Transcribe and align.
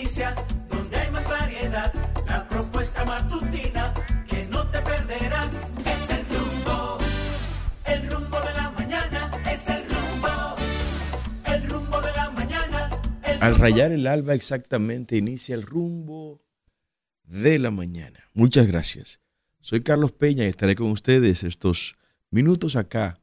noticia, 0.00 0.34
donde 0.70 0.96
hay 0.96 1.10
más 1.10 1.28
variedad, 1.28 1.92
la 2.26 2.48
propuesta 2.48 3.04
matutina 3.04 3.92
que 4.28 4.46
no 4.46 4.66
te 4.68 4.80
perderás. 4.80 5.70
Es 5.84 6.10
el 6.10 6.26
rumbo, 6.26 6.98
el 7.84 8.10
rumbo 8.10 8.40
de 8.40 8.54
la 8.54 8.70
mañana, 8.70 9.30
es 9.50 9.68
el 9.68 9.82
rumbo, 9.82 10.56
el 11.44 11.70
rumbo 11.70 12.00
de 12.00 12.12
la 12.12 12.30
mañana. 12.30 12.90
el 13.24 13.42
Al 13.42 13.54
rayar 13.56 13.92
el 13.92 14.06
alba 14.06 14.34
exactamente 14.34 15.18
inicia 15.18 15.54
el 15.54 15.62
rumbo 15.62 16.42
de 17.24 17.58
la 17.58 17.70
mañana. 17.70 18.24
Muchas 18.32 18.66
gracias. 18.66 19.20
Soy 19.60 19.82
Carlos 19.82 20.12
Peña 20.12 20.44
y 20.44 20.48
estaré 20.48 20.76
con 20.76 20.90
ustedes 20.92 21.42
estos 21.42 21.96
minutos 22.30 22.76
acá 22.76 23.20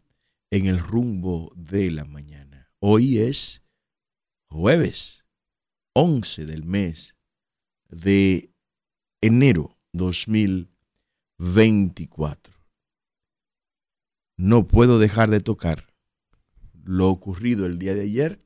en 0.51 0.67
el 0.67 0.77
rumbo 0.77 1.51
de 1.55 1.89
la 1.89 2.05
mañana. 2.05 2.69
Hoy 2.79 3.17
es 3.17 3.63
jueves 4.45 5.26
11 5.99 6.45
del 6.45 6.63
mes 6.63 7.15
de 7.89 8.53
enero 9.19 9.79
2024. 9.93 12.53
No 14.37 14.67
puedo 14.67 14.99
dejar 14.99 15.31
de 15.31 15.39
tocar 15.39 15.91
lo 16.83 17.09
ocurrido 17.09 17.65
el 17.65 17.79
día 17.79 17.95
de 17.95 18.01
ayer 18.01 18.45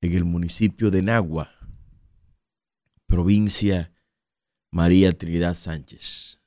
en 0.00 0.14
el 0.14 0.24
municipio 0.24 0.90
de 0.90 1.02
Nagua, 1.02 1.52
provincia 3.04 3.92
María 4.70 5.12
Trinidad 5.12 5.54
Sánchez. 5.54 6.40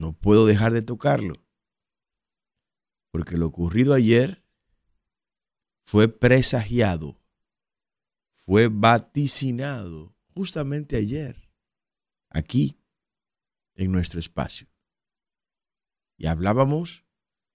No 0.00 0.14
puedo 0.14 0.46
dejar 0.46 0.72
de 0.72 0.82
tocarlo, 0.82 1.46
porque 3.12 3.36
lo 3.36 3.46
ocurrido 3.46 3.94
ayer 3.94 4.42
fue 5.84 6.08
presagiado, 6.08 7.20
fue 8.46 8.68
vaticinado 8.68 10.16
justamente 10.28 10.96
ayer, 10.96 11.50
aquí, 12.30 12.80
en 13.74 13.90
nuestro 13.90 14.20
espacio. 14.20 14.68
Y 16.16 16.26
hablábamos 16.26 17.04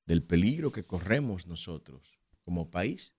del 0.05 0.21
peligro 0.21 0.71
que 0.71 0.85
corremos 0.85 1.47
nosotros 1.47 2.19
como 2.43 2.69
país, 2.69 3.15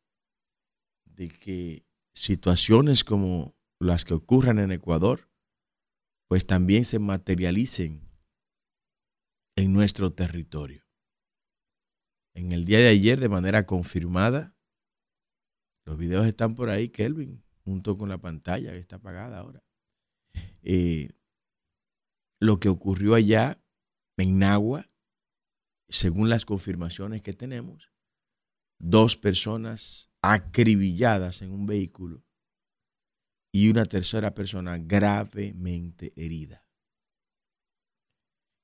de 1.05 1.29
que 1.29 1.87
situaciones 2.15 3.05
como 3.05 3.57
las 3.81 4.05
que 4.05 4.15
ocurren 4.15 4.59
en 4.59 4.71
Ecuador, 4.71 5.31
pues 6.29 6.47
también 6.47 6.85
se 6.85 6.99
materialicen 6.99 8.09
en 9.57 9.73
nuestro 9.73 10.13
territorio. 10.13 10.85
En 12.35 12.53
el 12.53 12.65
día 12.65 12.79
de 12.79 12.89
ayer, 12.89 13.21
de 13.21 13.29
manera 13.29 13.67
confirmada, 13.67 14.57
los 15.85 15.99
videos 15.99 16.27
están 16.27 16.55
por 16.55 16.71
ahí, 16.71 16.89
Kelvin, 16.89 17.45
junto 17.65 17.97
con 17.97 18.09
la 18.09 18.19
pantalla 18.19 18.73
que 18.73 18.79
está 18.79 18.97
apagada 18.97 19.39
ahora. 19.39 19.63
Eh, 20.63 21.11
lo 22.41 22.59
que 22.59 22.69
ocurrió 22.69 23.15
allá 23.15 23.63
en 24.17 24.39
Nagua, 24.39 24.91
según 25.89 26.29
las 26.29 26.45
confirmaciones 26.45 27.23
que 27.23 27.33
tenemos, 27.33 27.93
dos 28.79 29.17
personas 29.17 30.11
acribilladas 30.23 31.43
en 31.43 31.53
un 31.53 31.67
vehículo 31.67 32.25
y 33.53 33.71
una 33.71 33.85
tercera 33.85 34.35
persona 34.35 34.79
gravemente 34.79 36.13
herida. 36.17 36.67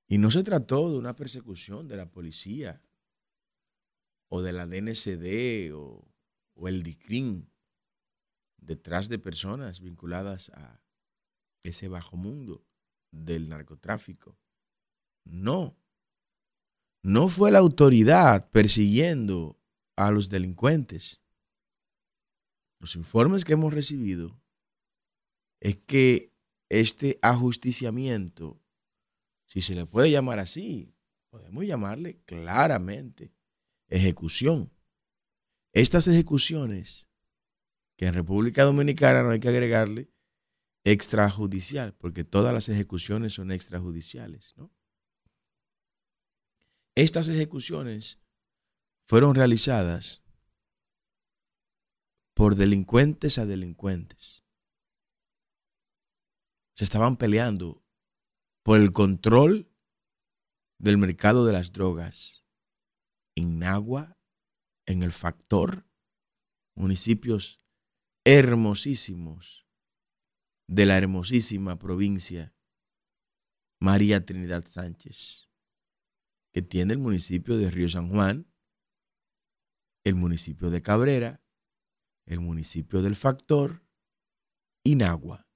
Y 0.08 0.18
no 0.18 0.30
se 0.30 0.42
trató 0.42 0.90
de 0.90 0.96
una 0.96 1.14
persecución 1.14 1.86
de 1.86 1.96
la 1.98 2.10
policía 2.10 2.82
o 4.28 4.40
de 4.40 4.52
la 4.52 4.66
DNCD 4.66 5.74
o, 5.74 6.08
o 6.54 6.68
el 6.68 6.82
DICRIN 6.82 7.50
detrás 8.58 9.08
de 9.08 9.18
personas 9.18 9.80
vinculadas 9.80 10.50
a 10.50 10.82
ese 11.62 11.88
bajo 11.88 12.16
mundo 12.16 12.66
del 13.10 13.48
narcotráfico. 13.48 14.38
No. 15.24 15.76
No 17.02 17.28
fue 17.28 17.50
la 17.50 17.58
autoridad 17.58 18.50
persiguiendo 18.50 19.58
a 19.96 20.10
los 20.10 20.28
delincuentes. 20.28 21.22
Los 22.80 22.94
informes 22.96 23.44
que 23.44 23.54
hemos 23.54 23.72
recibido 23.72 24.40
es 25.60 25.76
que 25.76 26.32
este 26.68 27.18
ajusticiamiento, 27.22 28.62
si 29.46 29.62
se 29.62 29.74
le 29.74 29.86
puede 29.86 30.10
llamar 30.10 30.38
así, 30.38 30.94
podemos 31.30 31.66
llamarle 31.66 32.20
claramente 32.24 33.32
ejecución. 33.88 34.72
Estas 35.72 36.06
ejecuciones, 36.06 37.07
que 37.98 38.06
en 38.06 38.14
República 38.14 38.62
Dominicana 38.62 39.24
no 39.24 39.30
hay 39.30 39.40
que 39.40 39.48
agregarle 39.48 40.08
extrajudicial, 40.84 41.94
porque 41.94 42.22
todas 42.22 42.54
las 42.54 42.68
ejecuciones 42.68 43.34
son 43.34 43.50
extrajudiciales, 43.50 44.54
¿no? 44.56 44.72
Estas 46.94 47.28
ejecuciones 47.28 48.20
fueron 49.04 49.34
realizadas 49.34 50.22
por 52.34 52.54
delincuentes 52.54 53.36
a 53.38 53.46
delincuentes. 53.46 54.44
Se 56.76 56.84
estaban 56.84 57.16
peleando 57.16 57.84
por 58.62 58.78
el 58.78 58.92
control 58.92 59.72
del 60.78 60.98
mercado 60.98 61.44
de 61.46 61.52
las 61.52 61.72
drogas 61.72 62.44
en 63.34 63.58
Nagua, 63.58 64.16
en 64.86 65.02
el 65.02 65.12
Factor, 65.12 65.84
municipios 66.76 67.60
hermosísimos 68.30 69.66
de 70.68 70.84
la 70.84 70.98
hermosísima 70.98 71.78
provincia 71.78 72.54
María 73.80 74.26
Trinidad 74.26 74.66
Sánchez, 74.66 75.48
que 76.52 76.60
tiene 76.60 76.92
el 76.92 76.98
municipio 76.98 77.56
de 77.56 77.70
Río 77.70 77.88
San 77.88 78.10
Juan, 78.10 78.52
el 80.04 80.14
municipio 80.14 80.68
de 80.68 80.82
Cabrera, 80.82 81.42
el 82.26 82.40
municipio 82.40 83.00
del 83.00 83.16
Factor 83.16 83.82
y 84.84 84.96
Nagua. 84.96 85.48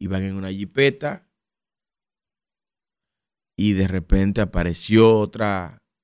Iban 0.00 0.24
en 0.24 0.34
una 0.34 0.50
jipeta 0.50 1.30
y 3.56 3.74
de 3.74 3.86
repente 3.86 4.40
apareció 4.40 5.30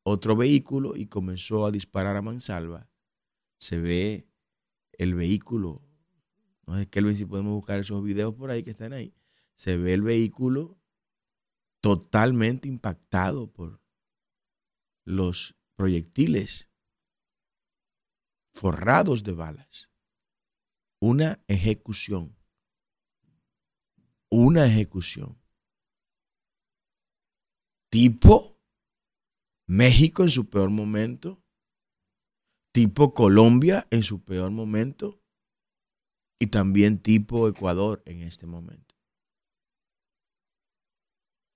otro 0.05 0.37
vehículo 0.37 0.95
y 0.95 1.07
comenzó 1.07 1.67
a 1.67 1.73
disparar 1.73 2.17
a 2.17 2.23
mansalva. 2.23 2.89
Se 3.59 3.81
ve 3.81 4.30
el 5.01 5.15
vehículo, 5.15 5.83
no 6.67 6.77
sé 6.77 6.87
Kelvin 6.87 7.17
si 7.17 7.25
podemos 7.25 7.55
buscar 7.55 7.81
esos 7.81 8.05
videos 8.05 8.35
por 8.35 8.51
ahí 8.51 8.63
que 8.63 8.71
están 8.71 8.93
ahí. 8.93 9.15
Se 9.57 9.79
ve 9.79 9.95
el 9.95 10.03
vehículo 10.03 10.79
totalmente 11.81 12.69
impactado 12.69 13.51
por 13.51 13.81
los 15.07 15.57
proyectiles 15.75 16.69
forrados 18.53 19.23
de 19.25 19.33
balas. 19.33 19.91
Una 20.99 21.43
ejecución. 21.49 22.37
Una 24.29 24.67
ejecución. 24.67 25.41
Tipo 27.89 28.61
México 29.65 30.25
en 30.25 30.31
su 30.31 30.51
peor 30.51 30.69
momento. 30.69 31.43
Tipo 32.73 33.15
Colombia 33.15 33.87
en 33.91 34.03
su 34.03 34.25
peor 34.25 34.51
momento. 34.51 35.21
Y 36.39 36.47
también 36.47 37.03
tipo 37.03 37.49
Ecuador 37.49 38.03
en 38.07 38.23
este 38.23 38.47
momento. 38.47 38.95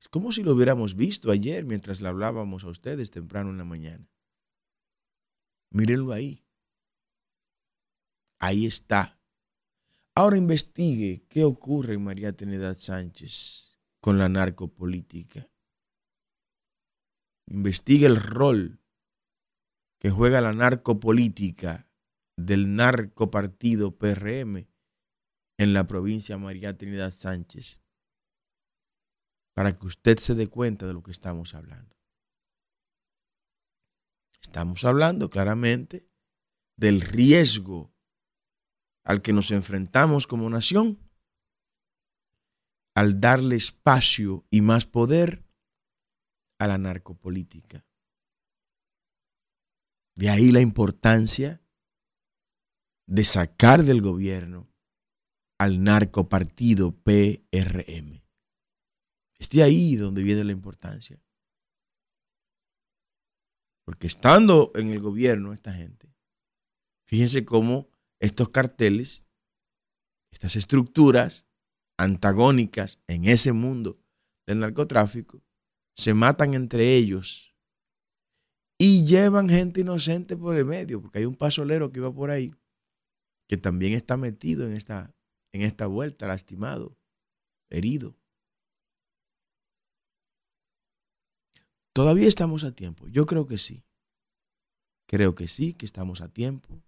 Es 0.01 0.09
como 0.09 0.33
si 0.33 0.43
lo 0.43 0.53
hubiéramos 0.53 0.97
visto 0.97 1.31
ayer 1.31 1.65
mientras 1.65 2.03
le 2.03 2.09
hablábamos 2.09 2.65
a 2.65 2.69
ustedes 2.69 3.11
temprano 3.11 3.51
en 3.51 3.59
la 3.59 3.65
mañana. 3.65 4.07
Mírenlo 5.71 6.13
ahí. 6.13 6.45
Ahí 8.39 8.67
está. 8.67 9.19
Ahora 10.15 10.37
investigue 10.37 11.27
qué 11.29 11.44
ocurre 11.44 11.94
en 11.94 12.05
María 12.05 12.37
Trinidad 12.37 12.77
Sánchez 12.77 13.79
con 14.00 14.19
la 14.19 14.29
narcopolítica. 14.29 15.50
Investigue 17.47 18.06
el 18.06 18.17
rol 18.17 18.84
que 20.05 20.11
juega 20.11 20.43
la 20.43 20.53
narcopolítica 20.53 21.89
del 22.37 22.77
narcopartido 22.77 23.97
PRM 23.97 24.69
en 25.56 25.73
la 25.73 25.87
provincia 25.87 26.37
María 26.37 26.77
Trinidad 26.77 27.15
Sánchez 27.15 27.81
para 29.55 29.75
que 29.75 29.87
usted 29.87 30.19
se 30.19 30.35
dé 30.35 30.47
cuenta 30.47 30.87
de 30.87 30.93
lo 30.93 31.03
que 31.03 31.11
estamos 31.11 31.55
hablando. 31.55 31.97
Estamos 34.43 34.85
hablando 34.85 35.31
claramente 35.31 36.07
del 36.77 37.00
riesgo 37.00 37.91
al 39.07 39.23
que 39.23 39.33
nos 39.33 39.53
enfrentamos 39.53 40.27
como 40.27 40.50
nación 40.50 40.99
al 42.95 43.23
darle 43.23 43.57
espacio 43.57 44.45
y 44.50 44.61
más 44.61 44.85
poder 44.85 45.47
a 46.59 46.67
la 46.67 46.77
narcopolítica. 46.77 47.87
De 50.16 50.31
ahí 50.31 50.52
la 50.52 50.61
importancia 50.61 51.61
de 53.06 53.25
sacar 53.25 53.82
del 53.82 54.00
gobierno 54.00 54.72
al 55.58 55.82
narcopartido 55.82 56.93
PRM. 56.93 58.22
Es 59.38 59.49
de 59.50 59.62
ahí 59.62 59.96
donde 59.96 60.22
viene 60.22 60.44
la 60.44 60.52
importancia. 60.52 61.22
Porque 63.84 64.06
estando 64.06 64.72
en 64.75 64.88
el 64.88 65.00
gobierno 65.00 65.52
esta 65.52 65.72
gente, 65.72 66.14
fíjense 67.06 67.44
cómo 67.44 67.90
estos 68.20 68.49
carteles, 68.49 69.26
estas 70.32 70.56
estructuras 70.56 71.46
antagónicas 71.99 73.02
en 73.06 73.26
ese 73.26 73.52
mundo 73.52 74.00
del 74.46 74.61
narcotráfico, 74.61 75.43
se 75.96 76.14
matan 76.14 76.55
entre 76.55 76.96
ellos 76.96 77.54
y 78.79 79.06
llevan 79.06 79.49
gente 79.49 79.81
inocente 79.81 80.37
por 80.37 80.56
el 80.56 80.65
medio, 80.65 81.00
porque 81.00 81.19
hay 81.21 81.25
un 81.25 81.37
pasolero 81.37 81.93
que 81.93 82.00
iba 82.00 82.12
por 82.12 82.31
ahí 82.31 82.53
que 83.49 83.56
también 83.56 83.93
está 83.93 84.17
metido 84.17 84.67
en 84.67 84.75
esta, 84.75 85.15
en 85.53 85.62
esta 85.62 85.87
vuelta, 85.87 86.26
lastimado, 86.26 86.97
herido. 87.71 88.17
Todavía 91.93 92.26
estamos 92.26 92.65
a 92.65 92.75
tiempo. 92.75 93.06
Yo 93.09 93.26
creo 93.26 93.47
que 93.47 93.59
sí. 93.59 93.85
Creo 95.06 95.35
que 95.35 95.49
sí, 95.49 95.75
que 95.75 95.87
estamos 95.87 96.23
a 96.23 96.32
tiempo. 96.32 96.82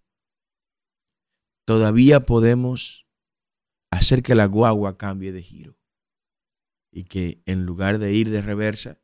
Todavía 1.67 2.21
podemos 2.21 3.07
hacer 3.93 4.23
que 4.23 4.35
la 4.35 4.47
guagua 4.47 4.97
cambie 4.97 5.33
de 5.33 5.43
giro 5.43 5.79
y 6.93 7.05
que 7.05 7.43
en 7.45 7.67
lugar 7.67 7.99
de 7.99 8.13
ir 8.13 8.31
de 8.31 8.41
reversa, 8.41 9.01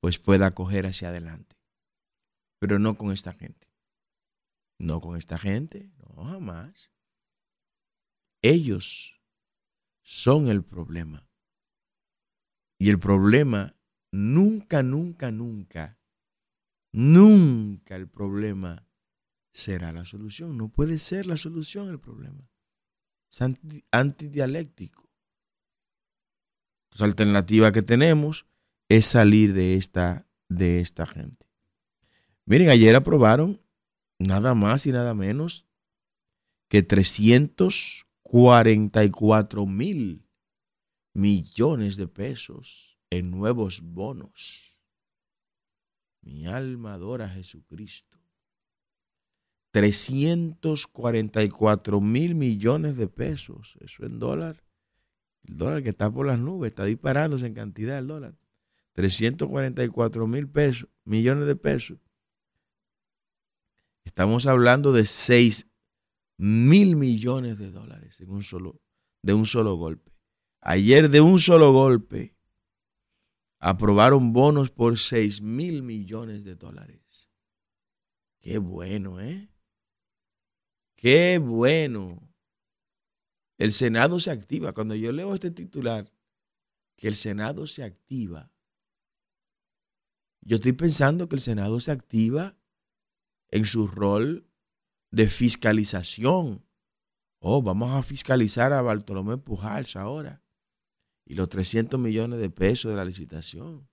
pues 0.00 0.18
pueda 0.18 0.54
coger 0.54 0.86
hacia 0.86 1.08
adelante. 1.08 1.51
Pero 2.62 2.78
no 2.78 2.96
con 2.96 3.10
esta 3.10 3.32
gente. 3.32 3.66
No 4.78 5.00
con 5.00 5.16
esta 5.16 5.36
gente, 5.36 5.90
no 5.98 6.26
jamás. 6.26 6.92
Ellos 8.40 9.20
son 10.04 10.46
el 10.46 10.62
problema. 10.62 11.28
Y 12.78 12.88
el 12.90 13.00
problema 13.00 13.74
nunca, 14.12 14.84
nunca, 14.84 15.32
nunca, 15.32 15.98
nunca 16.92 17.96
el 17.96 18.08
problema 18.08 18.86
será 19.52 19.90
la 19.90 20.04
solución. 20.04 20.56
No 20.56 20.68
puede 20.68 21.00
ser 21.00 21.26
la 21.26 21.36
solución 21.36 21.88
el 21.88 21.98
problema. 21.98 22.48
Es 23.28 23.40
antidialéctico. 23.90 25.10
La 26.96 27.06
alternativa 27.06 27.72
que 27.72 27.82
tenemos 27.82 28.46
es 28.88 29.06
salir 29.06 29.52
de 29.52 29.74
esta, 29.74 30.28
de 30.48 30.78
esta 30.78 31.06
gente. 31.06 31.51
Miren, 32.44 32.70
ayer 32.70 32.96
aprobaron 32.96 33.60
nada 34.18 34.54
más 34.54 34.86
y 34.86 34.92
nada 34.92 35.14
menos 35.14 35.68
que 36.68 36.82
344 36.82 39.66
mil 39.66 40.26
millones 41.14 41.96
de 41.96 42.08
pesos 42.08 42.98
en 43.10 43.30
nuevos 43.30 43.82
bonos. 43.82 44.76
Mi 46.22 46.46
alma 46.46 46.94
adora 46.94 47.26
a 47.26 47.28
Jesucristo. 47.28 48.18
344 49.72 52.00
mil 52.00 52.34
millones 52.34 52.96
de 52.96 53.08
pesos. 53.08 53.76
Eso 53.80 54.04
en 54.04 54.18
dólar. 54.18 54.64
El 55.44 55.58
dólar 55.58 55.82
que 55.82 55.90
está 55.90 56.10
por 56.10 56.26
las 56.26 56.38
nubes, 56.38 56.70
está 56.70 56.84
disparándose 56.84 57.46
en 57.46 57.54
cantidad 57.54 57.98
el 57.98 58.06
dólar. 58.06 58.38
344 58.92 60.26
mil 60.26 60.48
pesos, 60.48 60.88
millones 61.04 61.46
de 61.46 61.56
pesos. 61.56 61.98
Estamos 64.04 64.46
hablando 64.46 64.92
de 64.92 65.06
6 65.06 65.70
mil 66.38 66.96
millones 66.96 67.58
de 67.58 67.70
dólares 67.70 68.20
en 68.20 68.30
un 68.30 68.42
solo, 68.42 68.80
de 69.22 69.32
un 69.32 69.46
solo 69.46 69.76
golpe. 69.76 70.12
Ayer 70.60 71.08
de 71.08 71.20
un 71.20 71.38
solo 71.38 71.72
golpe 71.72 72.36
aprobaron 73.58 74.32
bonos 74.32 74.70
por 74.70 74.98
6 74.98 75.40
mil 75.42 75.82
millones 75.82 76.44
de 76.44 76.56
dólares. 76.56 77.30
Qué 78.40 78.58
bueno, 78.58 79.20
¿eh? 79.20 79.48
Qué 80.96 81.38
bueno. 81.38 82.32
El 83.58 83.72
Senado 83.72 84.18
se 84.18 84.32
activa. 84.32 84.72
Cuando 84.72 84.96
yo 84.96 85.12
leo 85.12 85.34
este 85.34 85.52
titular, 85.52 86.12
que 86.96 87.08
el 87.08 87.14
Senado 87.14 87.68
se 87.68 87.84
activa, 87.84 88.52
yo 90.40 90.56
estoy 90.56 90.72
pensando 90.72 91.28
que 91.28 91.36
el 91.36 91.42
Senado 91.42 91.78
se 91.78 91.92
activa 91.92 92.56
en 93.52 93.66
su 93.66 93.86
rol 93.86 94.50
de 95.12 95.28
fiscalización. 95.28 96.66
Oh, 97.38 97.62
vamos 97.62 97.90
a 97.92 98.02
fiscalizar 98.02 98.72
a 98.72 98.82
Bartolomé 98.82 99.36
Pujals 99.36 99.94
ahora. 99.94 100.42
Y 101.24 101.34
los 101.34 101.48
300 101.48 102.00
millones 102.00 102.40
de 102.40 102.50
pesos 102.50 102.90
de 102.90 102.96
la 102.96 103.04
licitación. 103.04 103.88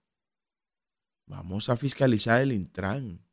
Vamos 1.28 1.70
a 1.70 1.76
fiscalizar 1.76 2.42
el 2.42 2.54
Intran. 2.54 3.24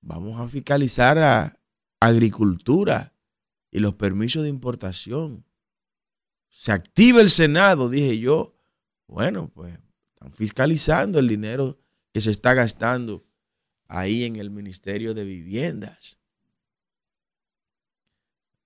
Vamos 0.00 0.40
a 0.40 0.48
fiscalizar 0.48 1.18
a 1.18 1.60
agricultura 2.00 3.14
y 3.70 3.80
los 3.80 3.94
permisos 3.94 4.42
de 4.42 4.48
importación. 4.48 5.44
Se 6.48 6.72
activa 6.72 7.20
el 7.20 7.30
Senado, 7.30 7.88
dije 7.88 8.18
yo. 8.18 8.56
Bueno, 9.06 9.50
pues 9.52 9.78
están 10.14 10.32
fiscalizando 10.32 11.18
el 11.18 11.28
dinero 11.28 11.78
que 12.12 12.20
se 12.20 12.30
está 12.30 12.54
gastando 12.54 13.29
ahí 13.90 14.24
en 14.24 14.36
el 14.36 14.50
Ministerio 14.50 15.14
de 15.14 15.24
Viviendas. 15.24 16.18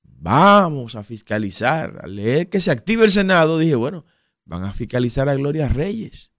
Vamos 0.02 0.94
a 0.96 1.02
fiscalizar. 1.02 2.00
Al 2.02 2.16
leer 2.16 2.48
que 2.48 2.60
se 2.60 2.70
active 2.70 3.04
el 3.04 3.10
Senado, 3.10 3.58
dije, 3.58 3.74
bueno, 3.74 4.04
van 4.44 4.64
a 4.64 4.72
fiscalizar 4.72 5.28
a 5.28 5.34
Gloria 5.34 5.68
Reyes. 5.68 6.30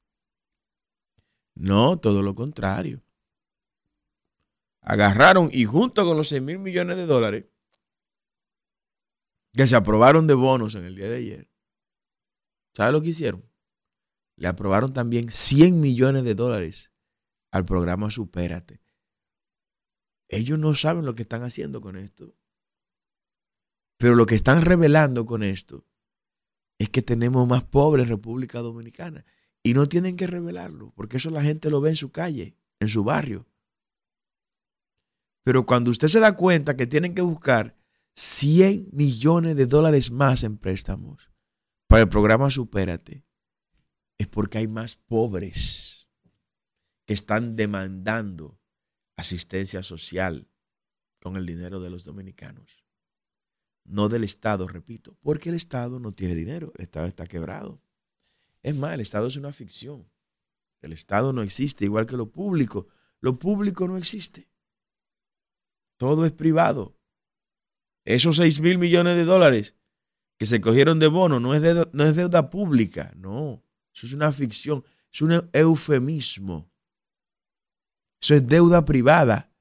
No, 1.54 1.98
todo 1.98 2.22
lo 2.22 2.36
contrario 2.36 3.06
agarraron 4.86 5.50
y 5.52 5.66
junto 5.66 6.06
con 6.06 6.16
los 6.16 6.30
6 6.30 6.42
mil 6.42 6.60
millones 6.60 6.96
de 6.96 7.08
dólares 7.08 7.46
que 9.54 9.68
se 9.68 9.76
aprobaron 9.76 10.28
de 10.28 10.36
bonos 10.36 10.76
en 10.76 10.86
el 10.86 10.96
día 10.96 11.10
de 11.10 11.18
ayer, 11.18 11.50
¿sabe 12.74 12.92
lo 12.92 13.02
que 13.02 13.10
hicieron? 13.10 13.50
Le 14.36 14.48
aprobaron 14.48 14.94
también 14.94 15.32
100 15.32 15.80
millones 15.80 16.24
de 16.24 16.36
dólares 16.36 16.92
al 17.56 17.64
programa 17.64 18.12
Supérate. 18.12 18.82
Ellos 20.28 20.60
no 20.60 20.74
saben 20.74 21.06
lo 21.06 21.16
que 21.16 21.22
están 21.22 21.42
haciendo 21.44 21.80
con 21.80 21.96
esto. 21.96 22.36
Pero 23.98 24.16
lo 24.16 24.26
que 24.26 24.36
están 24.36 24.62
revelando 24.62 25.26
con 25.26 25.42
esto 25.42 25.86
es 26.80 26.90
que 26.90 27.02
tenemos 27.02 27.48
más 27.48 27.64
pobres 27.64 28.04
en 28.04 28.10
República 28.10 28.60
Dominicana. 28.60 29.24
Y 29.64 29.74
no 29.74 29.88
tienen 29.88 30.18
que 30.18 30.28
revelarlo, 30.28 30.92
porque 30.98 31.16
eso 31.16 31.30
la 31.30 31.44
gente 31.44 31.70
lo 31.70 31.80
ve 31.80 31.92
en 31.92 31.96
su 31.96 32.12
calle, 32.12 32.58
en 32.82 32.90
su 32.90 33.06
barrio. 33.06 33.48
Pero 35.46 35.66
cuando 35.66 35.92
usted 35.92 36.10
se 36.10 36.20
da 36.20 36.36
cuenta 36.36 36.76
que 36.76 36.88
tienen 36.88 37.16
que 37.16 37.22
buscar 37.22 37.78
100 38.16 38.90
millones 38.92 39.56
de 39.56 39.66
dólares 39.66 40.12
más 40.12 40.44
en 40.44 40.58
préstamos 40.58 41.32
para 41.88 42.02
el 42.02 42.10
programa 42.10 42.50
Supérate, 42.50 43.24
es 44.18 44.28
porque 44.28 44.58
hay 44.58 44.68
más 44.68 44.98
pobres 44.98 45.95
que 47.06 47.14
están 47.14 47.56
demandando 47.56 48.60
asistencia 49.16 49.84
social 49.84 50.48
con 51.22 51.38
el 51.38 51.46
dinero 51.46 51.80
de 51.80 51.90
los 51.90 52.04
dominicanos. 52.04 52.86
No 53.84 54.10
del 54.10 54.24
Estado, 54.24 54.68
repito, 54.68 55.16
porque 55.22 55.50
el 55.50 55.56
Estado 55.56 56.00
no 56.00 56.12
tiene 56.12 56.36
dinero, 56.36 56.72
el 56.76 56.84
Estado 56.84 57.06
está 57.06 57.28
quebrado. 57.28 57.82
Es 58.64 58.76
más, 58.76 58.94
el 58.94 59.02
Estado 59.02 59.28
es 59.28 59.36
una 59.36 59.54
ficción. 59.54 60.10
El 60.82 60.94
Estado 60.94 61.34
no 61.34 61.44
existe, 61.44 61.86
igual 61.86 62.06
que 62.06 62.18
lo 62.18 62.32
público. 62.32 62.88
Lo 63.22 63.38
público 63.38 63.88
no 63.88 63.98
existe. 63.98 64.50
Todo 65.98 66.26
es 66.26 66.32
privado. 66.32 66.98
Esos 68.04 68.36
6 68.38 68.60
mil 68.62 68.78
millones 68.78 69.16
de 69.16 69.26
dólares 69.26 69.76
que 70.38 70.46
se 70.46 70.62
cogieron 70.62 71.00
de 71.00 71.08
bono 71.08 71.40
no 71.40 71.54
es, 71.54 71.62
deuda, 71.62 71.90
no 71.94 72.04
es 72.04 72.16
deuda 72.16 72.50
pública, 72.50 73.14
no. 73.16 73.64
Eso 73.94 74.06
es 74.06 74.14
una 74.14 74.32
ficción, 74.32 74.84
es 75.12 75.22
un 75.22 75.50
eufemismo. 75.54 76.70
Eso 78.26 78.34
es 78.34 78.48
deuda 78.48 78.86
privada, 78.86 79.54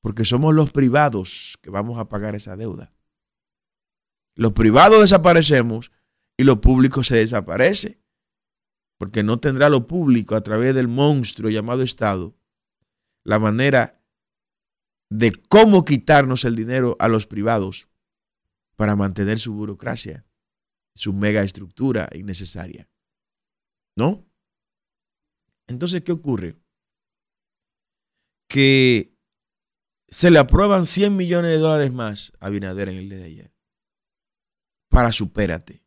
porque 0.00 0.24
somos 0.24 0.54
los 0.54 0.70
privados 0.70 1.58
que 1.60 1.70
vamos 1.70 1.98
a 1.98 2.08
pagar 2.08 2.36
esa 2.36 2.56
deuda. 2.56 2.94
Los 4.36 4.52
privados 4.52 5.00
desaparecemos 5.00 5.90
y 6.36 6.44
lo 6.44 6.60
público 6.60 7.02
se 7.02 7.16
desaparece, 7.16 8.00
porque 8.96 9.24
no 9.24 9.40
tendrá 9.40 9.68
lo 9.68 9.88
público 9.88 10.36
a 10.36 10.40
través 10.40 10.72
del 10.72 10.86
monstruo 10.86 11.50
llamado 11.50 11.82
Estado 11.82 12.36
la 13.24 13.40
manera 13.40 14.00
de 15.10 15.32
cómo 15.32 15.84
quitarnos 15.84 16.44
el 16.44 16.54
dinero 16.54 16.94
a 17.00 17.08
los 17.08 17.26
privados 17.26 17.88
para 18.76 18.94
mantener 18.94 19.40
su 19.40 19.52
burocracia, 19.52 20.24
su 20.94 21.12
mega 21.12 21.42
estructura 21.42 22.08
innecesaria. 22.14 22.88
¿No? 23.96 24.30
Entonces, 25.66 26.02
¿qué 26.02 26.12
ocurre? 26.12 26.56
Que 28.50 29.16
se 30.08 30.32
le 30.32 30.40
aprueban 30.40 30.84
100 30.84 31.16
millones 31.16 31.52
de 31.52 31.58
dólares 31.58 31.92
más 31.92 32.32
a 32.40 32.50
Binader 32.50 32.88
en 32.88 32.96
el 32.96 33.08
día 33.08 33.18
de 33.18 33.24
ayer. 33.24 33.54
para 34.88 35.12
Supérate. 35.12 35.84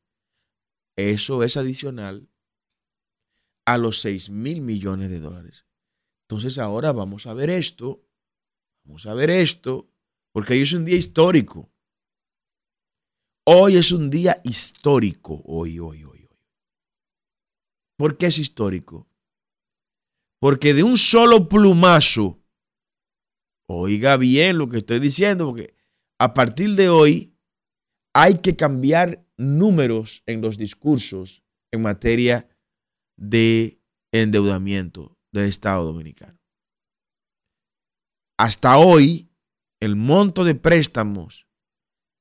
Eso 0.96 1.44
es 1.44 1.58
adicional 1.58 2.30
a 3.66 3.78
los 3.78 4.00
6 4.00 4.30
mil 4.30 4.62
millones 4.62 5.10
de 5.10 5.20
dólares. 5.20 5.66
Entonces 6.22 6.58
ahora 6.58 6.94
vamos 6.94 7.28
a 7.28 7.34
ver 7.34 7.50
esto, 7.50 8.08
vamos 8.86 9.06
a 9.08 9.14
ver 9.14 9.30
esto, 9.30 9.90
porque 10.32 10.54
hoy 10.54 10.62
es 10.62 10.72
un 10.72 10.86
día 10.86 10.96
histórico. 10.96 11.70
Hoy 13.46 13.76
es 13.76 13.92
un 13.92 14.10
día 14.10 14.40
histórico, 14.46 15.42
hoy, 15.44 15.80
hoy, 15.80 16.06
hoy, 16.06 16.24
hoy. 16.24 16.40
¿Por 17.98 18.18
qué 18.18 18.28
es 18.28 18.38
histórico? 18.38 19.10
Porque 20.40 20.74
de 20.74 20.84
un 20.84 20.98
solo 20.98 21.50
plumazo, 21.50 22.43
oiga 23.68 24.18
bien 24.18 24.58
lo 24.58 24.70
que 24.70 24.78
estoy 24.78 25.00
diciendo, 25.00 25.48
porque 25.48 25.76
a 26.20 26.34
partir 26.34 26.76
de 26.76 26.90
hoy 26.90 27.36
hay 28.14 28.40
que 28.40 28.56
cambiar 28.56 29.26
números 29.38 30.24
en 30.26 30.42
los 30.42 30.58
discursos 30.58 31.44
en 31.72 31.82
materia 31.82 32.48
de 33.18 33.82
endeudamiento 34.12 35.18
del 35.32 35.46
Estado 35.46 35.84
Dominicano. 35.86 36.40
Hasta 38.38 38.78
hoy, 38.78 39.32
el 39.80 39.96
monto 39.96 40.44
de 40.44 40.56
préstamos 40.56 41.48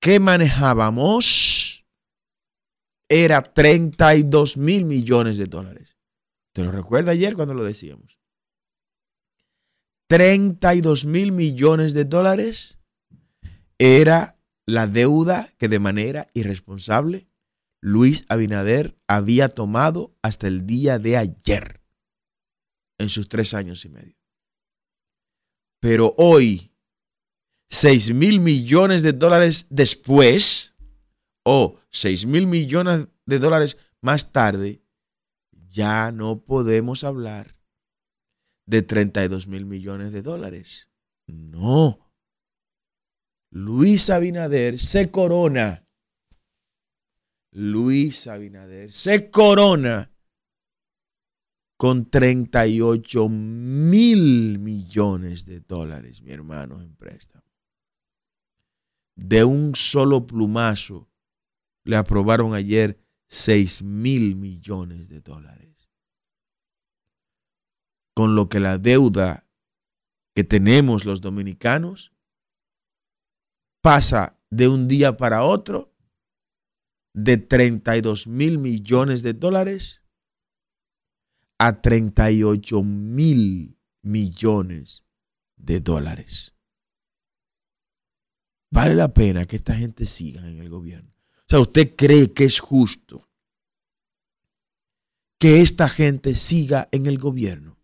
que 0.00 0.18
manejábamos 0.18 1.86
era 3.08 3.42
32 3.42 4.56
mil 4.56 4.84
millones 4.84 5.36
de 5.36 5.46
dólares. 5.46 5.98
¿Te 6.54 6.64
lo 6.64 6.72
recuerda 6.72 7.12
ayer 7.12 7.34
cuando 7.34 7.54
lo 7.54 7.62
decíamos? 7.62 8.18
32 10.12 11.06
mil 11.06 11.32
millones 11.32 11.94
de 11.94 12.04
dólares 12.04 12.76
era 13.78 14.38
la 14.66 14.86
deuda 14.86 15.54
que 15.56 15.68
de 15.68 15.78
manera 15.78 16.28
irresponsable 16.34 17.30
Luis 17.80 18.26
Abinader 18.28 18.94
había 19.06 19.48
tomado 19.48 20.14
hasta 20.20 20.48
el 20.48 20.66
día 20.66 20.98
de 20.98 21.16
ayer 21.16 21.80
en 22.98 23.08
sus 23.08 23.30
tres 23.30 23.54
años 23.54 23.86
y 23.86 23.88
medio. 23.88 24.14
Pero 25.80 26.14
hoy, 26.18 26.74
6 27.70 28.12
mil 28.12 28.38
millones 28.38 29.00
de 29.00 29.14
dólares 29.14 29.66
después, 29.70 30.74
o 31.42 31.78
6 31.88 32.26
mil 32.26 32.46
millones 32.46 33.08
de 33.24 33.38
dólares 33.38 33.78
más 34.02 34.30
tarde, 34.30 34.82
ya 35.70 36.12
no 36.12 36.44
podemos 36.44 37.02
hablar 37.02 37.61
de 38.66 38.82
32 38.82 39.46
mil 39.46 39.66
millones 39.66 40.12
de 40.12 40.22
dólares. 40.22 40.88
No. 41.26 42.12
Luis 43.50 44.08
Abinader 44.10 44.78
se 44.78 45.10
corona 45.10 45.82
Luis 47.52 48.26
Abinader 48.28 48.92
se 48.92 49.30
corona 49.30 50.10
con 51.76 52.08
38 52.08 53.28
mil 53.28 54.58
millones 54.58 55.44
de 55.44 55.60
dólares, 55.60 56.22
mi 56.22 56.30
hermano, 56.30 56.80
en 56.80 56.94
préstamo. 56.94 57.44
De 59.16 59.44
un 59.44 59.74
solo 59.74 60.26
plumazo 60.26 61.10
le 61.84 61.96
aprobaron 61.96 62.54
ayer 62.54 62.98
6 63.28 63.82
mil 63.82 64.36
millones 64.36 65.08
de 65.08 65.20
dólares. 65.20 65.71
Con 68.14 68.34
lo 68.34 68.48
que 68.48 68.60
la 68.60 68.78
deuda 68.78 69.48
que 70.34 70.44
tenemos 70.44 71.04
los 71.04 71.20
dominicanos 71.20 72.12
pasa 73.82 74.38
de 74.50 74.68
un 74.68 74.88
día 74.88 75.16
para 75.16 75.44
otro 75.44 75.94
de 77.14 77.36
32 77.36 78.26
mil 78.26 78.58
millones 78.58 79.22
de 79.22 79.34
dólares 79.34 80.02
a 81.58 81.80
38 81.80 82.82
mil 82.82 83.78
millones 84.02 85.04
de 85.56 85.80
dólares. 85.80 86.54
Vale 88.70 88.94
la 88.94 89.12
pena 89.12 89.44
que 89.44 89.56
esta 89.56 89.74
gente 89.76 90.06
siga 90.06 90.48
en 90.48 90.58
el 90.58 90.70
gobierno. 90.70 91.14
O 91.40 91.44
sea, 91.46 91.60
¿usted 91.60 91.94
cree 91.94 92.32
que 92.32 92.44
es 92.44 92.58
justo 92.58 93.28
que 95.38 95.60
esta 95.60 95.88
gente 95.88 96.34
siga 96.34 96.88
en 96.90 97.06
el 97.06 97.18
gobierno? 97.18 97.78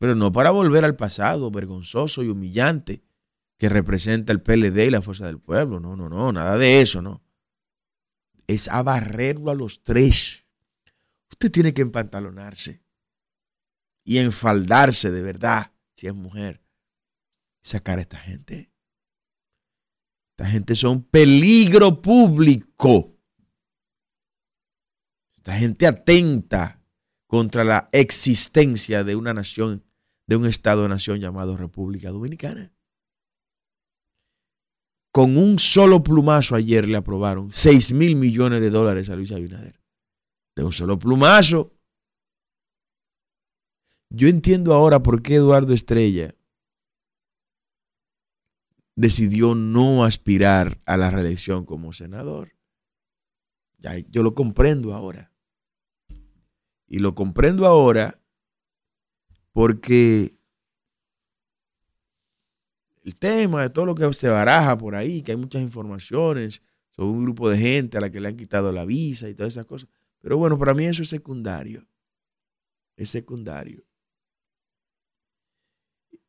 Pero 0.00 0.16
no 0.16 0.32
para 0.32 0.50
volver 0.50 0.84
al 0.84 0.96
pasado 0.96 1.52
vergonzoso 1.52 2.24
y 2.24 2.28
humillante 2.28 3.04
que 3.56 3.68
representa 3.68 4.32
el 4.32 4.42
PLD 4.42 4.86
y 4.86 4.90
la 4.90 5.02
Fuerza 5.02 5.26
del 5.26 5.38
Pueblo. 5.38 5.78
No, 5.78 5.94
no, 5.94 6.08
no, 6.08 6.32
nada 6.32 6.58
de 6.58 6.80
eso, 6.80 7.00
no 7.00 7.22
es 8.54 8.68
a 8.68 8.82
barrerlo 8.82 9.50
a 9.50 9.54
los 9.54 9.82
tres. 9.84 10.44
Usted 11.30 11.52
tiene 11.52 11.72
que 11.72 11.82
empantalonarse 11.82 12.82
y 14.04 14.18
enfaldarse 14.18 15.10
de 15.10 15.22
verdad, 15.22 15.72
si 15.94 16.08
es 16.08 16.14
mujer, 16.14 16.60
sacar 17.62 17.98
a 17.98 18.02
esta 18.02 18.18
gente. 18.18 18.72
Esta 20.30 20.50
gente 20.50 20.74
son 20.74 21.02
peligro 21.02 22.02
público. 22.02 23.16
Esta 25.36 25.56
gente 25.56 25.86
atenta 25.86 26.82
contra 27.28 27.62
la 27.62 27.88
existencia 27.92 29.04
de 29.04 29.14
una 29.14 29.32
nación, 29.32 29.84
de 30.30 30.36
un 30.36 30.46
Estado-nación 30.46 31.18
llamado 31.18 31.56
República 31.56 32.10
Dominicana 32.10 32.72
con 35.10 35.36
un 35.36 35.58
solo 35.58 36.04
plumazo 36.04 36.54
ayer 36.54 36.88
le 36.88 36.96
aprobaron 36.96 37.50
6 37.50 37.92
mil 37.94 38.14
millones 38.14 38.60
de 38.60 38.70
dólares 38.70 39.10
a 39.10 39.16
Luis 39.16 39.32
Abinader. 39.32 39.80
De 40.54 40.62
un 40.62 40.72
solo 40.72 41.00
plumazo. 41.00 41.72
Yo 44.08 44.28
entiendo 44.28 44.72
ahora 44.72 45.02
por 45.02 45.20
qué 45.20 45.34
Eduardo 45.34 45.74
Estrella 45.74 46.32
decidió 48.94 49.56
no 49.56 50.04
aspirar 50.04 50.78
a 50.86 50.96
la 50.96 51.10
reelección 51.10 51.64
como 51.64 51.92
senador. 51.92 52.52
Yo 54.10 54.22
lo 54.22 54.36
comprendo 54.36 54.94
ahora. 54.94 55.32
Y 56.86 57.00
lo 57.00 57.16
comprendo 57.16 57.66
ahora 57.66 58.19
porque 59.52 60.38
el 63.02 63.14
tema, 63.16 63.62
de 63.62 63.70
todo 63.70 63.86
lo 63.86 63.94
que 63.94 64.12
se 64.12 64.28
baraja 64.28 64.76
por 64.76 64.94
ahí, 64.94 65.22
que 65.22 65.32
hay 65.32 65.38
muchas 65.38 65.62
informaciones 65.62 66.62
sobre 66.90 67.10
un 67.10 67.22
grupo 67.22 67.48
de 67.48 67.58
gente 67.58 67.98
a 67.98 68.00
la 68.00 68.10
que 68.10 68.20
le 68.20 68.28
han 68.28 68.36
quitado 68.36 68.72
la 68.72 68.84
visa 68.84 69.28
y 69.28 69.34
todas 69.34 69.54
esas 69.54 69.66
cosas. 69.66 69.88
Pero 70.20 70.36
bueno, 70.36 70.58
para 70.58 70.74
mí 70.74 70.84
eso 70.84 71.02
es 71.02 71.08
secundario. 71.08 71.86
Es 72.96 73.10
secundario. 73.10 73.84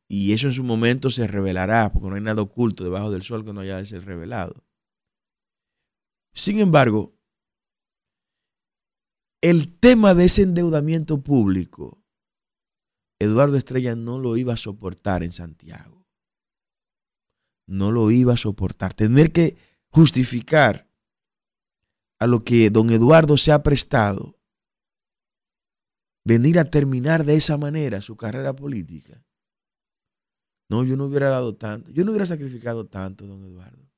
Y 0.08 0.32
eso 0.32 0.46
en 0.46 0.52
su 0.52 0.62
momento 0.62 1.10
se 1.10 1.26
revelará, 1.26 1.90
porque 1.92 2.08
no 2.08 2.14
hay 2.14 2.20
nada 2.20 2.42
oculto 2.42 2.84
debajo 2.84 3.10
del 3.10 3.22
sol 3.22 3.44
que 3.44 3.52
no 3.52 3.60
haya 3.60 3.78
de 3.78 3.86
ser 3.86 4.04
revelado. 4.04 4.64
Sin 6.34 6.58
embargo, 6.58 7.14
el 9.40 9.72
tema 9.78 10.14
de 10.14 10.26
ese 10.26 10.42
endeudamiento 10.42 11.22
público, 11.22 12.01
Eduardo 13.22 13.56
Estrella 13.56 13.96
no 13.96 14.18
lo 14.18 14.36
iba 14.36 14.54
a 14.54 14.56
soportar 14.56 15.22
en 15.22 15.32
Santiago 15.32 16.02
no 17.66 17.90
lo 17.90 18.10
iba 18.10 18.34
a 18.34 18.36
soportar. 18.36 18.94
Tener 18.94 19.32
que 19.32 19.56
justificar 19.88 20.88
a 22.18 22.26
lo 22.26 22.40
que 22.40 22.70
don 22.70 22.90
Eduardo 22.90 23.36
se 23.36 23.50
ha 23.50 23.62
prestado, 23.62 24.38
venir 26.24 26.58
a 26.58 26.64
terminar 26.64 27.24
de 27.24 27.34
esa 27.34 27.56
manera 27.56 28.00
su 28.00 28.16
carrera 28.16 28.54
política. 28.54 29.24
No, 30.68 30.84
yo 30.84 30.96
no 30.96 31.06
hubiera 31.06 31.28
dado 31.28 31.54
tanto, 31.56 31.90
yo 31.90 32.04
no 32.04 32.12
hubiera 32.12 32.26
sacrificado 32.26 32.86
tanto, 32.86 33.26
don 33.26 33.44
Eduardo. 33.44 33.90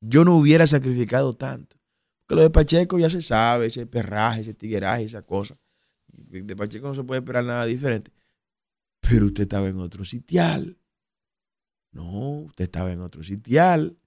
Yo 0.00 0.24
no 0.24 0.36
hubiera 0.36 0.66
sacrificado 0.66 1.34
tanto. 1.34 1.76
Porque 2.20 2.36
lo 2.36 2.42
de 2.42 2.50
Pacheco 2.50 2.98
ya 2.98 3.10
se 3.10 3.22
sabe, 3.22 3.66
ese 3.66 3.86
perraje, 3.86 4.42
ese 4.42 4.54
tigueraje, 4.54 5.04
esa 5.04 5.22
cosa. 5.22 5.56
De 6.42 6.56
Pacheco 6.56 6.88
no 6.88 6.94
se 6.94 7.04
puede 7.04 7.20
esperar 7.20 7.44
nada 7.44 7.64
diferente. 7.66 8.12
Pero 9.00 9.26
usted 9.26 9.42
estaba 9.42 9.68
en 9.68 9.78
otro 9.78 10.04
sitial. 10.04 10.78
No, 11.92 12.40
usted 12.40 12.64
estaba 12.64 12.92
en 12.92 13.00
otro 13.00 13.22
sitial. 13.22 13.98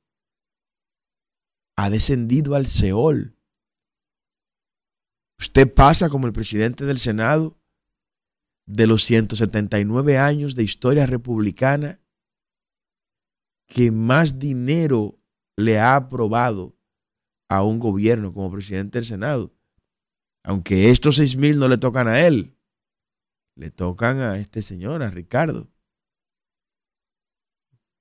Ha 1.75 1.89
descendido 1.89 2.55
al 2.55 2.67
Seol. 2.67 3.35
Usted 5.39 5.73
pasa 5.73 6.09
como 6.09 6.27
el 6.27 6.33
presidente 6.33 6.85
del 6.85 6.97
Senado 6.97 7.57
de 8.65 8.85
los 8.85 9.03
179 9.05 10.17
años 10.17 10.55
de 10.55 10.63
historia 10.63 11.05
republicana 11.05 11.99
que 13.65 13.91
más 13.91 14.37
dinero 14.37 15.19
le 15.55 15.79
ha 15.79 15.95
aprobado 15.95 16.75
a 17.49 17.63
un 17.63 17.79
gobierno 17.79 18.33
como 18.33 18.51
presidente 18.51 18.97
del 18.99 19.05
Senado. 19.05 19.53
Aunque 20.49 20.89
estos 20.89 21.17
6 21.17 21.37
mil 21.37 21.59
no 21.59 21.67
le 21.67 21.77
tocan 21.77 22.07
a 22.07 22.25
él, 22.25 22.57
le 23.53 23.69
tocan 23.69 24.19
a 24.19 24.39
este 24.39 24.63
señor, 24.63 25.03
a 25.03 25.11
Ricardo. 25.11 25.71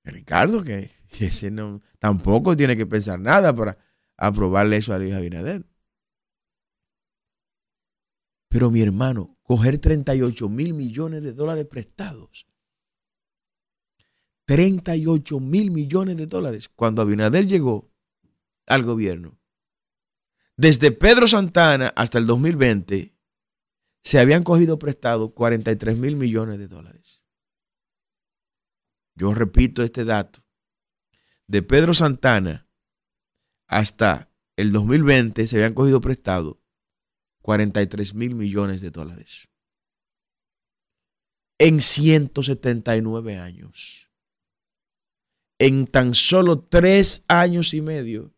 Ricardo, 0.03 0.63
que 0.63 0.89
ese 1.19 1.51
no, 1.51 1.79
tampoco 1.99 2.57
tiene 2.57 2.75
que 2.75 2.87
pensar 2.87 3.19
nada 3.19 3.53
para 3.53 3.77
aprobarle 4.17 4.77
eso 4.77 4.91
a 4.91 4.97
Luis 4.97 5.13
Abinader. 5.13 5.63
Pero 8.47 8.71
mi 8.71 8.81
hermano, 8.81 9.37
coger 9.43 9.77
38 9.77 10.49
mil 10.49 10.73
millones 10.73 11.21
de 11.21 11.33
dólares 11.33 11.67
prestados. 11.67 12.47
38 14.45 15.39
mil 15.39 15.69
millones 15.69 16.17
de 16.17 16.25
dólares. 16.25 16.67
Cuando 16.67 17.03
Abinader 17.03 17.45
llegó 17.45 17.93
al 18.65 18.81
gobierno, 18.81 19.38
desde 20.59 20.91
Pedro 20.91 21.25
Santana 21.25 21.93
hasta 21.95 22.17
el 22.17 22.27
2020, 22.27 23.15
se 24.03 24.19
habían 24.19 24.43
cogido 24.43 24.77
prestados 24.77 25.31
43 25.31 25.97
mil 25.97 26.17
millones 26.17 26.59
de 26.59 26.67
dólares. 26.67 27.23
Yo 29.15 29.33
repito 29.33 29.83
este 29.83 30.03
dato. 30.03 30.43
De 31.47 31.63
Pedro 31.63 31.93
Santana 31.93 32.67
hasta 33.67 34.33
el 34.57 34.73
2020 34.73 35.47
se 35.47 35.55
habían 35.55 35.73
cogido 35.73 36.01
prestados 36.01 36.57
43 37.41 38.13
mil 38.13 38.35
millones 38.35 38.81
de 38.81 38.91
dólares. 38.91 39.47
En 41.57 41.79
179 41.79 43.37
años. 43.37 44.11
En 45.57 45.87
tan 45.87 46.13
solo 46.13 46.59
tres 46.59 47.23
años 47.29 47.73
y 47.73 47.79
medio, 47.79 48.33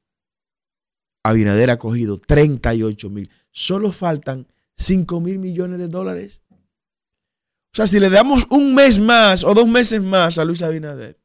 Abinader 1.23 1.69
ha 1.69 1.77
cogido 1.77 2.17
38 2.19 3.09
mil. 3.09 3.29
Solo 3.51 3.91
faltan 3.91 4.47
5 4.77 5.21
mil 5.21 5.39
millones 5.39 5.77
de 5.79 5.87
dólares. 5.87 6.41
O 6.49 7.75
sea, 7.75 7.87
si 7.87 7.99
le 7.99 8.09
damos 8.09 8.45
un 8.49 8.73
mes 8.73 8.99
más 8.99 9.43
o 9.43 9.53
dos 9.53 9.67
meses 9.67 10.01
más 10.01 10.37
a 10.37 10.45
Luis 10.45 10.61
Abinader 10.61 11.19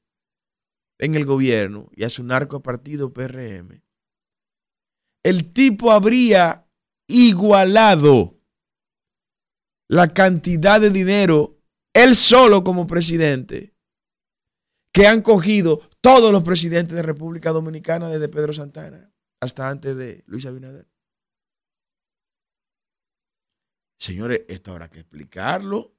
en 0.98 1.14
el 1.14 1.24
gobierno 1.24 1.88
y 1.94 2.04
a 2.04 2.10
su 2.10 2.22
narco 2.22 2.62
partido 2.62 3.12
PRM, 3.12 3.82
el 5.24 5.50
tipo 5.50 5.90
habría 5.90 6.68
igualado 7.08 8.38
la 9.88 10.06
cantidad 10.08 10.80
de 10.80 10.90
dinero, 10.90 11.58
él 11.92 12.14
solo 12.14 12.62
como 12.62 12.86
presidente, 12.86 13.74
que 14.92 15.06
han 15.06 15.22
cogido 15.22 15.80
todos 16.00 16.32
los 16.32 16.42
presidentes 16.44 16.94
de 16.94 17.02
República 17.02 17.50
Dominicana 17.50 18.08
desde 18.08 18.28
Pedro 18.28 18.52
Santana 18.52 19.12
hasta 19.40 19.68
antes 19.70 19.96
de 19.96 20.24
Luis 20.26 20.46
Abinader. 20.46 20.88
Señores, 23.98 24.42
esto 24.48 24.72
habrá 24.72 24.90
que 24.90 25.00
explicarlo. 25.00 25.96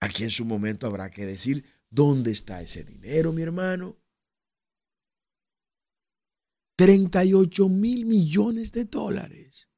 Aquí 0.00 0.24
en 0.24 0.30
su 0.30 0.44
momento 0.44 0.86
habrá 0.86 1.10
que 1.10 1.26
decir 1.26 1.66
dónde 1.90 2.30
está 2.30 2.62
ese 2.62 2.84
dinero, 2.84 3.32
mi 3.32 3.42
hermano. 3.42 3.96
38 6.76 7.68
mil 7.68 8.04
millones 8.06 8.72
de 8.72 8.84
dólares. 8.84 9.68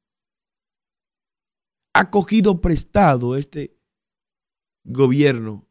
Ha 1.93 2.09
cogido 2.09 2.61
prestado 2.61 3.35
este 3.35 3.79
gobierno 4.83 5.67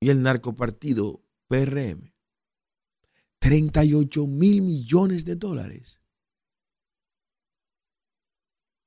y 0.00 0.10
el 0.10 0.22
narcopartido 0.22 1.24
PRM. 1.48 2.13
38 3.44 4.26
mil 4.26 4.62
millones 4.62 5.26
de 5.26 5.36
dólares. 5.36 6.00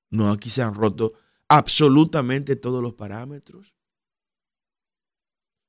No, 0.10 0.32
aquí 0.32 0.50
se 0.50 0.64
han 0.64 0.74
roto 0.74 1.14
absolutamente 1.48 2.56
todos 2.56 2.82
los 2.82 2.96
parámetros. 2.96 3.76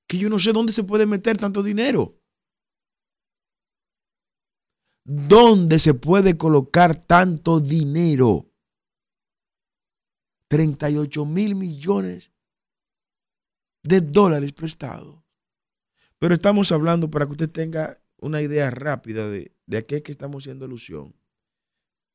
Que 0.08 0.16
yo 0.16 0.30
no 0.30 0.38
sé 0.38 0.54
dónde 0.54 0.72
se 0.72 0.84
puede 0.84 1.04
meter 1.04 1.36
tanto 1.36 1.62
dinero. 1.62 2.18
¿Dónde 5.04 5.80
se 5.80 5.92
puede 5.92 6.38
colocar 6.38 6.96
tanto 6.96 7.60
dinero? 7.60 8.50
38 10.48 11.26
mil 11.26 11.56
millones 11.56 12.32
de 13.82 14.00
dólares 14.00 14.54
prestados. 14.54 15.22
Pero 16.18 16.32
estamos 16.34 16.72
hablando 16.72 17.10
para 17.10 17.26
que 17.26 17.32
usted 17.32 17.50
tenga 17.50 18.02
una 18.18 18.42
idea 18.42 18.70
rápida 18.70 19.28
de, 19.28 19.52
de 19.66 19.84
qué 19.84 19.96
es 19.96 20.02
que 20.02 20.12
estamos 20.12 20.42
haciendo 20.42 20.64
alusión. 20.64 21.14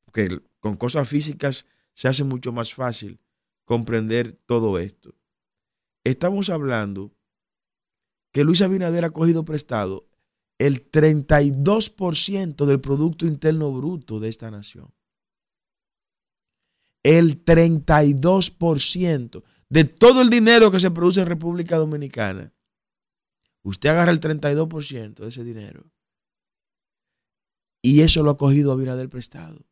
Porque 0.05 0.41
con 0.59 0.75
cosas 0.75 1.07
físicas 1.07 1.65
se 1.93 2.07
hace 2.07 2.23
mucho 2.23 2.51
más 2.51 2.73
fácil 2.73 3.19
comprender 3.65 4.33
todo 4.45 4.79
esto. 4.79 5.15
Estamos 6.03 6.49
hablando 6.49 7.13
que 8.31 8.43
Luis 8.43 8.61
Abinader 8.61 9.05
ha 9.05 9.11
cogido 9.11 9.45
prestado 9.45 10.09
el 10.57 10.91
32% 10.91 12.65
del 12.65 12.81
Producto 12.81 13.25
Interno 13.25 13.71
Bruto 13.71 14.19
de 14.19 14.29
esta 14.29 14.51
nación. 14.51 14.93
El 17.03 17.43
32% 17.43 19.43
de 19.69 19.83
todo 19.85 20.21
el 20.21 20.29
dinero 20.29 20.71
que 20.71 20.79
se 20.79 20.91
produce 20.91 21.21
en 21.21 21.27
República 21.27 21.77
Dominicana. 21.77 22.53
Usted 23.63 23.89
agarra 23.89 24.11
el 24.11 24.19
32% 24.19 25.15
de 25.15 25.27
ese 25.27 25.43
dinero. 25.43 25.91
Y 27.81 28.01
eso 28.01 28.23
lo 28.23 28.31
ha 28.31 28.37
cogido 28.37 28.71
Abinader 28.71 29.09
prestado. 29.09 29.65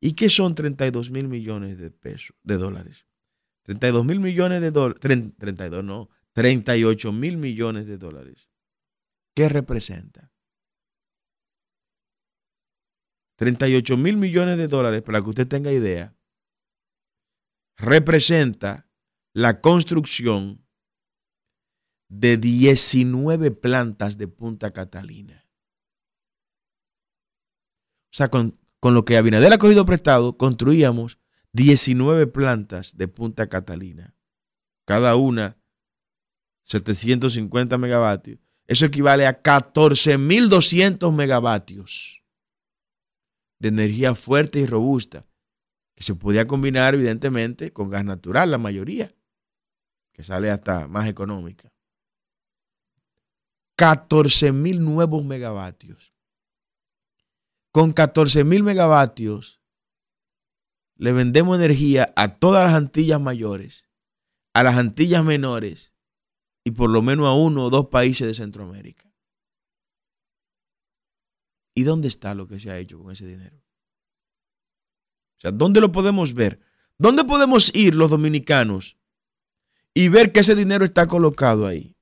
¿Y 0.00 0.14
qué 0.14 0.28
son 0.28 0.54
32 0.54 1.10
mil 1.10 1.28
millones 1.28 1.78
de 1.78 1.90
pesos, 1.90 2.36
de 2.42 2.56
dólares? 2.56 3.06
32 3.62 4.04
mil 4.04 4.18
millones 4.18 4.60
de 4.60 4.72
dólares, 4.72 5.00
32 5.00 5.84
no, 5.84 6.08
38 6.32 7.12
mil 7.12 7.36
millones 7.36 7.86
de 7.86 7.98
dólares. 7.98 8.48
¿Qué 9.34 9.48
representa? 9.48 10.32
38 13.36 13.96
mil 13.96 14.16
millones 14.16 14.56
de 14.58 14.68
dólares, 14.68 15.02
para 15.02 15.22
que 15.22 15.28
usted 15.28 15.48
tenga 15.48 15.72
idea, 15.72 16.16
representa 17.76 18.88
la 19.32 19.60
construcción 19.60 20.61
de 22.12 22.36
19 22.36 23.50
plantas 23.50 24.18
de 24.18 24.28
Punta 24.28 24.70
Catalina. 24.70 25.46
O 28.12 28.14
sea, 28.14 28.28
con 28.28 28.58
con 28.82 28.94
lo 28.94 29.04
que 29.04 29.16
Abinader 29.16 29.52
ha 29.52 29.58
cogido 29.58 29.86
prestado, 29.86 30.36
construíamos 30.36 31.20
19 31.52 32.26
plantas 32.26 32.96
de 32.96 33.06
Punta 33.06 33.48
Catalina. 33.48 34.16
Cada 34.84 35.14
una 35.14 35.56
750 36.64 37.78
megavatios. 37.78 38.40
Eso 38.66 38.84
equivale 38.84 39.28
a 39.28 39.40
14.200 39.40 41.12
megavatios 41.14 42.24
de 43.60 43.68
energía 43.68 44.16
fuerte 44.16 44.58
y 44.58 44.66
robusta, 44.66 45.28
que 45.94 46.02
se 46.02 46.16
podía 46.16 46.48
combinar 46.48 46.94
evidentemente 46.94 47.72
con 47.72 47.88
gas 47.88 48.04
natural, 48.04 48.50
la 48.50 48.58
mayoría, 48.58 49.14
que 50.12 50.24
sale 50.24 50.50
hasta 50.50 50.88
más 50.88 51.06
económica. 51.06 51.72
14.000 53.76 54.78
nuevos 54.78 55.24
megavatios 55.24 56.12
con 57.72 57.92
14 57.92 58.44
mil 58.44 58.62
megavatios 58.62 59.60
le 60.96 61.12
vendemos 61.12 61.56
energía 61.58 62.12
a 62.16 62.36
todas 62.36 62.64
las 62.64 62.74
Antillas 62.74 63.20
mayores, 63.20 63.86
a 64.52 64.62
las 64.62 64.76
Antillas 64.76 65.24
menores 65.24 65.92
y 66.64 66.72
por 66.72 66.90
lo 66.90 67.02
menos 67.02 67.26
a 67.26 67.32
uno 67.32 67.64
o 67.64 67.70
dos 67.70 67.88
países 67.88 68.26
de 68.26 68.34
Centroamérica. 68.34 69.10
¿Y 71.74 71.84
dónde 71.84 72.08
está 72.08 72.34
lo 72.34 72.46
que 72.46 72.60
se 72.60 72.70
ha 72.70 72.78
hecho 72.78 72.98
con 72.98 73.10
ese 73.10 73.26
dinero? 73.26 73.56
O 75.38 75.40
sea, 75.40 75.50
¿dónde 75.50 75.80
lo 75.80 75.90
podemos 75.90 76.34
ver? 76.34 76.60
¿Dónde 76.98 77.24
podemos 77.24 77.74
ir 77.74 77.94
los 77.94 78.10
dominicanos 78.10 78.98
y 79.94 80.08
ver 80.08 80.30
que 80.30 80.40
ese 80.40 80.54
dinero 80.54 80.84
está 80.84 81.08
colocado 81.08 81.66
ahí? 81.66 81.96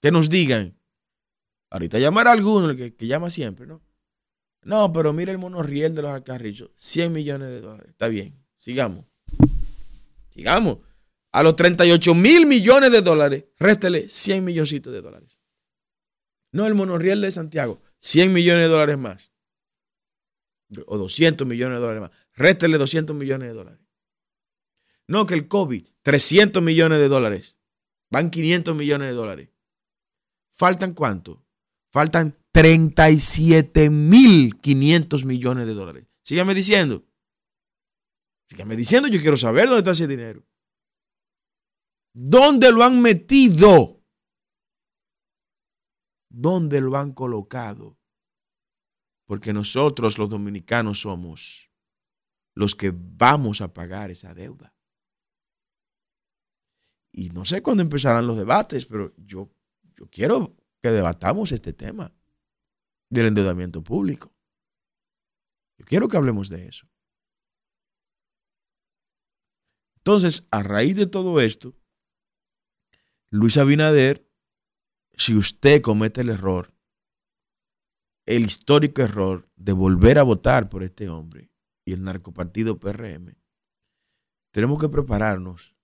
Que 0.00 0.10
nos 0.10 0.28
digan. 0.28 0.78
Ahorita 1.70 1.98
llamar 1.98 2.28
a 2.28 2.32
alguno, 2.32 2.74
que, 2.76 2.94
que 2.94 3.06
llama 3.06 3.30
siempre, 3.30 3.66
¿no? 3.66 3.82
No, 4.62 4.92
pero 4.92 5.12
mira 5.12 5.30
el 5.30 5.38
monorriel 5.38 5.94
de 5.94 6.02
los 6.02 6.10
alcarrillos. 6.10 6.70
100 6.76 7.12
millones 7.12 7.48
de 7.48 7.60
dólares. 7.60 7.88
Está 7.90 8.08
bien. 8.08 8.44
Sigamos. 8.56 9.04
Sigamos. 10.30 10.78
A 11.32 11.42
los 11.42 11.54
38 11.54 12.14
mil 12.14 12.46
millones 12.46 12.90
de 12.90 13.02
dólares, 13.02 13.44
réstele 13.58 14.08
100 14.08 14.44
milloncitos 14.44 14.92
de 14.92 15.02
dólares. 15.02 15.38
No 16.50 16.66
el 16.66 16.74
monorriel 16.74 17.20
de 17.20 17.30
Santiago. 17.30 17.80
100 18.00 18.32
millones 18.32 18.64
de 18.64 18.68
dólares 18.68 18.98
más. 18.98 19.32
O 20.86 20.98
200 20.98 21.46
millones 21.46 21.78
de 21.78 21.80
dólares 21.82 22.02
más. 22.02 22.10
Réstele 22.32 22.78
200 22.78 23.14
millones 23.14 23.48
de 23.48 23.54
dólares. 23.54 23.80
No, 25.06 25.26
que 25.26 25.34
el 25.34 25.46
COVID, 25.46 25.86
300 26.02 26.62
millones 26.62 26.98
de 26.98 27.08
dólares. 27.08 27.56
Van 28.10 28.30
500 28.30 28.74
millones 28.74 29.10
de 29.10 29.14
dólares. 29.14 29.50
¿Faltan 30.56 30.94
cuánto? 30.94 31.44
Faltan 31.92 32.34
37.500 32.54 35.24
millones 35.26 35.66
de 35.66 35.74
dólares. 35.74 36.06
Sígame 36.22 36.54
diciendo. 36.54 37.04
Sígame 38.48 38.76
diciendo, 38.76 39.08
yo 39.08 39.20
quiero 39.20 39.36
saber 39.36 39.66
dónde 39.66 39.80
está 39.80 39.90
ese 39.90 40.06
dinero. 40.06 40.46
¿Dónde 42.14 42.72
lo 42.72 42.82
han 42.82 43.02
metido? 43.02 44.02
¿Dónde 46.30 46.80
lo 46.80 46.96
han 46.96 47.12
colocado? 47.12 47.98
Porque 49.26 49.52
nosotros 49.52 50.16
los 50.16 50.30
dominicanos 50.30 51.00
somos 51.00 51.70
los 52.54 52.74
que 52.74 52.90
vamos 52.94 53.60
a 53.60 53.74
pagar 53.74 54.10
esa 54.10 54.32
deuda. 54.32 54.74
Y 57.12 57.28
no 57.30 57.44
sé 57.44 57.62
cuándo 57.62 57.82
empezarán 57.82 58.26
los 58.26 58.36
debates, 58.36 58.86
pero 58.86 59.14
yo, 59.16 59.55
yo 59.96 60.08
quiero 60.10 60.56
que 60.82 60.90
debatamos 60.90 61.52
este 61.52 61.72
tema 61.72 62.12
del 63.10 63.26
endeudamiento 63.26 63.82
público. 63.82 64.34
Yo 65.78 65.84
quiero 65.84 66.08
que 66.08 66.16
hablemos 66.16 66.48
de 66.48 66.68
eso. 66.68 66.88
Entonces, 69.96 70.46
a 70.50 70.62
raíz 70.62 70.96
de 70.96 71.06
todo 71.06 71.40
esto, 71.40 71.76
Luis 73.30 73.56
Abinader, 73.56 74.30
si 75.16 75.34
usted 75.34 75.82
comete 75.82 76.20
el 76.20 76.30
error, 76.30 76.72
el 78.26 78.44
histórico 78.44 79.02
error 79.02 79.50
de 79.56 79.72
volver 79.72 80.18
a 80.18 80.22
votar 80.22 80.68
por 80.68 80.82
este 80.82 81.08
hombre 81.08 81.50
y 81.84 81.92
el 81.92 82.02
narcopartido 82.02 82.78
PRM, 82.78 83.36
tenemos 84.52 84.80
que 84.80 84.88
prepararnos 84.88 85.74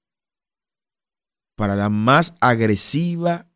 para 1.57 1.77
la 1.77 1.89
más 1.89 2.37
agresiva 2.41 3.52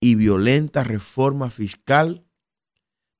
y 0.00 0.14
violenta 0.14 0.84
reforma 0.84 1.50
fiscal 1.50 2.26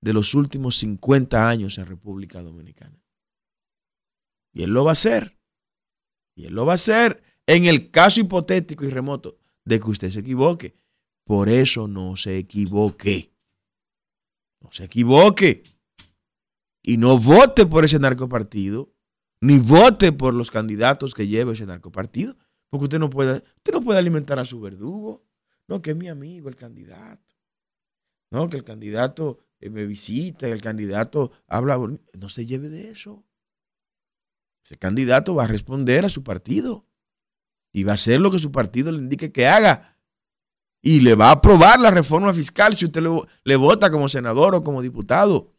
de 0.01 0.13
los 0.13 0.35
últimos 0.35 0.77
50 0.77 1.49
años 1.49 1.79
en 1.79 1.87
República 1.87 2.43
Dominicana. 2.43 3.03
Y 4.53 4.63
él 4.63 4.71
lo 4.71 4.85
va 4.85 4.93
a 4.93 4.93
hacer. 4.93 5.39
Y 6.35 6.47
él 6.47 6.55
lo 6.55 6.67
va 6.67 6.73
a 6.73 6.77
hacer 6.77 7.23
en 7.47 7.65
el 7.65 7.91
caso 7.91 8.21
hipotético 8.21 8.85
y 8.85 8.91
remoto 8.91 9.39
de 9.65 9.81
que 9.81 9.91
usted 9.91 10.11
se 10.11 10.21
equivoque. 10.21 10.77
Por 11.25 11.49
eso 11.49 11.89
no 11.89 12.17
se 12.17 12.39
equivoque. 12.39 13.33
No 14.61 14.71
se 14.73 14.85
equivoque. 14.85 15.63
Y 16.83 16.99
no 16.99 17.19
vote 17.19 17.67
por 17.67 17.85
ese 17.85 17.99
narcopartido, 17.99 18.93
ni 19.41 19.59
vote 19.59 20.13
por 20.13 20.35
los 20.35 20.51
candidatos 20.51 21.15
que 21.15 21.27
lleve 21.27 21.53
ese 21.53 21.67
narcopartido, 21.67 22.37
porque 22.71 22.85
usted 22.85 22.99
no 23.01 23.11
puede, 23.11 23.43
usted 23.57 23.73
no 23.73 23.83
puede 23.83 23.99
alimentar 23.99 24.39
a 24.39 24.45
su 24.45 24.61
verdugo. 24.61 25.26
No, 25.69 25.83
que 25.83 25.91
es 25.91 25.97
mi 25.97 26.09
amigo 26.09 26.49
el 26.49 26.57
candidato. 26.57 27.35
No, 28.31 28.49
que 28.49 28.57
el 28.57 28.65
candidato 28.65 29.39
eh, 29.61 29.71
me 29.71 29.85
visita, 29.87 30.49
el 30.49 30.61
candidato 30.61 31.33
habla. 31.47 31.79
No 31.79 32.29
se 32.29 32.47
lleve 32.47 32.69
de 32.69 32.91
eso. 32.91 33.25
Ese 34.65 34.77
candidato 34.77 35.35
va 35.35 35.45
a 35.45 35.49
responder 35.49 36.05
a 36.05 36.09
su 36.09 36.25
partido 36.25 36.87
y 37.73 37.85
va 37.85 37.93
a 37.93 37.95
hacer 37.95 38.21
lo 38.21 38.31
que 38.31 38.39
su 38.39 38.51
partido 38.51 38.91
le 38.91 38.99
indique 38.99 39.33
que 39.33 39.47
haga. 39.47 39.97
Y 40.83 41.01
le 41.01 41.15
va 41.15 41.29
a 41.29 41.33
aprobar 41.33 41.81
la 41.81 41.91
reforma 41.91 42.33
fiscal 42.33 42.75
si 42.75 42.85
usted 42.85 43.03
le, 43.03 43.11
le 43.45 43.57
vota 43.57 43.91
como 43.91 44.09
senador 44.09 44.55
o 44.55 44.63
como 44.63 44.83
diputado. 44.83 45.53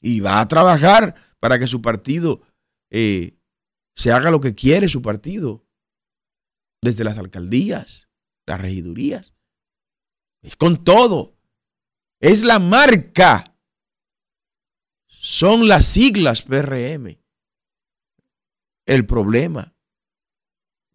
Y 0.00 0.20
va 0.20 0.40
a 0.40 0.48
trabajar 0.48 1.14
para 1.40 1.58
que 1.58 1.66
su 1.66 1.82
partido 1.82 2.42
eh, 2.90 3.38
se 3.94 4.12
haga 4.12 4.30
lo 4.30 4.40
que 4.40 4.54
quiere 4.54 4.88
su 4.88 5.02
partido. 5.02 5.66
Desde 6.82 7.04
las 7.04 7.18
alcaldías, 7.18 8.09
las 8.50 8.60
regidurías. 8.60 9.32
Es 10.42 10.56
con 10.56 10.82
todo. 10.82 11.38
Es 12.18 12.42
la 12.42 12.58
marca. 12.58 13.44
Son 15.06 15.68
las 15.68 15.86
siglas 15.86 16.42
PRM. 16.42 17.18
El 18.86 19.06
problema. 19.06 19.74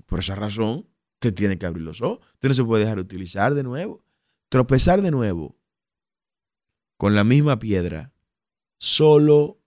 Por 0.06 0.20
esa 0.20 0.36
razón, 0.36 0.89
usted 1.13 1.34
tiene 1.34 1.58
que 1.58 1.65
abrir 1.65 1.84
los 1.84 2.02
ojos. 2.02 2.20
Usted 2.34 2.50
no 2.50 2.56
se 2.56 2.63
puede 2.65 2.84
dejar 2.84 3.00
utilizar 3.00 3.54
de 3.54 3.63
nuevo. 3.63 4.04
Tropezar 4.50 5.02
de 5.02 5.12
nuevo 5.12 5.58
con 6.98 7.15
la 7.15 7.24
misma 7.24 7.58
piedra 7.58 8.13
solo 8.78 9.62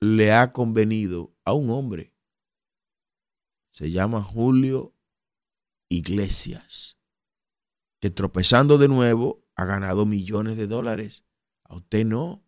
le 0.00 0.32
ha 0.32 0.52
convenido 0.52 1.34
a 1.44 1.54
un 1.54 1.70
hombre. 1.70 2.14
Se 3.70 3.90
llama 3.90 4.22
Julio 4.22 4.94
Iglesias, 5.90 6.96
que 8.00 8.10
tropezando 8.10 8.78
de 8.78 8.88
nuevo 8.88 9.44
ha 9.56 9.64
ganado 9.64 10.06
millones 10.06 10.56
de 10.56 10.66
dólares. 10.66 11.24
A 11.64 11.74
usted 11.74 12.06
no. 12.06 12.46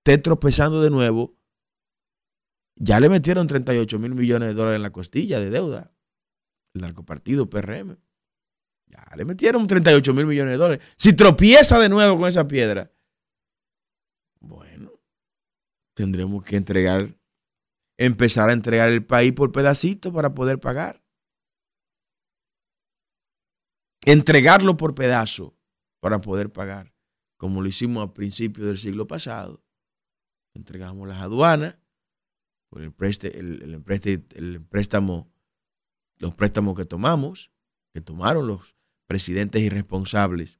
Usted 0.00 0.20
tropezando 0.20 0.82
de 0.82 0.90
nuevo, 0.90 1.38
ya 2.76 2.98
le 2.98 3.08
metieron 3.08 3.46
38 3.46 3.98
mil 3.98 4.14
millones 4.14 4.48
de 4.48 4.54
dólares 4.54 4.76
en 4.76 4.82
la 4.82 4.90
costilla 4.90 5.38
de 5.38 5.50
deuda. 5.50 5.94
El 6.74 6.82
narcopartido 6.82 7.48
PRM. 7.48 7.96
Ya 8.86 9.06
le 9.16 9.24
metieron 9.24 9.66
38 9.66 10.12
mil 10.12 10.26
millones 10.26 10.54
de 10.54 10.58
dólares. 10.58 10.84
Si 10.96 11.14
tropieza 11.14 11.78
de 11.78 11.88
nuevo 11.88 12.18
con 12.18 12.28
esa 12.28 12.48
piedra, 12.48 12.92
bueno, 14.40 14.90
tendremos 15.94 16.44
que 16.44 16.56
entregar, 16.56 17.16
empezar 17.96 18.50
a 18.50 18.52
entregar 18.52 18.88
el 18.88 19.06
país 19.06 19.32
por 19.32 19.52
pedacitos 19.52 20.12
para 20.12 20.34
poder 20.34 20.58
pagar. 20.58 21.01
Entregarlo 24.04 24.76
por 24.76 24.94
pedazo 24.94 25.56
para 26.00 26.20
poder 26.20 26.50
pagar, 26.50 26.94
como 27.36 27.62
lo 27.62 27.68
hicimos 27.68 28.04
a 28.04 28.14
principios 28.14 28.68
del 28.68 28.78
siglo 28.78 29.06
pasado. 29.06 29.64
Entregamos 30.54 31.08
las 31.08 31.22
aduanas 31.22 31.78
por 32.68 32.82
el, 32.82 32.94
el, 33.34 33.62
el, 34.34 34.62
préstamo, 34.62 35.30
los 36.18 36.34
préstamos 36.34 36.76
que 36.76 36.84
tomamos, 36.84 37.50
que 37.92 38.00
tomaron 38.00 38.46
los 38.46 38.74
presidentes 39.06 39.62
irresponsables 39.62 40.58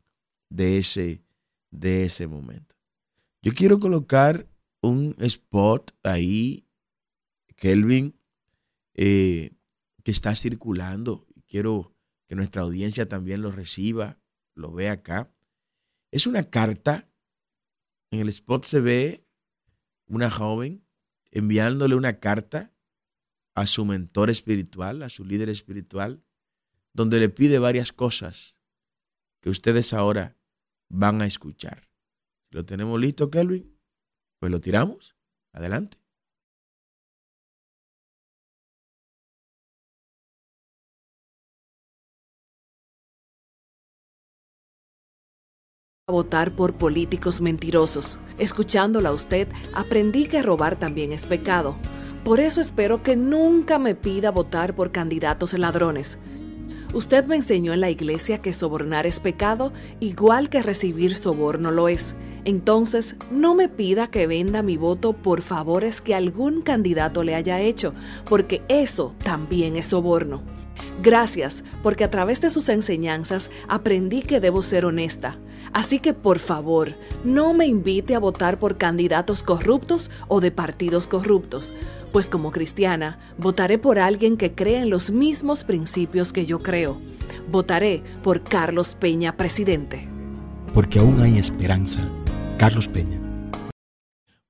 de 0.51 0.79
ese, 0.79 1.25
de 1.71 2.05
ese 2.05 2.27
momento. 2.27 2.77
Yo 3.43 3.55
quiero 3.55 3.81
colocar 3.81 4.47
un 4.83 5.17
spot 5.19 5.93
ahí, 6.03 6.69
Kelvin, 7.57 8.15
eh, 8.95 9.53
que 10.05 10.11
está 10.11 10.37
circulando. 10.37 11.27
Quiero 11.47 11.95
que 12.33 12.37
nuestra 12.37 12.63
audiencia 12.63 13.07
también 13.07 13.43
lo 13.43 13.53
reciba, 13.53 14.19
lo 14.55 14.73
vea 14.73 14.93
acá. 14.93 15.31
Es 16.11 16.27
una 16.27 16.45
carta, 16.45 17.07
en 18.11 18.21
el 18.21 18.31
spot 18.31 18.65
se 18.65 18.81
ve 18.81 19.29
una 20.07 20.31
joven 20.31 20.83
enviándole 21.31 21.95
una 21.95 22.21
carta 22.21 22.73
a 23.55 23.67
su 23.67 23.85
mentor 23.85 24.31
espiritual, 24.31 25.03
a 25.03 25.11
su 25.11 25.27
líder 25.27 25.51
espiritual, 25.51 26.25
donde 26.95 27.21
le 27.21 27.29
pide 27.29 27.59
varias 27.59 27.93
cosas 27.93 28.57
que 29.43 29.51
ustedes 29.51 29.93
ahora 29.93 30.39
van 30.89 31.21
a 31.21 31.27
escuchar. 31.27 31.91
¿Lo 32.49 32.65
tenemos 32.65 32.99
listo, 32.99 33.31
Kelvin? 33.31 33.79
Pues 34.39 34.51
lo 34.51 34.59
tiramos. 34.59 35.15
Adelante. 35.53 36.02
Votar 46.13 46.53
por 46.53 46.75
políticos 46.75 47.41
mentirosos. 47.41 48.21
Escuchándola 48.39 49.09
a 49.09 49.13
usted, 49.13 49.49
aprendí 49.75 50.27
que 50.27 50.43
robar 50.43 50.77
también 50.77 51.13
es 51.13 51.27
pecado. 51.27 51.75
Por 52.23 52.39
eso 52.39 52.61
espero 52.61 53.03
que 53.03 53.17
nunca 53.17 53.81
me 53.81 53.97
pida 53.97 54.31
votar 54.31 54.77
por 54.77 54.93
candidatos 54.93 55.55
ladrones. 55.55 56.19
Usted 56.95 57.25
me 57.25 57.37
enseñó 57.37 57.73
en 57.73 57.81
la 57.81 57.91
iglesia 57.91 58.39
que 58.39 58.53
sobornar 58.53 59.07
es 59.07 59.19
pecado, 59.19 59.73
igual 59.99 60.51
que 60.51 60.63
recibir 60.63 61.17
soborno 61.17 61.73
lo 61.73 61.89
es. 61.89 62.15
Entonces, 62.45 63.17
no 63.31 63.55
me 63.55 63.69
pida 63.69 64.11
que 64.11 64.27
venda 64.27 64.63
mi 64.63 64.77
voto 64.77 65.15
por 65.15 65.43
favores 65.43 66.01
que 66.01 66.15
algún 66.15 66.61
candidato 66.61 67.23
le 67.23 67.35
haya 67.35 67.61
hecho, 67.61 67.95
porque 68.29 68.63
eso 68.69 69.15
también 69.25 69.77
es 69.77 69.87
soborno. 69.87 70.43
Gracias, 71.03 71.65
porque 71.83 72.05
a 72.05 72.11
través 72.11 72.41
de 72.41 72.51
sus 72.51 72.69
enseñanzas 72.69 73.51
aprendí 73.69 74.23
que 74.23 74.41
debo 74.41 74.63
ser 74.63 74.85
honesta. 74.85 75.39
Así 75.73 76.01
que 76.01 76.13
por 76.13 76.39
favor, 76.39 76.95
no 77.25 77.55
me 77.55 77.67
invite 77.67 78.15
a 78.15 78.19
votar 78.19 78.59
por 78.59 78.77
candidatos 78.77 79.43
corruptos 79.43 80.11
o 80.29 80.41
de 80.41 80.51
partidos 80.51 81.07
corruptos, 81.07 81.73
pues 82.13 82.29
como 82.29 82.51
cristiana, 82.53 83.19
votaré 83.39 83.79
por 83.79 83.99
alguien 83.99 84.37
que 84.37 84.55
cree 84.55 84.81
en 84.83 84.91
los 84.91 85.11
mismos 85.11 85.65
principios 85.65 86.33
que 86.33 86.45
yo 86.45 86.59
creo. 86.63 87.01
Votaré 87.51 88.03
por 88.23 88.43
Carlos 88.43 88.95
Peña, 88.95 89.37
presidente. 89.37 90.07
Porque 90.75 90.99
aún 90.99 91.21
hay 91.21 91.39
esperanza. 91.39 92.07
Carlos 92.59 92.89
Peña. 92.89 93.21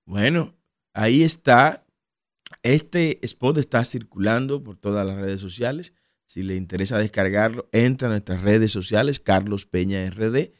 Bueno, 0.05 0.55
ahí 0.93 1.23
está. 1.23 1.85
Este 2.63 3.25
spot 3.25 3.59
está 3.59 3.85
circulando 3.85 4.63
por 4.63 4.77
todas 4.77 5.07
las 5.07 5.17
redes 5.17 5.41
sociales. 5.41 5.95
Si 6.27 6.43
le 6.43 6.57
interesa 6.57 6.99
descargarlo, 6.99 7.69
entra 7.73 8.09
a 8.09 8.11
nuestras 8.11 8.43
redes 8.43 8.73
sociales, 8.73 9.21
Carlos 9.21 9.67
Peña 9.67 10.09
RD, 10.11 10.51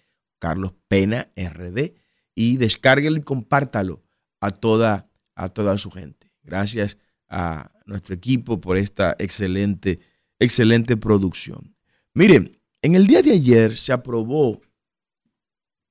Carlos 0.43 0.73
Pena 0.89 1.31
RD, 1.37 1.95
y 2.35 2.57
descárguelo 2.57 3.17
y 3.17 3.23
compártalo 3.23 4.03
a 4.41 4.51
toda, 4.51 5.09
a 5.37 5.51
toda 5.51 5.79
su 5.79 5.93
gente. 5.93 6.33
Gracias 6.43 6.99
a 7.29 7.71
nuestro 7.87 8.17
equipo 8.17 8.61
por 8.61 8.77
esta 8.77 9.15
excelente, 9.21 10.01
excelente 10.41 10.97
producción. 10.97 11.77
Miren, 12.13 12.61
en 12.83 12.97
el 12.97 13.07
día 13.07 13.23
de 13.23 13.31
ayer 13.31 13.77
se 13.77 13.93
aprobó 13.93 14.61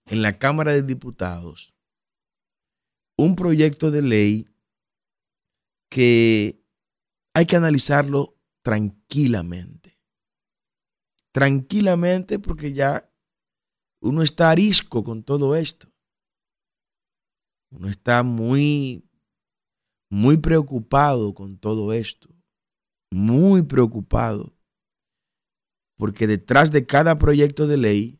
en 0.08 0.22
la 0.22 0.38
Cámara 0.38 0.74
de 0.74 0.84
Diputados 0.84 1.74
un 3.16 3.38
proyecto 3.38 3.90
de 3.90 4.02
ley 4.02 4.50
que 5.88 6.62
hay 7.34 7.46
que 7.46 7.56
analizarlo 7.56 8.38
tranquilamente. 8.64 9.98
Tranquilamente 11.32 12.38
porque 12.38 12.74
ya 12.74 13.11
uno 14.02 14.24
está 14.24 14.50
arisco 14.50 15.04
con 15.04 15.24
todo 15.24 15.56
esto. 15.56 15.88
Uno 17.70 17.88
está 17.88 18.24
muy, 18.24 19.08
muy 20.10 20.38
preocupado 20.38 21.34
con 21.34 21.58
todo 21.58 21.94
esto. 21.94 22.30
Muy 23.12 23.62
preocupado. 23.62 24.54
Porque 25.98 26.28
detrás 26.28 26.72
de 26.72 26.86
cada 26.86 27.18
proyecto 27.18 27.68
de 27.68 27.78
ley, 27.78 28.20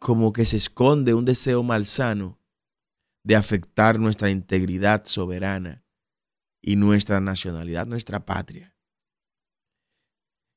como 0.00 0.32
que 0.32 0.44
se 0.44 0.56
esconde 0.56 1.14
un 1.14 1.24
deseo 1.24 1.62
malsano 1.62 2.40
de 3.24 3.36
afectar 3.36 4.00
nuestra 4.00 4.30
integridad 4.30 5.04
soberana 5.04 5.84
y 6.60 6.76
nuestra 6.76 7.20
nacionalidad, 7.20 7.86
nuestra 7.86 8.24
patria. 8.24 8.74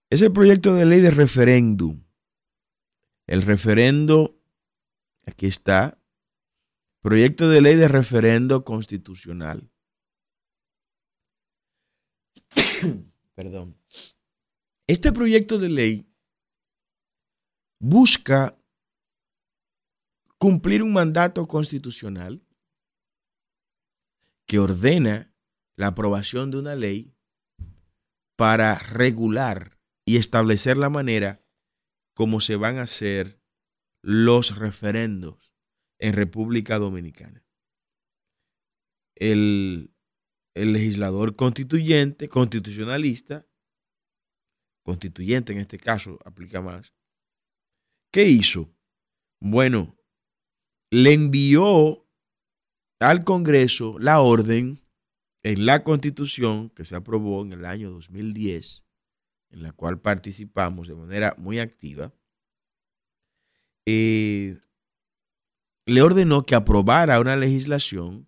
Es 0.10 0.22
el 0.22 0.32
proyecto 0.32 0.74
de 0.74 0.86
ley 0.86 1.02
de 1.02 1.12
referéndum. 1.12 2.05
El 3.28 3.42
referendo, 3.42 4.40
aquí 5.26 5.48
está, 5.48 6.00
proyecto 7.02 7.50
de 7.50 7.62
ley 7.62 7.76
de 7.76 7.88
referendo 7.88 8.64
constitucional. 8.64 9.72
Perdón. 13.36 13.78
Este 14.88 15.12
proyecto 15.12 15.58
de 15.58 15.70
ley 15.70 16.08
busca 17.80 18.58
cumplir 20.38 20.84
un 20.84 20.94
mandato 20.94 21.48
constitucional 21.48 22.46
que 24.48 24.60
ordena 24.60 25.34
la 25.76 25.88
aprobación 25.88 26.52
de 26.52 26.60
una 26.60 26.76
ley 26.76 27.16
para 28.36 28.78
regular 28.78 29.80
y 30.06 30.18
establecer 30.18 30.78
la 30.78 30.90
manera 30.90 31.45
como 32.16 32.42
se 32.42 32.56
van 32.56 32.80
a 32.80 32.84
hacer 32.84 33.40
los 34.02 34.58
referendos 34.58 35.54
en 36.00 36.14
República 36.14 36.80
Dominicana. 36.80 37.46
El, 39.16 39.94
el 40.56 40.74
legislador 40.74 41.36
constituyente, 41.36 42.30
constitucionalista, 42.30 43.48
constituyente 44.84 45.54
en 45.54 45.60
este 45.60 45.78
caso 45.78 46.20
aplica 46.26 46.62
más, 46.62 46.94
¿qué 48.12 48.26
hizo? 48.26 48.74
Bueno, 49.42 49.98
le 50.92 51.14
envió 51.14 52.08
al 53.00 53.24
Congreso 53.26 53.98
la 54.00 54.22
orden 54.22 54.82
en 55.44 55.66
la 55.66 55.84
constitución 55.84 56.70
que 56.70 56.86
se 56.86 56.96
aprobó 56.96 57.44
en 57.44 57.54
el 57.54 57.66
año 57.66 57.92
2010, 57.92 58.85
en 59.56 59.64
la 59.64 59.72
cual 59.72 60.00
participamos 60.00 60.88
de 60.88 60.96
manera 60.96 61.34
muy 61.38 61.60
activa, 61.60 62.14
eh, 63.86 64.60
le 65.86 66.02
ordenó 66.02 66.44
que 66.44 66.56
aprobara 66.56 67.20
una 67.22 67.38
legislación 67.38 68.28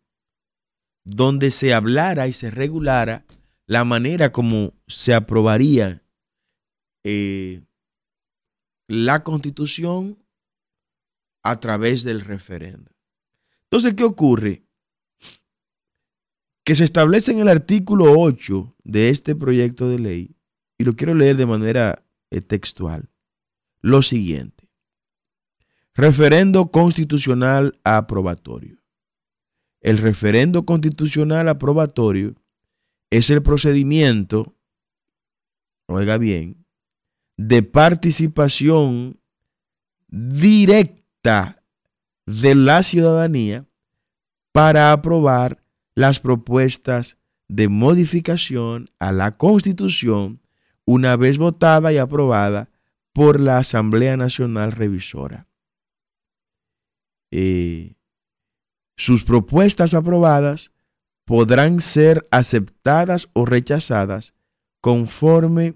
donde 1.04 1.52
se 1.52 1.74
hablara 1.74 2.28
y 2.28 2.34
se 2.34 2.50
regulara 2.50 3.26
la 3.66 3.84
manera 3.84 4.32
como 4.32 4.74
se 4.88 5.13
aprobaría 5.13 6.02
eh, 7.04 7.62
la 8.88 9.24
constitución 9.24 10.24
a 11.44 11.60
través 11.60 12.04
del 12.04 12.22
referendo. 12.22 12.92
Entonces, 13.63 13.96
¿qué 13.96 14.06
ocurre? 14.06 14.63
Que 16.63 16.76
se 16.76 16.86
establece 16.86 17.32
en 17.32 17.40
el 17.40 17.50
artículo 17.50 18.18
8 18.18 18.76
de 18.84 19.10
este 19.10 19.36
proyecto 19.36 19.90
de 19.90 20.00
ley, 20.00 20.37
y 20.78 20.84
lo 20.84 20.96
quiero 20.96 21.13
leer 21.13 21.38
de 21.38 21.46
manera 21.46 22.04
eh, 22.30 22.42
textual, 22.42 23.10
lo 23.82 24.02
siguiente. 24.02 24.70
Referendo 25.94 26.68
constitucional 26.72 27.80
aprobatorio. 27.84 28.78
El 29.82 29.98
referendo 29.98 30.66
constitucional 30.66 31.50
aprobatorio 31.50 32.36
es 33.10 33.30
el 33.30 33.42
procedimiento, 33.42 34.56
oiga 35.88 36.18
bien, 36.18 36.66
de 37.38 37.63
participación 37.63 39.20
directa 40.08 41.63
de 42.26 42.56
la 42.56 42.84
ciudadanía 42.84 43.66
para 44.52 44.92
aprobar 44.92 45.63
las 45.96 46.20
propuestas 46.20 47.18
de 47.48 47.70
modificación 47.70 48.88
a 49.00 49.12
la 49.12 49.32
Constitución 49.32 50.42
una 50.88 51.17
vez 51.17 51.38
votada 51.38 51.91
y 51.91 51.97
aprobada 51.97 52.69
por 53.13 53.39
la 53.39 53.58
Asamblea 53.58 54.15
Nacional 54.15 54.71
Revisora. 54.71 55.47
Eh, 57.30 57.95
sus 58.95 59.23
propuestas 59.23 59.93
aprobadas 59.93 60.71
podrán 61.26 61.82
ser 61.82 62.26
aceptadas 62.32 63.28
o 63.34 63.45
rechazadas 63.45 64.34
conforme 64.80 65.76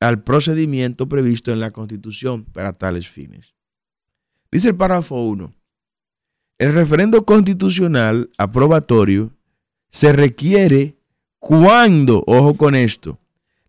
al 0.00 0.24
procedimiento 0.24 1.08
previsto 1.08 1.52
en 1.52 1.60
la 1.60 1.70
Constitución 1.70 2.44
para 2.44 2.72
tales 2.72 3.08
fines. 3.08 3.54
Dice 4.50 4.70
el 4.70 4.76
párrafo 4.76 5.22
1. 5.22 5.54
El 6.58 6.74
referendo 6.74 7.24
constitucional 7.24 8.30
aprobatorio 8.36 9.30
se 9.90 10.12
requiere 10.12 10.96
cuando, 11.38 12.24
ojo 12.26 12.56
con 12.56 12.74
esto, 12.74 13.20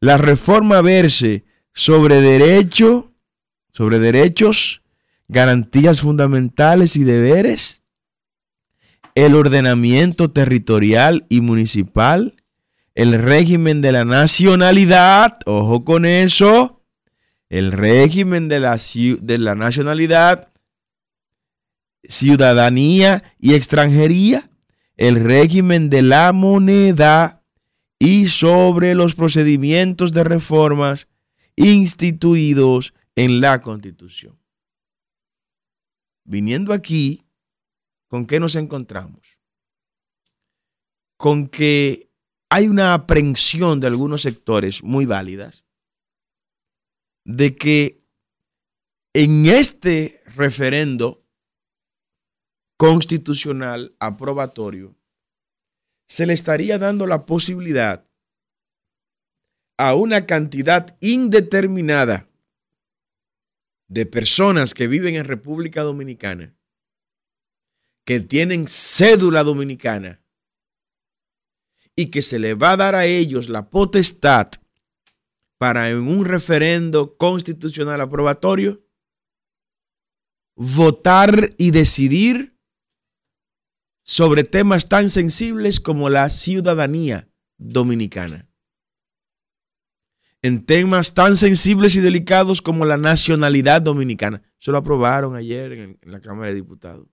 la 0.02 0.18
reforma 0.18 0.82
verse 0.82 1.46
sobre 1.74 2.20
derecho, 2.22 3.14
sobre 3.70 4.00
derechos, 4.00 4.82
garantías 5.28 6.02
fundamentales 6.02 6.96
y 6.98 7.04
deberes, 7.04 7.84
el 9.16 9.36
ordenamiento 9.36 10.32
territorial 10.32 11.26
y 11.30 11.42
municipal, 11.42 12.36
el 12.96 13.22
régimen 13.22 13.82
de 13.82 13.92
la 13.92 14.04
nacionalidad, 14.04 15.38
ojo 15.46 15.86
con 15.86 16.06
eso, 16.06 16.82
el 17.50 17.72
régimen 17.72 18.50
de 18.50 18.60
la, 18.60 18.78
de 18.78 19.38
la 19.38 19.56
nacionalidad. 19.56 20.52
Ciudadanía 22.04 23.24
y 23.40 23.54
extranjería, 23.54 24.50
el 24.98 25.24
régimen 25.24 25.90
de 25.90 26.02
la 26.02 26.32
moneda 26.34 27.41
y 28.04 28.30
sobre 28.30 28.96
los 28.96 29.14
procedimientos 29.14 30.12
de 30.12 30.24
reformas 30.24 31.08
instituidos 31.56 32.96
en 33.16 33.42
la 33.42 33.62
Constitución. 33.62 34.40
Viniendo 36.24 36.74
aquí, 36.74 37.24
¿con 38.08 38.26
qué 38.26 38.40
nos 38.40 38.56
encontramos? 38.56 39.22
Con 41.16 41.48
que 41.48 42.10
hay 42.50 42.68
una 42.68 42.96
aprehensión 42.96 43.80
de 43.80 43.86
algunos 43.86 44.24
sectores 44.24 44.82
muy 44.82 45.06
válidas 45.06 45.64
de 47.24 47.56
que 47.56 48.04
en 49.14 49.46
este 49.46 50.24
referendo 50.36 51.24
constitucional 52.78 53.96
aprobatorio, 54.00 54.96
se 56.12 56.26
le 56.26 56.34
estaría 56.34 56.78
dando 56.78 57.08
la 57.08 57.26
posibilidad 57.26 58.06
a 59.78 59.96
una 59.96 60.26
cantidad 60.26 60.98
indeterminada 61.00 62.28
de 63.88 64.06
personas 64.06 64.74
que 64.74 64.88
viven 64.88 65.16
en 65.16 65.24
República 65.24 65.84
Dominicana, 65.84 66.54
que 68.04 68.20
tienen 68.20 68.68
cédula 68.68 69.46
dominicana, 69.46 70.22
y 71.96 72.08
que 72.08 72.22
se 72.22 72.40
le 72.40 72.56
va 72.56 72.72
a 72.72 72.78
dar 72.78 72.94
a 72.94 73.06
ellos 73.06 73.48
la 73.48 73.70
potestad 73.70 74.50
para 75.58 75.92
en 75.92 76.10
un 76.10 76.26
referendo 76.26 77.16
constitucional 77.16 78.02
aprobatorio 78.02 78.86
votar 80.56 81.54
y 81.58 81.72
decidir 81.72 82.60
sobre 84.04 84.44
temas 84.44 84.88
tan 84.90 85.10
sensibles 85.10 85.80
como 85.80 86.10
la 86.10 86.30
ciudadanía 86.30 87.30
dominicana. 87.58 88.48
En 90.42 90.66
temas 90.66 91.14
tan 91.14 91.36
sensibles 91.36 91.96
y 91.96 92.02
delicados 92.02 92.62
como 92.62 92.86
la 92.86 92.98
nacionalidad 92.98 93.82
dominicana. 93.82 94.42
Eso 94.60 94.72
lo 94.72 94.80
aprobaron 94.80 95.36
ayer 95.36 95.72
en, 95.74 96.00
la 96.02 96.20
Cámara 96.20 96.50
de 96.50 96.56
Diputados. 96.56 97.08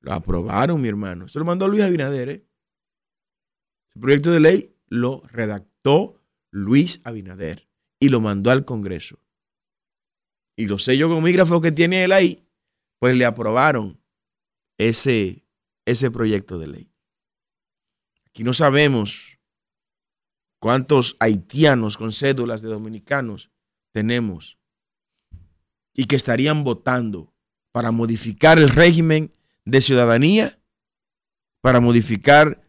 Lo 0.00 0.12
aprobaron, 0.12 0.80
mi 0.80 0.88
hermano. 0.88 1.28
Se 1.28 1.38
lo 1.38 1.44
mandó 1.44 1.68
Luis 1.68 1.82
Abinader. 1.82 2.28
¿eh? 2.28 2.46
El 3.94 4.00
proyecto 4.00 4.30
de 4.30 4.40
ley 4.40 4.76
lo 4.88 5.22
redactó 5.28 6.22
Luis 6.50 7.00
Abinader 7.04 7.68
y 7.98 8.10
lo 8.10 8.20
mandó 8.20 8.50
al 8.50 8.64
Congreso. 8.64 9.18
Y 10.56 10.66
lo 10.66 10.78
sé 10.78 10.98
yo 10.98 11.08
con 11.08 11.22
mígrafo 11.22 11.62
que 11.62 11.72
tiene 11.72 12.04
él 12.04 12.12
ahí 12.12 12.46
pues 13.00 13.16
le 13.16 13.24
aprobaron 13.24 13.99
ese, 14.80 15.44
ese 15.84 16.10
proyecto 16.10 16.58
de 16.58 16.66
ley. 16.66 16.92
Aquí 18.26 18.44
no 18.44 18.54
sabemos 18.54 19.38
cuántos 20.58 21.16
haitianos 21.20 21.98
con 21.98 22.12
cédulas 22.12 22.62
de 22.62 22.70
dominicanos 22.70 23.50
tenemos 23.92 24.58
y 25.92 26.06
que 26.06 26.16
estarían 26.16 26.64
votando 26.64 27.34
para 27.72 27.90
modificar 27.90 28.58
el 28.58 28.70
régimen 28.70 29.34
de 29.66 29.82
ciudadanía, 29.82 30.62
para 31.60 31.80
modificar 31.80 32.66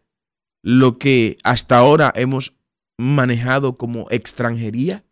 lo 0.62 0.98
que 0.98 1.38
hasta 1.44 1.78
ahora 1.78 2.12
hemos 2.14 2.54
manejado 2.98 3.78
como 3.78 4.06
extranjería, 4.10 5.02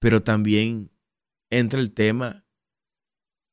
pero 0.00 0.22
también 0.22 0.90
entra 1.50 1.78
el 1.78 1.92
tema 1.92 2.47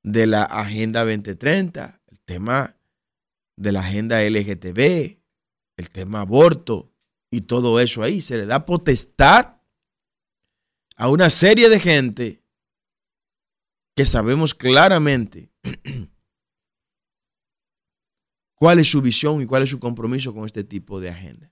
de 0.06 0.28
la 0.28 0.44
Agenda 0.44 1.04
2030, 1.04 2.00
el 2.12 2.20
tema 2.20 2.78
de 3.56 3.72
la 3.72 3.80
Agenda 3.80 4.22
LGTB, 4.22 5.18
el 5.78 5.90
tema 5.90 6.22
aborto 6.22 6.94
y 7.32 7.42
todo 7.42 7.80
eso 7.80 8.04
ahí. 8.04 8.22
Se 8.22 8.38
le 8.38 8.46
da 8.46 8.66
potestad 8.66 9.58
a 10.96 11.10
una 11.10 11.32
serie 11.32 11.70
de 11.70 11.80
gente 11.80 12.44
que 13.96 14.06
sabemos 14.06 14.54
claramente 14.54 15.52
cuál 18.54 18.78
es 18.78 18.92
su 18.92 19.02
visión 19.02 19.42
y 19.42 19.48
cuál 19.48 19.64
es 19.64 19.72
su 19.72 19.80
compromiso 19.80 20.36
con 20.36 20.46
este 20.46 20.64
tipo 20.64 21.00
de 21.00 21.10
agenda. 21.10 21.52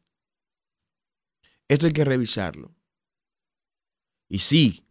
Esto 1.67 1.87
hay 1.87 1.93
que 1.93 2.05
revisarlo. 2.05 2.75
Y 4.29 4.37
sí, 4.37 4.85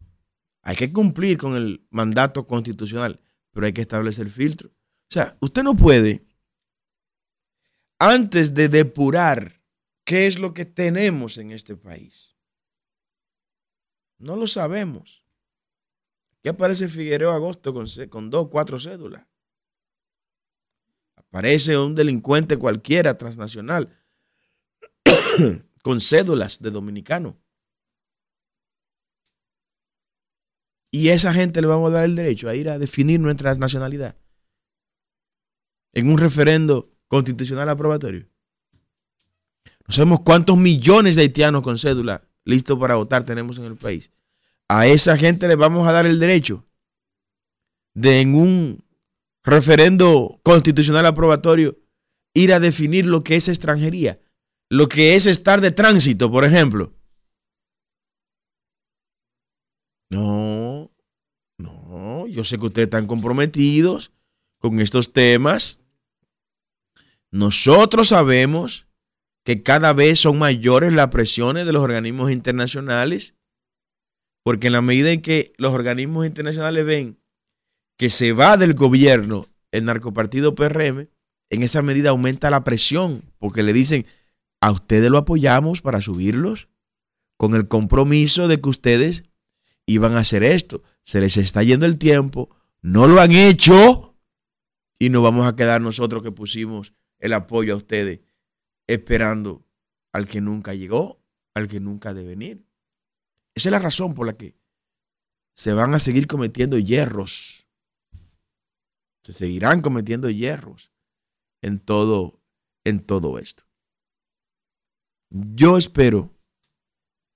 hay 0.62 0.74
que 0.74 0.92
cumplir 0.92 1.38
con 1.38 1.54
el 1.54 1.86
mandato 1.90 2.44
constitucional, 2.48 3.21
pero 3.52 3.66
hay 3.66 3.72
que 3.72 3.82
establecer 3.82 4.28
filtro. 4.30 4.70
O 4.70 5.12
sea, 5.12 5.36
usted 5.40 5.62
no 5.62 5.76
puede, 5.76 6.26
antes 7.98 8.54
de 8.54 8.68
depurar 8.68 9.62
qué 10.04 10.26
es 10.26 10.38
lo 10.38 10.54
que 10.54 10.64
tenemos 10.64 11.38
en 11.38 11.52
este 11.52 11.76
país, 11.76 12.36
no 14.18 14.36
lo 14.36 14.46
sabemos. 14.46 15.24
¿Qué 16.42 16.48
aparece 16.48 16.88
Figueroa 16.88 17.36
Agosto 17.36 17.72
con, 17.72 17.86
con 18.08 18.30
dos, 18.30 18.48
cuatro 18.48 18.78
cédulas? 18.78 19.26
Aparece 21.16 21.76
un 21.78 21.94
delincuente 21.94 22.56
cualquiera 22.56 23.16
transnacional 23.16 23.96
con 25.82 26.00
cédulas 26.00 26.60
de 26.60 26.70
dominicano. 26.70 27.41
Y 30.94 31.08
a 31.08 31.14
esa 31.14 31.32
gente 31.32 31.60
le 31.62 31.66
vamos 31.66 31.90
a 31.90 31.94
dar 31.94 32.04
el 32.04 32.14
derecho 32.14 32.48
a 32.48 32.54
ir 32.54 32.68
a 32.68 32.78
definir 32.78 33.18
nuestra 33.18 33.54
nacionalidad 33.54 34.14
en 35.94 36.10
un 36.10 36.18
referendo 36.18 36.92
constitucional 37.08 37.68
aprobatorio. 37.68 38.28
No 39.86 39.94
sabemos 39.94 40.20
cuántos 40.20 40.56
millones 40.56 41.16
de 41.16 41.22
haitianos 41.22 41.62
con 41.62 41.78
cédula 41.78 42.22
listos 42.44 42.78
para 42.78 42.96
votar 42.96 43.24
tenemos 43.24 43.58
en 43.58 43.64
el 43.64 43.76
país. 43.76 44.10
A 44.68 44.86
esa 44.86 45.16
gente 45.16 45.48
le 45.48 45.56
vamos 45.56 45.86
a 45.88 45.92
dar 45.92 46.06
el 46.06 46.18
derecho 46.18 46.64
de 47.94 48.20
en 48.20 48.34
un 48.34 48.84
referendo 49.44 50.40
constitucional 50.42 51.06
aprobatorio 51.06 51.78
ir 52.34 52.52
a 52.52 52.60
definir 52.60 53.06
lo 53.06 53.22
que 53.24 53.36
es 53.36 53.48
extranjería, 53.48 54.20
lo 54.70 54.88
que 54.88 55.14
es 55.14 55.26
estar 55.26 55.60
de 55.60 55.70
tránsito, 55.70 56.30
por 56.30 56.44
ejemplo. 56.44 56.94
No, 60.10 60.71
yo 62.32 62.44
sé 62.44 62.58
que 62.58 62.66
ustedes 62.66 62.86
están 62.86 63.06
comprometidos 63.06 64.12
con 64.58 64.80
estos 64.80 65.12
temas. 65.12 65.80
Nosotros 67.30 68.08
sabemos 68.08 68.86
que 69.44 69.62
cada 69.62 69.92
vez 69.92 70.20
son 70.20 70.38
mayores 70.38 70.92
las 70.92 71.08
presiones 71.08 71.66
de 71.66 71.72
los 71.72 71.82
organismos 71.82 72.30
internacionales, 72.30 73.34
porque 74.44 74.68
en 74.68 74.74
la 74.74 74.82
medida 74.82 75.10
en 75.10 75.22
que 75.22 75.52
los 75.56 75.72
organismos 75.72 76.26
internacionales 76.26 76.84
ven 76.86 77.18
que 77.96 78.10
se 78.10 78.32
va 78.32 78.56
del 78.56 78.74
gobierno 78.74 79.48
el 79.70 79.84
narcopartido 79.84 80.54
PRM, 80.54 81.08
en 81.50 81.62
esa 81.62 81.82
medida 81.82 82.10
aumenta 82.10 82.50
la 82.50 82.64
presión, 82.64 83.22
porque 83.38 83.62
le 83.62 83.72
dicen, 83.72 84.06
a 84.60 84.70
ustedes 84.70 85.10
lo 85.10 85.18
apoyamos 85.18 85.82
para 85.82 86.00
subirlos, 86.00 86.68
con 87.36 87.54
el 87.54 87.68
compromiso 87.68 88.48
de 88.48 88.60
que 88.60 88.68
ustedes 88.68 89.24
iban 89.86 90.14
a 90.14 90.20
hacer 90.20 90.44
esto. 90.44 90.82
Se 91.04 91.20
les 91.20 91.36
está 91.36 91.62
yendo 91.62 91.86
el 91.86 91.98
tiempo, 91.98 92.54
no 92.80 93.08
lo 93.08 93.20
han 93.20 93.32
hecho 93.32 94.16
y 94.98 95.10
nos 95.10 95.22
vamos 95.22 95.46
a 95.46 95.56
quedar 95.56 95.80
nosotros 95.80 96.22
que 96.22 96.32
pusimos 96.32 96.94
el 97.18 97.32
apoyo 97.32 97.74
a 97.74 97.76
ustedes 97.76 98.20
esperando 98.86 99.66
al 100.12 100.28
que 100.28 100.40
nunca 100.40 100.74
llegó, 100.74 101.24
al 101.54 101.68
que 101.68 101.80
nunca 101.80 102.10
ha 102.10 102.14
de 102.14 102.24
venir. 102.24 102.66
Esa 103.54 103.68
es 103.68 103.72
la 103.72 103.78
razón 103.78 104.14
por 104.14 104.26
la 104.26 104.36
que 104.36 104.56
se 105.54 105.72
van 105.72 105.94
a 105.94 106.00
seguir 106.00 106.26
cometiendo 106.26 106.78
hierros. 106.78 107.66
Se 109.22 109.32
seguirán 109.32 109.82
cometiendo 109.82 110.30
hierros 110.30 110.92
en 111.62 111.78
todo, 111.78 112.40
en 112.84 113.00
todo 113.00 113.38
esto. 113.38 113.64
Yo 115.30 115.78
espero 115.78 116.30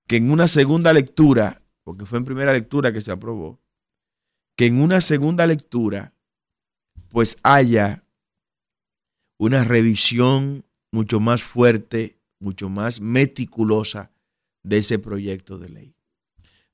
que 0.06 0.16
en 0.16 0.30
una 0.30 0.48
segunda 0.48 0.92
lectura, 0.92 1.62
porque 1.86 2.04
fue 2.04 2.18
en 2.18 2.24
primera 2.24 2.52
lectura 2.52 2.92
que 2.92 3.00
se 3.00 3.12
aprobó, 3.12 3.60
que 4.56 4.66
en 4.66 4.80
una 4.80 5.00
segunda 5.00 5.46
lectura 5.46 6.12
pues 7.10 7.38
haya 7.44 8.02
una 9.38 9.62
revisión 9.62 10.64
mucho 10.90 11.20
más 11.20 11.44
fuerte, 11.44 12.18
mucho 12.40 12.68
más 12.68 13.00
meticulosa 13.00 14.10
de 14.64 14.78
ese 14.78 14.98
proyecto 14.98 15.58
de 15.58 15.68
ley. 15.68 15.94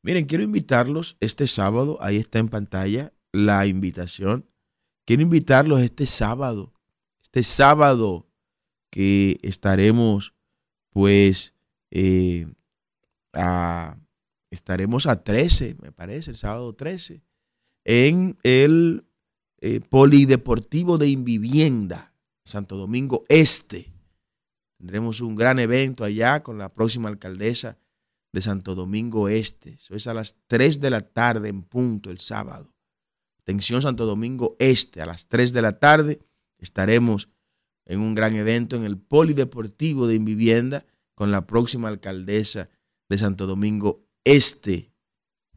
Miren, 0.00 0.24
quiero 0.24 0.44
invitarlos 0.44 1.18
este 1.20 1.46
sábado, 1.46 1.98
ahí 2.00 2.16
está 2.16 2.38
en 2.38 2.48
pantalla 2.48 3.12
la 3.32 3.66
invitación. 3.66 4.48
Quiero 5.04 5.24
invitarlos 5.24 5.82
este 5.82 6.06
sábado, 6.06 6.72
este 7.20 7.42
sábado 7.42 8.26
que 8.88 9.38
estaremos 9.42 10.32
pues 10.88 11.52
eh, 11.90 12.46
a, 13.34 13.98
estaremos 14.52 15.06
a 15.06 15.24
13, 15.24 15.76
me 15.80 15.92
parece, 15.92 16.30
el 16.30 16.36
sábado 16.36 16.74
13, 16.74 17.22
en 17.84 18.36
el 18.42 19.04
eh, 19.58 19.80
Polideportivo 19.80 20.98
de 20.98 21.08
Invivienda, 21.08 22.14
Santo 22.44 22.76
Domingo 22.76 23.24
Este. 23.28 23.92
Tendremos 24.78 25.20
un 25.20 25.36
gran 25.36 25.58
evento 25.58 26.04
allá 26.04 26.42
con 26.42 26.58
la 26.58 26.68
próxima 26.68 27.08
alcaldesa 27.08 27.78
de 28.32 28.42
Santo 28.42 28.74
Domingo 28.74 29.28
Este. 29.28 29.74
Eso 29.74 29.94
es 29.94 30.06
a 30.06 30.14
las 30.14 30.36
3 30.48 30.80
de 30.80 30.90
la 30.90 31.00
tarde 31.00 31.48
en 31.48 31.62
punto 31.62 32.10
el 32.10 32.18
sábado. 32.18 32.74
Atención 33.40 33.80
Santo 33.80 34.04
Domingo 34.04 34.56
Este, 34.58 35.00
a 35.00 35.06
las 35.06 35.28
3 35.28 35.52
de 35.52 35.62
la 35.62 35.78
tarde 35.78 36.20
estaremos 36.58 37.30
en 37.86 38.00
un 38.00 38.14
gran 38.14 38.34
evento 38.34 38.76
en 38.76 38.84
el 38.84 38.98
Polideportivo 38.98 40.06
de 40.06 40.14
Invivienda 40.14 40.84
con 41.14 41.30
la 41.30 41.46
próxima 41.46 41.88
alcaldesa 41.88 42.68
de 43.08 43.18
Santo 43.18 43.46
Domingo 43.46 44.04
Este, 44.24 44.92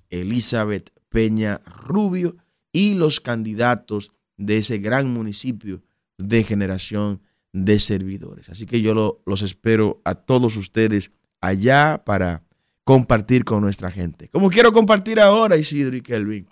Elizabeth 0.10 0.92
Peña 1.10 1.62
Rubio, 1.66 2.38
y 2.76 2.94
los 2.94 3.20
candidatos 3.22 4.12
de 4.36 4.58
ese 4.58 4.80
gran 4.80 5.10
municipio 5.10 5.82
de 6.18 6.44
generación 6.44 7.22
de 7.54 7.80
servidores. 7.80 8.50
Así 8.50 8.66
que 8.66 8.82
yo 8.82 9.22
los 9.26 9.42
espero 9.44 10.02
a 10.04 10.16
todos 10.16 10.58
ustedes 10.58 11.14
allá 11.40 12.04
para 12.06 12.44
compartir 12.84 13.46
con 13.46 13.62
nuestra 13.62 13.92
gente. 13.92 14.28
Como 14.28 14.50
quiero 14.50 14.74
compartir 14.74 15.22
ahora, 15.22 15.56
Isidro 15.56 15.96
y 15.96 16.02
Kelvin, 16.02 16.50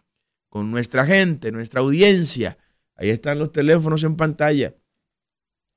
con 0.47 0.71
nuestra 0.71 1.05
gente, 1.05 1.51
nuestra 1.51 1.81
audiencia. 1.81 2.57
Ahí 2.95 3.09
están 3.09 3.39
los 3.39 3.51
teléfonos 3.51 4.05
en 4.05 4.15
pantalla. 4.15 4.73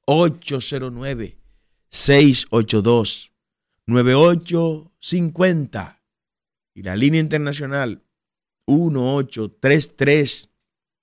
809 0.06 1.40
682 1.90 3.32
9850 3.86 5.95
y 6.76 6.82
la 6.82 6.94
línea 6.94 7.20
internacional 7.20 8.02
1833 8.66 10.52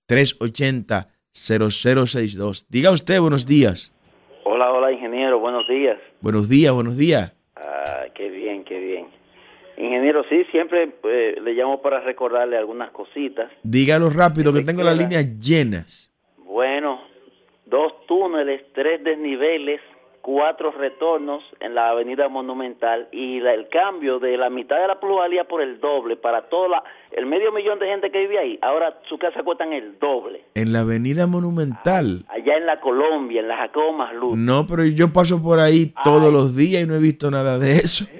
380 0.05 1.09
0062. 1.31 2.67
Diga 2.69 2.91
usted 2.91 3.19
buenos 3.19 3.47
días. 3.47 3.91
Hola, 4.43 4.71
hola, 4.71 4.91
ingeniero, 4.91 5.39
buenos 5.39 5.67
días. 5.67 5.97
Buenos 6.21 6.47
días, 6.47 6.71
buenos 6.73 6.95
días. 6.95 7.33
Ah, 7.55 8.05
qué 8.13 8.29
bien, 8.29 8.63
qué 8.63 8.77
bien. 8.79 9.07
Ingeniero, 9.77 10.23
sí, 10.29 10.43
siempre 10.51 10.93
eh, 11.05 11.41
le 11.41 11.53
llamo 11.53 11.81
para 11.81 12.01
recordarle 12.01 12.55
algunas 12.55 12.91
cositas. 12.91 13.51
Dígalo 13.63 14.11
rápido, 14.11 14.53
que 14.53 14.61
tengo 14.61 14.83
las 14.83 14.95
líneas 14.95 15.39
llenas. 15.39 16.13
Bueno, 16.37 17.01
dos 17.65 18.05
túneles, 18.05 18.61
tres 18.73 19.03
desniveles 19.03 19.81
cuatro 20.23 20.71
retornos 20.71 21.43
en 21.59 21.75
la 21.75 21.89
avenida 21.89 22.29
Monumental 22.29 23.09
y 23.11 23.39
la- 23.41 23.53
el 23.53 23.67
cambio 23.67 24.17
de 24.19 24.37
la 24.37 24.49
mitad 24.49 24.79
de 24.81 24.87
la 24.87 24.99
plusvalía 24.99 25.43
por 25.43 25.61
el 25.61 25.79
doble 25.81 26.15
para 26.15 26.43
todo 26.49 26.69
la, 26.69 26.81
el 27.11 27.25
medio 27.25 27.51
millón 27.51 27.77
de 27.77 27.87
gente 27.87 28.09
que 28.09 28.19
vive 28.21 28.39
ahí. 28.39 28.57
Ahora 28.61 28.97
su 29.09 29.17
casa 29.17 29.43
cuestan 29.43 29.73
el 29.73 29.99
doble. 29.99 30.41
En 30.55 30.71
la 30.73 30.79
avenida 30.79 31.27
Monumental. 31.27 32.23
Allá 32.29 32.57
en 32.57 32.65
la 32.65 32.79
Colombia, 32.79 33.41
en 33.41 33.49
la 33.49 33.57
Jacobo 33.57 33.91
Masluz. 33.93 34.37
No, 34.37 34.65
pero 34.65 34.85
yo 34.85 35.11
paso 35.11 35.43
por 35.43 35.59
ahí 35.59 35.93
todos 36.03 36.31
los 36.33 36.55
días 36.55 36.81
y 36.83 36.87
no 36.87 36.95
he 36.95 36.99
visto 36.99 37.29
nada 37.29 37.59
de 37.59 37.67
eso. 37.71 38.05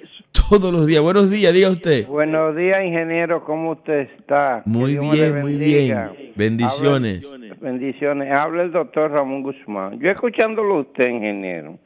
Todos 0.50 0.72
los 0.74 0.88
días. 0.88 1.02
Buenos 1.02 1.30
días, 1.30 1.54
diga 1.54 1.70
usted. 1.70 2.08
Buenos 2.08 2.56
días, 2.56 2.84
ingeniero, 2.84 3.46
¿cómo 3.46 3.74
usted 3.74 4.10
está? 4.18 4.64
Muy 4.66 4.98
bien, 4.98 5.42
muy 5.42 5.58
bien. 5.58 6.34
Bendiciones. 6.36 7.32
Habla- 7.32 7.56
bendiciones. 7.62 8.32
Habla 8.38 8.64
el 8.64 8.72
doctor 8.72 9.12
Ramón 9.12 9.44
Guzmán. 9.44 10.00
Yo 10.00 10.10
escuchándolo 10.10 10.76
a 10.78 10.80
usted, 10.82 11.08
ingeniero, 11.08 11.78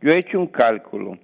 yo 0.00 0.10
he 0.10 0.18
hecho 0.18 0.38
un 0.38 0.48
cálculo. 0.48 1.18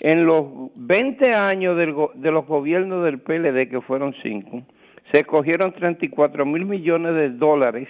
En 0.00 0.26
los 0.26 0.46
20 0.76 1.34
años 1.34 1.76
de 1.76 2.30
los 2.30 2.46
gobiernos 2.46 3.04
del 3.04 3.18
PLD, 3.18 3.68
que 3.68 3.80
fueron 3.80 4.14
cinco, 4.22 4.62
se 5.12 5.24
cogieron 5.24 5.72
34 5.72 6.46
mil 6.46 6.64
millones 6.66 7.14
de 7.14 7.30
dólares, 7.30 7.88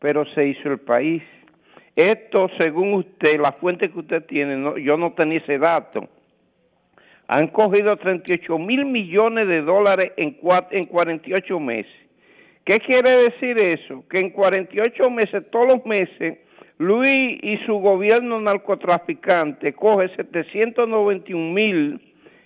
pero 0.00 0.24
se 0.34 0.48
hizo 0.48 0.70
el 0.70 0.78
país. 0.78 1.22
Esto, 1.94 2.48
según 2.58 2.94
usted, 2.94 3.40
la 3.40 3.52
fuente 3.52 3.90
que 3.90 3.98
usted 3.98 4.24
tiene, 4.26 4.82
yo 4.82 4.96
no 4.96 5.12
tenía 5.12 5.38
ese 5.38 5.58
dato 5.58 6.08
han 7.28 7.48
cogido 7.48 7.96
38 7.96 8.58
mil 8.58 8.84
millones 8.84 9.48
de 9.48 9.62
dólares 9.62 10.12
en, 10.16 10.36
en 10.70 10.86
48 10.86 11.60
meses. 11.60 11.92
¿Qué 12.64 12.80
quiere 12.80 13.24
decir 13.24 13.58
eso? 13.58 14.04
Que 14.08 14.20
en 14.20 14.30
48 14.30 15.10
meses, 15.10 15.44
todos 15.50 15.68
los 15.68 15.86
meses, 15.86 16.38
Luis 16.78 17.38
y 17.42 17.56
su 17.64 17.78
gobierno 17.78 18.40
narcotraficante 18.40 19.72
coge 19.72 20.08
791 20.16 21.52
mil 21.52 22.00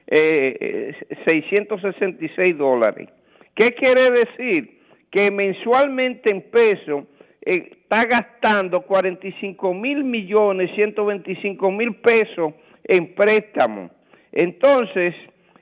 eh, 0.06 0.94
eh, 1.08 1.16
666 1.24 2.56
dólares. 2.56 3.08
¿Qué 3.54 3.74
quiere 3.74 4.10
decir? 4.10 4.78
Que 5.10 5.30
mensualmente 5.30 6.30
en 6.30 6.42
pesos 6.42 7.04
eh, 7.42 7.70
está 7.72 8.04
gastando 8.04 8.82
45 8.82 9.74
mil 9.74 10.04
millones 10.04 10.70
125 10.76 11.70
mil 11.72 11.94
pesos 11.96 12.54
en 12.84 13.14
préstamos. 13.14 13.90
Entonces, 14.30 15.14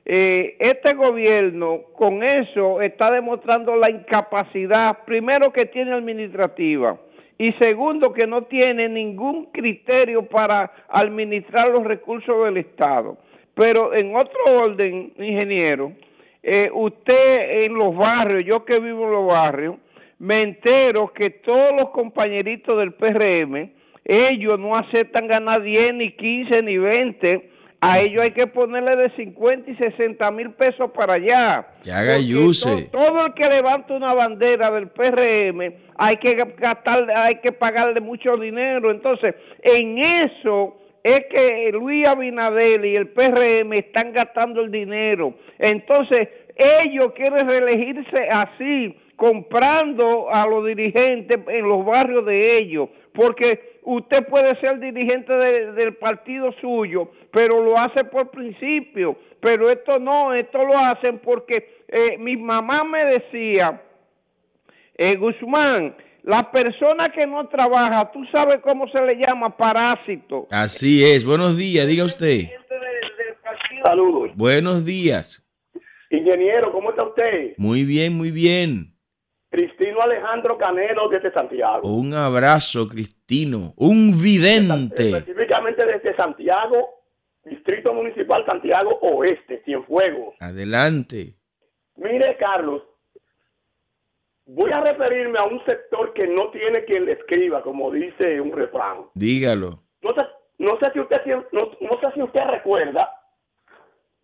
eh, 0.04 0.56
este 0.58 0.92
gobierno 0.92 1.80
con 1.94 2.22
eso 2.22 2.82
está 2.82 3.10
demostrando 3.10 3.76
la 3.76 3.90
incapacidad, 3.90 5.04
primero 5.06 5.52
que 5.52 5.66
tiene 5.66 5.92
administrativa 5.92 6.98
y 7.38 7.52
segundo 7.52 8.12
que 8.12 8.26
no 8.26 8.42
tiene 8.42 8.88
ningún 8.88 9.46
criterio 9.46 10.24
para 10.24 10.72
administrar 10.88 11.70
los 11.70 11.84
recursos 11.84 12.44
del 12.44 12.56
Estado. 12.56 13.16
Pero 13.54 13.94
en 13.94 14.14
otro 14.16 14.38
orden, 14.46 15.12
ingeniero, 15.16 15.92
eh, 16.42 16.68
usted 16.72 17.64
en 17.64 17.74
los 17.74 17.96
barrios, 17.96 18.44
yo 18.44 18.64
que 18.64 18.80
vivo 18.80 19.04
en 19.04 19.12
los 19.12 19.26
barrios, 19.26 19.76
me 20.18 20.42
entero 20.42 21.12
que 21.12 21.30
todos 21.30 21.74
los 21.76 21.90
compañeritos 21.90 22.76
del 22.76 22.92
PRM, 22.94 23.70
ellos 24.04 24.58
no 24.58 24.76
aceptan 24.76 25.28
ganar 25.28 25.62
10, 25.62 25.94
ni 25.94 26.12
15, 26.12 26.62
ni 26.62 26.76
20. 26.76 27.50
A 27.80 28.00
ellos 28.00 28.22
hay 28.22 28.32
que 28.32 28.46
ponerle 28.48 28.96
de 28.96 29.10
50 29.10 29.70
y 29.70 29.76
60 29.76 30.30
mil 30.32 30.50
pesos 30.50 30.90
para 30.90 31.14
allá. 31.14 31.66
Que 31.84 31.92
haga 31.92 32.16
todo 32.90 33.26
el 33.26 33.34
que 33.34 33.48
levanta 33.48 33.94
una 33.94 34.14
bandera 34.14 34.70
del 34.72 34.88
PRM 34.88 35.88
hay 35.98 36.16
que 36.18 36.34
gastar, 36.34 37.10
hay 37.10 37.36
que 37.40 37.52
pagarle 37.52 38.00
mucho 38.00 38.36
dinero. 38.36 38.90
Entonces, 38.90 39.34
en 39.62 39.98
eso 39.98 40.78
es 41.02 41.26
que 41.26 41.70
Luis 41.72 42.06
Abinader 42.06 42.84
y 42.84 42.96
el 42.96 43.08
PRM 43.08 43.72
están 43.74 44.12
gastando 44.12 44.60
el 44.60 44.70
dinero. 44.70 45.34
Entonces, 45.58 46.28
ellos 46.56 47.12
quieren 47.14 47.46
reelegirse 47.46 48.30
así, 48.30 48.96
comprando 49.16 50.30
a 50.30 50.46
los 50.46 50.64
dirigentes 50.64 51.40
en 51.48 51.68
los 51.68 51.84
barrios 51.84 52.24
de 52.24 52.58
ellos, 52.58 52.88
porque 53.12 53.77
usted 53.96 54.26
puede 54.26 54.54
ser 54.60 54.78
dirigente 54.80 55.32
de- 55.32 55.72
del 55.72 55.94
partido 55.96 56.52
suyo, 56.60 57.10
pero 57.32 57.62
lo 57.62 57.78
hace 57.78 58.04
por 58.04 58.30
principio, 58.30 59.16
pero 59.40 59.70
esto 59.70 59.98
no, 59.98 60.34
esto 60.34 60.62
lo 60.64 60.76
hacen 60.78 61.18
porque 61.20 61.82
eh, 61.88 62.18
mi 62.18 62.36
mamá 62.36 62.84
me 62.84 63.04
decía, 63.04 63.80
eh, 64.96 65.16
Guzmán, 65.16 65.96
la 66.24 66.50
persona 66.50 67.10
que 67.10 67.26
no 67.26 67.48
trabaja, 67.48 68.10
tú 68.12 68.24
sabes 68.26 68.60
cómo 68.60 68.86
se 68.88 69.00
le 69.00 69.14
llama 69.16 69.56
parásito. 69.56 70.46
Así 70.50 71.02
es. 71.04 71.24
Buenos 71.24 71.56
días, 71.56 71.86
diga 71.86 72.04
usted. 72.04 72.40
Saludos. 73.84 74.32
Buenos 74.34 74.84
días. 74.84 75.42
Ingeniero, 76.10 76.72
¿cómo 76.72 76.90
está 76.90 77.04
usted? 77.04 77.54
Muy 77.56 77.84
bien, 77.84 78.16
muy 78.16 78.30
bien. 78.30 78.92
Cristino 79.50 80.02
Alejandro 80.02 80.58
Canelo 80.58 81.08
desde 81.08 81.32
Santiago. 81.32 81.88
Un 81.88 82.12
abrazo, 82.14 82.86
Cristino. 82.86 83.72
Un 83.76 84.10
vidente. 84.10 85.08
Específicamente 85.08 85.86
desde 85.86 86.14
Santiago, 86.16 87.02
Distrito 87.44 87.94
Municipal 87.94 88.44
Santiago 88.44 88.98
Oeste, 89.00 89.62
Cienfuegos. 89.64 90.34
Adelante. 90.40 91.34
Mire, 91.96 92.36
Carlos, 92.36 92.82
voy 94.44 94.70
a 94.70 94.80
referirme 94.80 95.38
a 95.38 95.44
un 95.44 95.64
sector 95.64 96.12
que 96.12 96.26
no 96.26 96.50
tiene 96.50 96.84
quien 96.84 97.06
le 97.06 97.12
escriba, 97.12 97.62
como 97.62 97.90
dice 97.90 98.40
un 98.40 98.52
refrán. 98.52 99.06
Dígalo. 99.14 99.82
No 100.02 100.14
sé, 100.14 100.20
no 100.58 100.78
sé 100.78 100.92
si 100.92 101.00
usted 101.00 101.16
no, 101.52 101.70
no 101.80 102.00
sé 102.00 102.06
si 102.14 102.22
usted 102.22 102.44
recuerda 102.44 103.17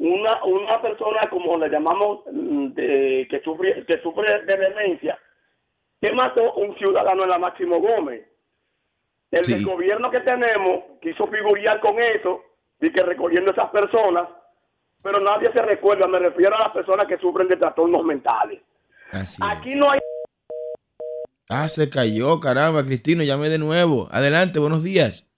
una 0.07 0.45
una 0.45 0.81
persona 0.83 1.29
como 1.31 1.57
le 1.59 1.69
llamamos 1.69 2.21
mm, 2.31 2.67
de, 2.75 3.27
que 3.31 3.41
sufre 3.41 3.85
que 3.87 4.01
sufre 4.03 4.45
de 4.45 4.57
demencia 4.57 5.19
que 6.01 6.13
mató 6.13 6.53
un 6.55 6.77
ciudadano 6.77 7.23
en 7.25 7.31
la 7.31 7.39
Máximo 7.39 7.81
Gómez. 7.81 8.23
El 9.31 9.45
Sí. 9.45 9.65
gobierno 9.65 10.11
que 10.11 10.21
tenemos 10.21 10.85
quiso 11.01 11.27
figurar 11.29 11.81
con 11.81 11.99
eso 11.99 12.43
y 12.81 12.93
que 12.93 13.03
recogiendo 13.03 13.51
esas 13.53 13.71
personas, 13.71 14.29
pero 15.03 15.19
nadie 15.21 15.51
se 15.53 15.63
recuerda. 15.63 16.07
Me 16.07 16.19
refiero 16.19 16.55
a 16.55 16.61
las 16.65 16.73
personas 16.73 17.07
que 17.09 17.19
sufren 17.19 17.49
de 17.49 17.57
trastornos 17.57 18.05
mentales. 18.05 18.61
Así 19.13 19.43
Aquí 19.45 19.73
es. 19.73 19.77
no 19.79 19.91
hay 19.91 20.01
Ah, 21.51 21.69
se 21.69 21.91
cayó, 21.91 22.41
caramba, 22.41 22.85
Cristino, 22.85 23.23
llame 23.23 23.49
de 23.49 23.59
nuevo. 23.59 24.09
Adelante, 24.11 24.59
buenos 24.59 24.83
días. 24.83 25.31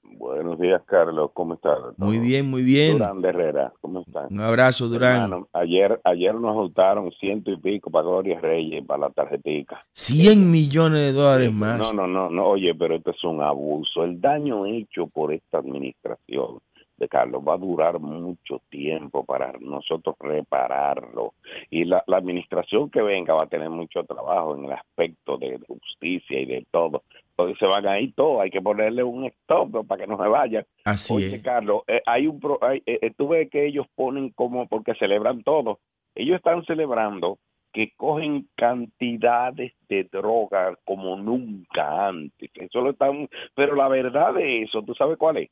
Buenos 0.56 0.72
días, 0.72 0.82
Carlos. 0.86 1.30
¿Cómo 1.34 1.54
estás? 1.54 1.78
Muy 1.98 2.18
bien, 2.18 2.48
muy 2.48 2.62
bien. 2.62 2.96
Durán 2.96 3.20
de 3.20 3.28
Herrera, 3.28 3.72
¿cómo 3.82 4.00
están? 4.00 4.28
Un 4.30 4.40
abrazo, 4.40 4.88
Durán. 4.88 5.24
Hermano, 5.24 5.48
ayer, 5.52 6.00
ayer 6.02 6.34
nos 6.34 6.54
juntaron 6.54 7.12
ciento 7.12 7.50
y 7.50 7.58
pico 7.58 7.90
para 7.90 8.04
Gloria 8.04 8.40
Reyes, 8.40 8.82
para 8.86 9.00
la 9.00 9.10
tarjetica. 9.10 9.84
100 9.92 10.50
millones 10.50 11.00
de 11.00 11.12
dólares 11.12 11.52
más. 11.52 11.78
No, 11.78 11.92
no, 11.92 12.06
no, 12.06 12.30
no, 12.30 12.46
oye, 12.46 12.74
pero 12.74 12.94
esto 12.94 13.10
es 13.10 13.22
un 13.24 13.42
abuso. 13.42 14.02
El 14.04 14.18
daño 14.18 14.64
hecho 14.64 15.06
por 15.08 15.34
esta 15.34 15.58
administración 15.58 16.58
de 16.96 17.08
Carlos 17.08 17.42
va 17.46 17.54
a 17.54 17.58
durar 17.58 17.98
mucho 18.00 18.62
tiempo 18.70 19.26
para 19.26 19.52
nosotros 19.60 20.16
repararlo. 20.18 21.34
Y 21.68 21.84
la, 21.84 22.02
la 22.06 22.16
administración 22.16 22.88
que 22.88 23.02
venga 23.02 23.34
va 23.34 23.42
a 23.42 23.48
tener 23.48 23.68
mucho 23.68 24.04
trabajo 24.04 24.56
en 24.56 24.64
el 24.64 24.72
aspecto 24.72 25.36
de 25.36 25.60
justicia 25.68 26.40
y 26.40 26.46
de 26.46 26.66
todo. 26.70 27.02
Se 27.58 27.66
van 27.66 27.86
a 27.86 28.00
ir 28.00 28.14
todos, 28.14 28.40
hay 28.40 28.50
que 28.50 28.62
ponerle 28.62 29.02
un 29.02 29.26
stop 29.26 29.86
para 29.86 30.00
que 30.02 30.06
no 30.06 30.16
se 30.16 30.28
vayan. 30.28 30.64
Así 30.84 31.14
Oye, 31.14 31.34
es. 31.36 31.42
Carlos, 31.42 31.82
eh, 31.86 32.02
hay 32.06 32.26
un 32.26 32.40
pro, 32.40 32.58
hay, 32.62 32.78
eh, 32.86 32.98
eh, 33.02 33.12
tú 33.16 33.28
ves 33.28 33.50
que 33.50 33.66
ellos 33.66 33.86
ponen 33.94 34.30
como, 34.30 34.66
porque 34.68 34.94
celebran 34.94 35.42
todo, 35.42 35.80
ellos 36.14 36.36
están 36.36 36.64
celebrando 36.64 37.38
que 37.72 37.92
cogen 37.96 38.48
cantidades 38.56 39.72
de 39.88 40.04
drogas 40.04 40.78
como 40.84 41.16
nunca 41.16 42.08
antes. 42.08 42.50
Eso 42.54 42.80
lo 42.80 42.90
están, 42.90 43.28
pero 43.54 43.74
la 43.74 43.88
verdad 43.88 44.32
de 44.32 44.62
eso, 44.62 44.82
¿tú 44.82 44.94
sabes 44.94 45.18
cuál 45.18 45.36
es? 45.36 45.50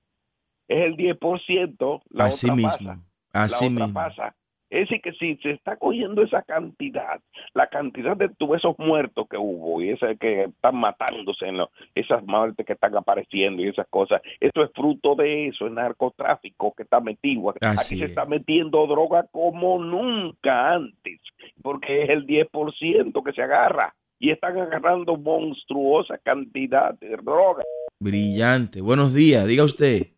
Es 0.68 0.86
el 0.86 0.96
10%, 0.96 2.00
la 2.08 2.24
Así 2.24 2.46
otra 2.46 2.56
mismo. 2.56 2.70
pasa, 2.70 2.98
Así 3.32 3.64
la 3.68 3.72
otra 3.74 3.86
mismo. 3.86 4.00
pasa. 4.00 4.36
Es 4.74 4.88
decir, 4.88 5.00
que 5.02 5.12
si 5.12 5.36
se 5.36 5.52
está 5.52 5.76
cogiendo 5.76 6.22
esa 6.22 6.42
cantidad, 6.42 7.20
la 7.54 7.68
cantidad 7.68 8.16
de 8.16 8.28
tu- 8.30 8.54
esos 8.56 8.76
muertos 8.78 9.28
que 9.28 9.36
hubo 9.36 9.80
y 9.80 9.90
ese 9.90 10.16
que 10.16 10.44
están 10.44 10.76
matándose, 10.76 11.46
en 11.46 11.58
lo- 11.58 11.70
esas 11.94 12.24
muertes 12.24 12.66
que 12.66 12.72
están 12.72 12.96
apareciendo 12.96 13.62
y 13.62 13.68
esas 13.68 13.86
cosas, 13.88 14.20
esto 14.40 14.64
es 14.64 14.70
fruto 14.74 15.14
de 15.14 15.46
eso, 15.48 15.66
el 15.68 15.74
narcotráfico 15.74 16.74
que 16.76 16.82
está 16.82 16.98
metido. 17.00 17.50
Aquí 17.50 17.58
Así 17.62 17.98
se 17.98 18.04
es. 18.06 18.10
está 18.10 18.24
metiendo 18.24 18.84
droga 18.88 19.26
como 19.30 19.78
nunca 19.78 20.72
antes, 20.74 21.20
porque 21.62 22.02
es 22.02 22.10
el 22.10 22.26
10% 22.26 23.22
que 23.22 23.32
se 23.32 23.42
agarra 23.42 23.94
y 24.18 24.30
están 24.30 24.58
agarrando 24.58 25.16
monstruosa 25.16 26.18
cantidad 26.18 26.98
de 26.98 27.10
droga. 27.16 27.62
Brillante. 28.00 28.80
Buenos 28.80 29.14
días, 29.14 29.46
diga 29.46 29.62
usted. 29.64 30.08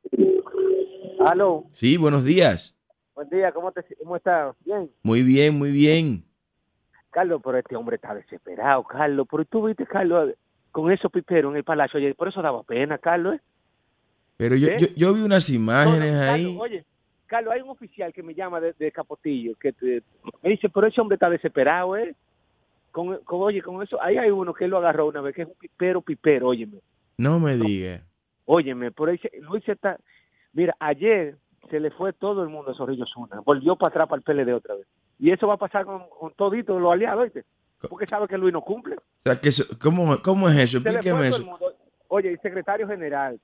Aló, 1.25 1.65
Sí, 1.73 1.97
buenos 1.97 2.25
días. 2.25 2.76
Buen 3.17 3.29
día, 3.31 3.51
¿cómo, 3.51 3.73
te, 3.73 3.83
cómo 4.03 4.17
estás? 4.17 4.55
Bien. 4.65 4.89
Muy 5.03 5.23
bien, 5.23 5.59
muy 5.59 5.71
bien. 5.73 6.23
Carlos, 7.11 7.41
pero 7.43 7.59
este 7.59 7.75
hombre 7.75 7.97
está 7.97 8.15
desesperado, 8.15 8.85
Carlos. 8.85 9.27
Pero 9.31 9.45
tú 9.47 9.67
viste, 9.67 9.87
Carlos, 9.87 10.35
con 10.71 10.93
esos 10.93 11.11
piperos 11.11 11.51
en 11.51 11.57
el 11.57 11.65
palacio 11.65 11.99
ayer, 11.99 12.15
por 12.15 12.29
eso 12.29 12.43
daba 12.43 12.63
pena, 12.63 12.99
Carlos. 12.99 13.37
¿eh? 13.37 13.41
Pero 14.37 14.55
yo, 14.57 14.69
¿Eh? 14.69 14.77
yo, 14.79 14.87
yo 14.97 15.15
vi 15.15 15.23
unas 15.23 15.49
imágenes 15.51 16.13
No, 16.13 16.19
no, 16.27 16.31
ahí. 16.31 16.43
Carlos, 16.45 16.61
oye, 16.61 16.85
Carlos, 17.27 17.55
hay 17.55 17.63
un 17.63 17.71
oficial 17.71 18.13
que 18.13 18.23
me 18.23 18.35
llama 18.35 18.61
de, 18.61 18.75
de 18.75 18.93
Capotillo 18.93 19.55
que 19.59 19.73
te- 19.73 20.03
me 20.43 20.51
dice, 20.51 20.69
pero 20.69 20.87
ese 20.87 21.01
hombre 21.01 21.15
está 21.17 21.31
desesperado, 21.31 21.97
¿eh? 21.97 22.15
Con, 22.93 23.17
con, 23.25 23.41
oye, 23.41 23.63
con 23.63 23.83
eso, 23.83 24.01
ahí 24.03 24.17
hay 24.19 24.31
uno 24.31 24.53
que 24.55 24.69
lo 24.69 24.77
agarró 24.79 25.07
una 25.09 25.21
vez, 25.23 25.35
que 25.35 25.43
es 25.43 25.49
un 25.49 25.55
pipero, 25.55 26.01
pipero, 26.03 26.49
óyeme. 26.49 26.79
No 27.19 27.41
me 27.41 27.57
diga. 27.57 28.03
Óyeme, 28.45 28.91
por 28.93 29.09
ahí 29.09 29.19
Luis 29.41 29.67
está... 29.69 29.99
Mira, 30.53 30.75
ayer 30.79 31.37
se 31.71 31.81
le 31.81 31.91
fue 31.91 32.13
todo 32.13 32.43
el 32.43 32.49
mundo 32.49 32.71
a 32.71 32.75
Zorrillo 32.75 33.05
Zuna, 33.07 33.41
volvió 33.45 33.77
para 33.77 33.89
atrás 33.91 34.09
para 34.09 34.19
el 34.19 34.23
PLD 34.23 34.55
otra 34.55 34.75
vez. 34.75 34.87
Y 35.19 35.31
eso 35.31 35.47
va 35.47 35.55
a 35.55 35.59
pasar 35.59 35.85
con, 35.85 36.03
con 36.09 36.33
toditos 36.35 36.81
los 36.81 36.93
aliados, 36.93 37.23
¿oíste? 37.23 37.45
Porque 37.89 38.07
sabe 38.07 38.27
que 38.29 38.39
Luis 38.39 38.53
no 38.53 38.63
cumple. 38.63 38.97
O 38.97 39.01
sea, 39.25 39.41
que 39.41 39.49
eso- 39.51 39.65
¿cómo, 39.81 40.17
¿cómo 40.23 40.49
es 40.49 40.57
eso? 40.57 40.79
Explíqueme 40.79 41.29
eso. 41.29 41.45
mundo. 41.45 41.73
Oye, 42.09 42.31
el 42.31 42.41
secretario 42.41 42.87
general, 42.89 43.39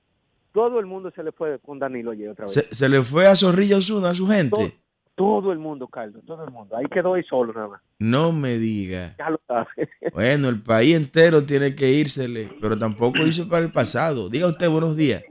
todo 0.51 0.79
el 0.79 0.85
mundo 0.85 1.11
se 1.15 1.23
le 1.23 1.31
fue 1.31 1.59
con 1.59 1.79
Danilo 1.79 2.11
ayer 2.11 2.29
otra 2.29 2.45
vez. 2.45 2.53
Se, 2.53 2.61
se 2.75 2.89
le 2.89 3.01
fue 3.01 3.27
a 3.27 3.35
Zorrillo 3.35 3.77
Osuna 3.77 4.09
a 4.11 4.13
su 4.13 4.27
gente. 4.27 4.77
Todo 5.15 5.51
el 5.51 5.59
mundo, 5.59 5.87
Carlos, 5.87 6.23
todo 6.25 6.43
el 6.43 6.49
mundo. 6.49 6.75
Ahí 6.75 6.85
quedó 6.91 7.13
ahí 7.13 7.23
solo 7.23 7.53
nada 7.53 7.67
más. 7.67 7.81
No 7.99 8.31
me 8.31 8.57
diga. 8.57 9.15
Ya 9.19 9.29
lo 9.29 9.39
sabes. 9.47 9.67
Bueno, 10.13 10.49
el 10.49 10.61
país 10.63 10.95
entero 10.95 11.43
tiene 11.43 11.75
que 11.75 11.89
írsele, 11.91 12.49
pero 12.59 12.77
tampoco 12.77 13.19
irse 13.19 13.45
para 13.45 13.63
el 13.65 13.71
pasado. 13.71 14.29
Diga 14.29 14.47
usted 14.47 14.69
buenos 14.69 14.95
días. 14.97 15.23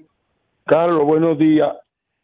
Carlos, 0.65 1.05
buenos 1.05 1.37
días. 1.39 1.73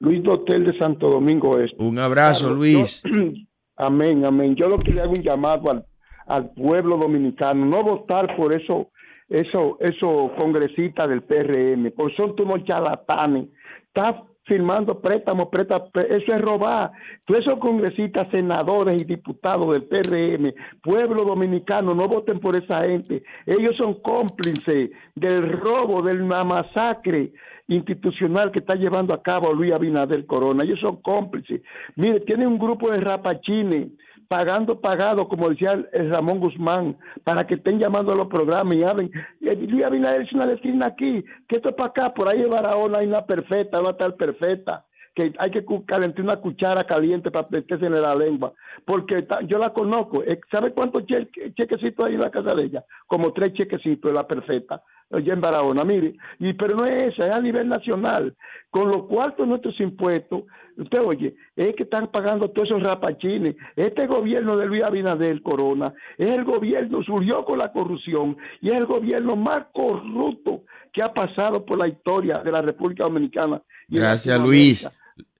Luis 0.00 0.22
Dotel 0.22 0.64
de 0.64 0.78
Santo 0.78 1.10
Domingo 1.10 1.58
Este. 1.58 1.82
Un 1.82 1.98
abrazo, 1.98 2.52
Luis. 2.54 3.02
yo- 3.04 3.10
amén, 3.76 4.24
amén. 4.24 4.54
Yo 4.56 4.68
lo 4.68 4.78
que 4.78 4.92
le 4.92 5.00
hago 5.02 5.12
un 5.16 5.22
llamado 5.22 5.70
al, 5.70 5.84
al 6.26 6.50
pueblo 6.54 6.96
dominicano, 6.96 7.64
no 7.66 7.82
votar 7.82 8.36
por 8.36 8.52
eso, 8.52 8.90
eso, 9.28 9.76
esos 9.80 10.32
congresistas 10.32 11.08
del 11.08 11.22
PRM, 11.22 11.90
porque 11.96 12.14
son 12.16 12.34
todos 12.36 12.50
unos 12.50 12.64
charlatanes. 12.64 13.48
Está 13.86 14.22
firmando 14.48 15.00
préstamos, 15.00 15.48
préstamos, 15.48 15.90
eso 15.94 16.34
es 16.34 16.40
robar. 16.40 16.90
Todos 17.26 17.40
esos 17.40 17.58
congresistas, 17.60 18.28
senadores 18.30 19.00
y 19.00 19.04
diputados 19.04 19.70
del 19.72 19.84
PRM, 19.84 20.52
pueblo 20.82 21.24
dominicano, 21.24 21.94
no 21.94 22.08
voten 22.08 22.40
por 22.40 22.56
esa 22.56 22.82
gente. 22.82 23.22
Ellos 23.46 23.76
son 23.76 23.94
cómplices 24.00 24.90
del 25.14 25.52
robo, 25.52 26.02
de 26.02 26.14
la 26.14 26.42
masacre 26.42 27.32
institucional 27.68 28.50
que 28.50 28.60
está 28.60 28.74
llevando 28.74 29.12
a 29.12 29.22
cabo 29.22 29.52
Luis 29.52 29.72
Abinader 29.72 30.24
Corona. 30.26 30.64
Ellos 30.64 30.80
son 30.80 30.96
cómplices. 31.02 31.60
Mire, 31.96 32.20
tiene 32.20 32.46
un 32.46 32.58
grupo 32.58 32.90
de 32.90 33.00
rapachines 33.00 33.88
pagando 34.28 34.80
pagado, 34.80 35.26
como 35.26 35.48
decía 35.48 35.82
Ramón 36.10 36.38
Guzmán, 36.40 36.96
para 37.24 37.46
que 37.46 37.54
estén 37.54 37.78
llamando 37.78 38.12
a 38.12 38.16
los 38.16 38.28
programas 38.28 38.76
y 38.76 38.84
hablen. 38.84 39.10
Eh, 39.40 39.56
Luis 39.68 39.84
Abinader 39.84 40.22
es 40.22 40.32
una 40.32 40.46
letrina 40.46 40.86
aquí, 40.86 41.24
que 41.48 41.56
esto 41.56 41.70
es 41.70 41.74
para 41.74 41.88
acá, 41.88 42.14
por 42.14 42.28
ahí 42.28 42.42
Barahona 42.44 42.98
hay 42.98 43.06
una 43.06 43.24
perfecta, 43.24 43.80
una 43.80 43.96
tal 43.96 44.14
perfecta 44.14 44.84
que 45.14 45.32
hay 45.38 45.50
que 45.50 45.64
calentar 45.84 46.24
una 46.24 46.36
cuchara 46.36 46.84
caliente 46.84 47.32
para 47.32 47.48
meterse 47.50 47.86
en 47.86 48.00
la 48.00 48.14
lengua, 48.14 48.52
porque 48.84 49.26
yo 49.46 49.58
la 49.58 49.72
conozco. 49.72 50.22
Eh, 50.22 50.38
¿Sabe 50.48 50.72
cuántos 50.72 51.06
che- 51.06 51.28
chequecitos 51.56 52.06
hay 52.06 52.14
en 52.14 52.20
la 52.20 52.30
casa 52.30 52.54
de 52.54 52.62
ella? 52.62 52.84
Como 53.08 53.32
tres 53.32 53.52
chequecitos 53.54 54.10
de 54.10 54.14
la 54.14 54.28
perfecta, 54.28 54.80
allá 55.10 55.32
en 55.32 55.40
Barahona, 55.40 55.84
mire. 55.84 56.14
Y, 56.38 56.52
pero 56.54 56.76
no 56.76 56.86
es 56.86 57.12
esa, 57.14 57.26
es 57.26 57.32
a 57.32 57.40
nivel 57.40 57.68
nacional. 57.68 58.34
Con 58.70 58.90
los 58.90 59.04
cuartos 59.06 59.46
de 59.46 59.50
nuestros 59.50 59.80
impuestos, 59.80 60.42
usted 60.76 61.00
oye, 61.00 61.34
es 61.56 61.74
que 61.76 61.84
están 61.84 62.10
pagando 62.10 62.50
todos 62.50 62.68
esos 62.68 62.82
rapachines. 62.82 63.56
Este 63.76 64.06
gobierno 64.06 64.56
de 64.56 64.66
Luis 64.66 64.82
Abinader 64.82 65.40
Corona 65.42 65.94
es 66.18 66.28
el 66.28 66.44
gobierno, 66.44 67.02
surgió 67.02 67.44
con 67.44 67.58
la 67.58 67.72
corrupción 67.72 68.36
y 68.60 68.68
es 68.70 68.76
el 68.76 68.86
gobierno 68.86 69.36
más 69.36 69.66
corrupto 69.72 70.62
que 70.92 71.02
ha 71.02 71.12
pasado 71.14 71.64
por 71.64 71.78
la 71.78 71.88
historia 71.88 72.38
de 72.42 72.52
la 72.52 72.60
República 72.62 73.04
Dominicana. 73.04 73.62
Gracias. 73.88 74.38
Luis. 74.40 74.88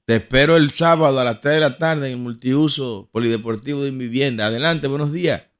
Te 0.07 0.17
espero 0.17 0.57
el 0.57 0.71
sábado 0.71 1.21
a 1.21 1.25
las 1.25 1.39
3 1.43 1.57
de 1.57 1.61
la 1.61 1.77
tarde 1.77 2.07
en 2.07 2.15
el 2.15 2.19
multiuso 2.25 3.11
polideportivo 3.13 3.83
de 3.83 3.91
Vivienda. 3.91 4.47
Adelante, 4.47 4.89
buenos 4.89 5.13
días. 5.13 5.53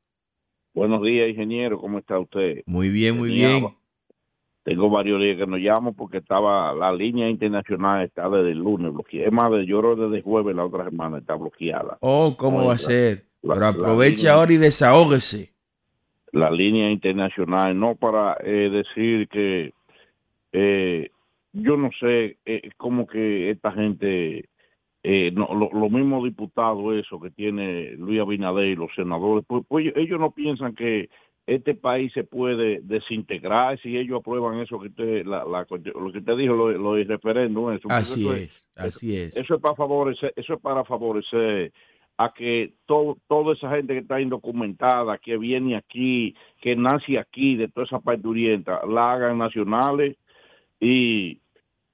Buenos 0.73 1.03
días, 1.03 1.29
ingeniero, 1.29 1.79
¿cómo 1.79 1.99
está 1.99 2.19
usted? 2.19 2.63
Muy 2.65 2.89
bien, 2.89 3.19
muy 3.19 3.29
Tenía- 3.29 3.49
bien. 3.49 3.67
Tengo 4.69 4.91
varios 4.91 5.19
días 5.19 5.39
que 5.39 5.47
no 5.47 5.57
llamo 5.57 5.95
porque 5.95 6.19
estaba 6.19 6.75
la 6.75 6.93
línea 6.93 7.27
internacional 7.31 8.05
está 8.05 8.29
desde 8.29 8.51
el 8.53 8.59
lunes 8.59 8.93
bloqueada. 8.93 9.27
Es 9.29 9.33
más, 9.33 9.51
yo 9.67 9.81
creo 9.81 9.97
desde 9.97 10.21
jueves 10.23 10.55
la 10.55 10.67
otra 10.67 10.85
semana 10.85 11.17
está 11.17 11.37
bloqueada. 11.37 11.97
Oh, 12.01 12.37
¿cómo 12.39 12.67
va 12.67 12.75
a 12.75 12.79
ser? 12.79 13.23
la- 13.41 13.55
Pero 13.55 13.67
aproveche 13.67 14.17
línea- 14.17 14.35
ahora 14.35 14.53
y 14.53 14.57
desahógese. 14.59 15.55
la 16.33 16.51
línea 16.51 16.91
internacional, 16.91 17.79
no 17.81 17.95
para 17.95 18.37
eh, 18.45 18.69
decir 18.69 19.27
que 19.29 19.73
eh, 20.53 21.09
yo 21.55 21.79
no 21.79 21.89
sé 21.99 22.37
eh, 22.45 22.69
cómo 22.77 23.07
que 23.07 23.49
esta 23.51 23.73
gente, 23.73 24.51
eh, 25.03 25.31
no, 25.33 25.49
lo- 25.55 25.71
los 25.73 25.91
mismos 25.91 26.25
diputados, 26.25 26.95
eso 26.95 27.19
que 27.19 27.31
tiene 27.31 27.93
Luis 27.93 28.21
Abinader 28.21 28.67
y 28.67 28.77
los 28.77 28.91
senadores, 28.95 29.47
pues, 29.49 29.65
pues 29.67 29.87
ellos 29.97 30.21
no 30.21 30.31
piensan 30.33 30.75
que 30.75 31.09
este 31.49 31.75
país 31.75 32.13
se 32.13 32.25
puede 32.25 32.81
desintegrar 32.83 33.81
si 33.81 33.97
ellos 33.97 34.21
aprueban 34.21 34.59
eso 34.61 34.79
que 34.79 34.89
usted, 34.89 35.25
la, 35.25 35.45
la- 35.47 35.67
lo 35.69 36.13
que 36.13 36.19
usted 36.19 36.37
dijo, 36.37 36.55
lo, 36.55 36.71
lo 36.71 36.95
del 36.95 37.09
referéndum. 37.09 37.73
Eso, 37.73 37.89
Así 37.91 38.21
eso 38.29 38.35
es, 38.35 38.69
así 38.77 39.17
es. 39.17 39.35
eso 39.37 39.55
es 39.55 39.61
para 39.61 39.75
favorecer, 39.75 40.33
eso 40.37 40.55
es 40.55 40.61
para 40.61 40.85
favorecer 40.85 41.73
a 42.19 42.35
que 42.35 42.73
todo, 42.85 43.17
toda 43.29 43.55
esa 43.55 43.71
gente 43.71 43.95
que 43.95 44.01
está 44.01 44.21
indocumentada, 44.21 45.17
que 45.19 45.39
viene 45.39 45.77
aquí, 45.77 46.35
que 46.61 46.77
nace 46.77 47.19
aquí, 47.19 47.57
de 47.57 47.69
toda 47.69 47.87
esa 47.87 48.01
parte 48.01 48.29
orienta, 48.29 48.85
la 48.87 49.13
hagan 49.15 49.39
nacionales 49.39 50.17
y 50.81 51.41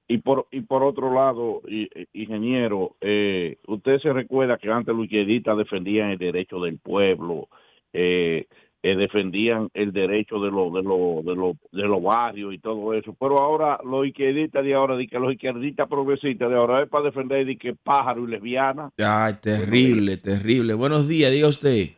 y 0.07 0.19
por 0.19 0.47
y 0.51 0.61
por 0.61 0.83
otro 0.83 1.13
lado, 1.13 1.61
ingeniero, 2.13 2.95
eh, 3.01 3.57
usted 3.67 3.99
se 3.99 4.13
recuerda 4.13 4.57
que 4.57 4.69
antes 4.69 4.93
los 4.95 5.07
defendían 5.09 6.11
el 6.11 6.17
derecho 6.19 6.59
del 6.59 6.77
pueblo, 6.77 7.47
eh, 7.91 8.45
eh, 8.85 8.95
defendían 8.95 9.69
el 9.73 9.91
derecho 9.91 10.39
de 10.39 10.51
los 10.51 10.71
de 10.71 10.83
los 10.83 11.25
de 11.25 11.33
los 11.33 11.55
de 11.71 11.87
los 11.87 12.03
barrios 12.03 12.53
y 12.53 12.59
todo 12.59 12.93
eso, 12.93 13.15
pero 13.19 13.39
ahora 13.39 13.79
los 13.83 14.05
izquierdistas 14.05 14.63
de 14.63 14.75
ahora, 14.75 14.95
de 14.95 15.07
que 15.07 15.17
los 15.17 15.33
izquierdistas 15.33 15.87
progresistas 15.89 16.51
de 16.51 16.55
ahora 16.55 16.83
es 16.83 16.89
para 16.89 17.05
defender 17.05 17.47
de 17.47 17.57
que 17.57 17.73
pájaro 17.73 18.25
y 18.25 18.27
lesbiana. 18.27 18.91
Ay, 18.99 19.33
terrible, 19.41 20.17
terrible. 20.17 20.75
Buenos 20.75 21.09
días, 21.09 21.31
diga 21.31 21.47
usted. 21.47 21.95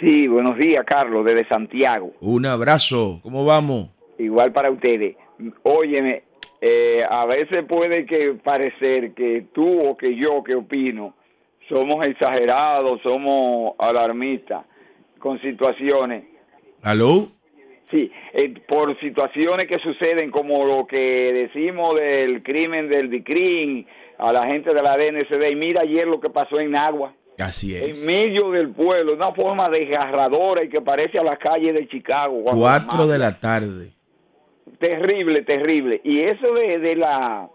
Sí, 0.00 0.26
buenos 0.26 0.58
días, 0.58 0.84
Carlos, 0.84 1.24
desde 1.24 1.46
Santiago. 1.46 2.12
Un 2.20 2.46
abrazo. 2.46 3.20
¿Cómo 3.22 3.44
vamos? 3.44 3.90
Igual 4.18 4.52
para 4.52 4.72
ustedes. 4.72 5.14
Óyeme, 5.62 6.24
eh, 6.60 7.04
a 7.08 7.26
veces 7.26 7.64
puede 7.64 8.06
que 8.06 8.34
parecer 8.42 9.14
que 9.14 9.46
tú 9.52 9.86
o 9.86 9.96
que 9.96 10.16
yo 10.16 10.42
que 10.42 10.56
opino 10.56 11.14
somos 11.68 12.04
exagerados, 12.04 13.00
somos 13.02 13.74
alarmistas 13.78 14.64
con 15.24 15.40
situaciones. 15.40 16.24
¿Aló? 16.82 17.28
Sí, 17.90 18.12
eh, 18.34 18.54
por 18.68 19.00
situaciones 19.00 19.66
que 19.66 19.78
suceden 19.78 20.30
como 20.30 20.66
lo 20.66 20.86
que 20.86 21.32
decimos 21.32 21.96
del 21.96 22.42
crimen 22.42 22.90
del 22.90 23.08
DICRIN 23.08 23.86
a 24.18 24.34
la 24.34 24.46
gente 24.46 24.74
de 24.74 24.82
la 24.82 24.98
DNCD. 24.98 25.50
Y 25.50 25.56
mira 25.56 25.80
ayer 25.80 26.06
lo 26.06 26.20
que 26.20 26.28
pasó 26.28 26.60
en 26.60 26.76
Agua. 26.76 27.14
Así 27.38 27.74
es. 27.74 28.06
En 28.06 28.14
medio 28.14 28.50
del 28.50 28.68
pueblo, 28.72 29.14
una 29.14 29.32
forma 29.32 29.70
desgarradora 29.70 30.62
y 30.62 30.68
que 30.68 30.82
parece 30.82 31.18
a 31.18 31.24
la 31.24 31.38
calle 31.38 31.72
de 31.72 31.88
Chicago. 31.88 32.42
Cuatro 32.44 33.06
de 33.06 33.18
la 33.18 33.40
tarde. 33.40 33.92
Terrible, 34.78 35.40
terrible. 35.40 36.02
Y 36.04 36.20
eso 36.20 36.52
de, 36.52 36.80
de 36.80 36.96
la 36.96 37.48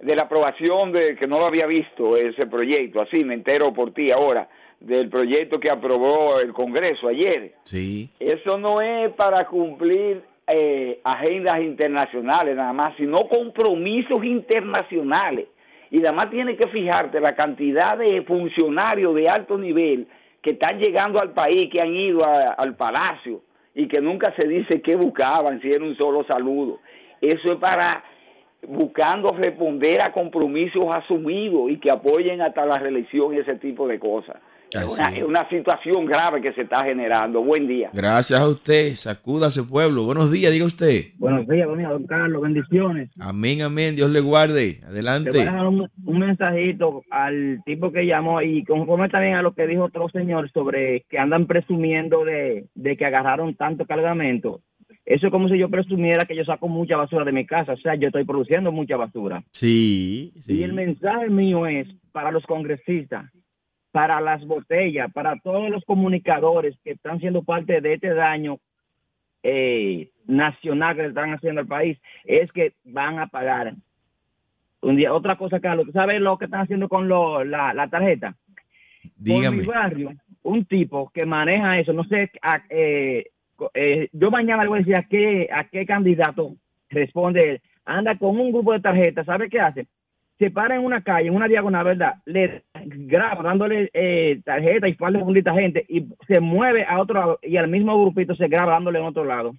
de 0.00 0.16
la 0.16 0.22
aprobación 0.22 0.92
de 0.92 1.16
que 1.16 1.26
no 1.26 1.38
lo 1.38 1.44
había 1.44 1.66
visto 1.66 2.16
ese 2.16 2.46
proyecto, 2.46 3.02
así 3.02 3.22
me 3.24 3.34
entero 3.34 3.74
por 3.74 3.92
ti 3.92 4.10
ahora 4.10 4.48
del 4.80 5.08
proyecto 5.10 5.60
que 5.60 5.70
aprobó 5.70 6.40
el 6.40 6.52
Congreso 6.52 7.08
ayer. 7.08 7.52
Sí. 7.64 8.10
Eso 8.18 8.58
no 8.58 8.80
es 8.80 9.10
para 9.12 9.46
cumplir 9.46 10.22
eh, 10.46 11.00
agendas 11.04 11.60
internacionales 11.60 12.56
nada 12.56 12.72
más, 12.72 12.96
sino 12.96 13.28
compromisos 13.28 14.24
internacionales. 14.24 15.46
Y 15.90 15.98
además 16.00 16.30
tiene 16.30 16.56
que 16.56 16.66
fijarte 16.68 17.20
la 17.20 17.34
cantidad 17.34 17.98
de 17.98 18.22
funcionarios 18.22 19.14
de 19.14 19.28
alto 19.28 19.58
nivel 19.58 20.06
que 20.40 20.50
están 20.50 20.78
llegando 20.78 21.20
al 21.20 21.32
país, 21.32 21.70
que 21.70 21.80
han 21.80 21.94
ido 21.94 22.24
a- 22.24 22.52
al 22.52 22.74
palacio 22.76 23.42
y 23.74 23.86
que 23.86 24.00
nunca 24.00 24.32
se 24.34 24.46
dice 24.48 24.80
qué 24.80 24.96
buscaban, 24.96 25.60
si 25.60 25.70
era 25.72 25.84
un 25.84 25.96
solo 25.96 26.24
saludo. 26.24 26.78
Eso 27.20 27.52
es 27.52 27.58
para 27.58 28.02
buscando 28.66 29.32
responder 29.32 30.00
a 30.00 30.12
compromisos 30.12 30.84
asumidos 30.92 31.70
y 31.70 31.78
que 31.78 31.90
apoyen 31.90 32.40
hasta 32.42 32.64
la 32.66 32.78
reelección 32.78 33.34
y 33.34 33.38
ese 33.38 33.56
tipo 33.56 33.86
de 33.88 33.98
cosas. 33.98 34.36
Es 34.72 35.24
una, 35.26 35.48
situación 35.48 36.06
grave 36.06 36.40
que 36.40 36.52
se 36.52 36.62
está 36.62 36.84
generando. 36.84 37.42
Buen 37.42 37.66
día. 37.66 37.90
Gracias 37.92 38.40
a 38.40 38.48
usted. 38.48 38.94
Sacúdase, 38.94 39.64
pueblo. 39.64 40.04
Buenos 40.04 40.30
días, 40.30 40.52
diga 40.52 40.64
usted. 40.64 41.06
Buenos 41.18 41.48
días, 41.48 41.66
buenos 41.66 41.78
días, 41.78 41.90
don 41.90 42.06
Carlos, 42.06 42.42
bendiciones. 42.42 43.10
Amén, 43.18 43.62
amén. 43.62 43.96
Dios 43.96 44.10
le 44.10 44.20
guarde. 44.20 44.74
Te 44.74 44.86
Adelante. 44.86 45.30
voy 45.30 45.40
a 45.40 45.44
dejar 45.44 45.66
un, 45.66 45.90
un 46.06 46.18
mensajito 46.18 47.02
al 47.10 47.60
tipo 47.64 47.90
que 47.90 48.06
llamó 48.06 48.42
y 48.42 48.64
conforme 48.64 49.08
también 49.08 49.34
a 49.34 49.42
lo 49.42 49.54
que 49.54 49.66
dijo 49.66 49.84
otro 49.84 50.08
señor 50.10 50.50
sobre 50.52 51.04
que 51.08 51.18
andan 51.18 51.46
presumiendo 51.46 52.24
de, 52.24 52.66
de 52.74 52.96
que 52.96 53.04
agarraron 53.04 53.56
tanto 53.56 53.86
cargamento. 53.86 54.60
Eso 55.04 55.26
es 55.26 55.32
como 55.32 55.48
si 55.48 55.58
yo 55.58 55.68
presumiera 55.68 56.26
que 56.26 56.36
yo 56.36 56.44
saco 56.44 56.68
mucha 56.68 56.96
basura 56.96 57.24
de 57.24 57.32
mi 57.32 57.44
casa. 57.44 57.72
O 57.72 57.76
sea, 57.78 57.96
yo 57.96 58.08
estoy 58.08 58.24
produciendo 58.24 58.70
mucha 58.70 58.96
basura. 58.96 59.42
Sí, 59.50 60.32
Y 60.46 60.62
el 60.62 60.74
mensaje 60.74 61.28
mío 61.28 61.66
es 61.66 61.88
para 62.12 62.30
los 62.30 62.44
congresistas, 62.44 63.30
para 63.92 64.20
las 64.20 64.44
botellas, 64.46 65.12
para 65.12 65.38
todos 65.40 65.68
los 65.70 65.84
comunicadores 65.84 66.76
que 66.84 66.92
están 66.92 67.18
siendo 67.20 67.42
parte 67.42 67.80
de 67.80 67.94
este 67.94 68.14
daño 68.14 68.58
eh, 69.42 70.10
nacional 70.26 70.94
que 70.96 71.02
le 71.02 71.08
están 71.08 71.32
haciendo 71.32 71.62
al 71.62 71.66
país, 71.66 71.98
es 72.24 72.50
que 72.52 72.74
van 72.84 73.18
a 73.18 73.26
pagar. 73.26 73.74
Un 74.82 74.96
día, 74.96 75.12
otra 75.12 75.36
cosa, 75.36 75.60
Carlos, 75.60 75.86
¿tú 75.86 75.92
sabes 75.92 76.20
lo 76.20 76.38
que 76.38 76.46
están 76.46 76.62
haciendo 76.62 76.88
con 76.88 77.08
lo, 77.08 77.44
la, 77.44 77.74
la 77.74 77.88
tarjeta? 77.88 78.34
Por 79.02 79.12
Dígame. 79.16 79.56
mi 79.58 79.64
barrio, 79.66 80.12
un 80.42 80.64
tipo 80.64 81.10
que 81.12 81.26
maneja 81.26 81.78
eso, 81.78 81.92
no 81.92 82.04
sé, 82.04 82.30
a- 82.42 82.62
eh, 82.70 83.26
eh, 83.74 84.08
yo 84.12 84.30
mañana 84.30 84.62
le 84.62 84.68
voy 84.68 84.78
a 84.78 84.80
decir 84.80 84.96
a 84.96 85.02
qué, 85.02 85.48
a 85.52 85.64
qué 85.64 85.84
candidato 85.84 86.54
responde 86.88 87.50
él. 87.50 87.60
Anda 87.84 88.16
con 88.16 88.38
un 88.38 88.52
grupo 88.52 88.72
de 88.72 88.80
tarjetas, 88.80 89.26
¿sabe 89.26 89.50
qué 89.50 89.60
hace? 89.60 89.86
Se 90.40 90.50
para 90.50 90.74
en 90.74 90.82
una 90.84 91.02
calle, 91.02 91.28
en 91.28 91.34
una 91.36 91.46
diagonal, 91.46 91.84
¿verdad? 91.84 92.14
Le 92.24 92.64
graba 92.84 93.42
dándole 93.42 93.90
eh, 93.92 94.40
tarjeta 94.44 94.88
y 94.88 94.96
de 94.98 95.18
fundita 95.20 95.54
gente 95.54 95.84
y 95.88 96.06
se 96.26 96.40
mueve 96.40 96.84
a 96.84 96.98
otro 96.98 97.14
lado 97.20 97.38
y 97.42 97.56
al 97.58 97.68
mismo 97.68 98.00
grupito 98.00 98.34
se 98.34 98.48
graba 98.48 98.72
dándole 98.72 98.98
en 98.98 99.04
otro 99.04 99.24
lado. 99.24 99.52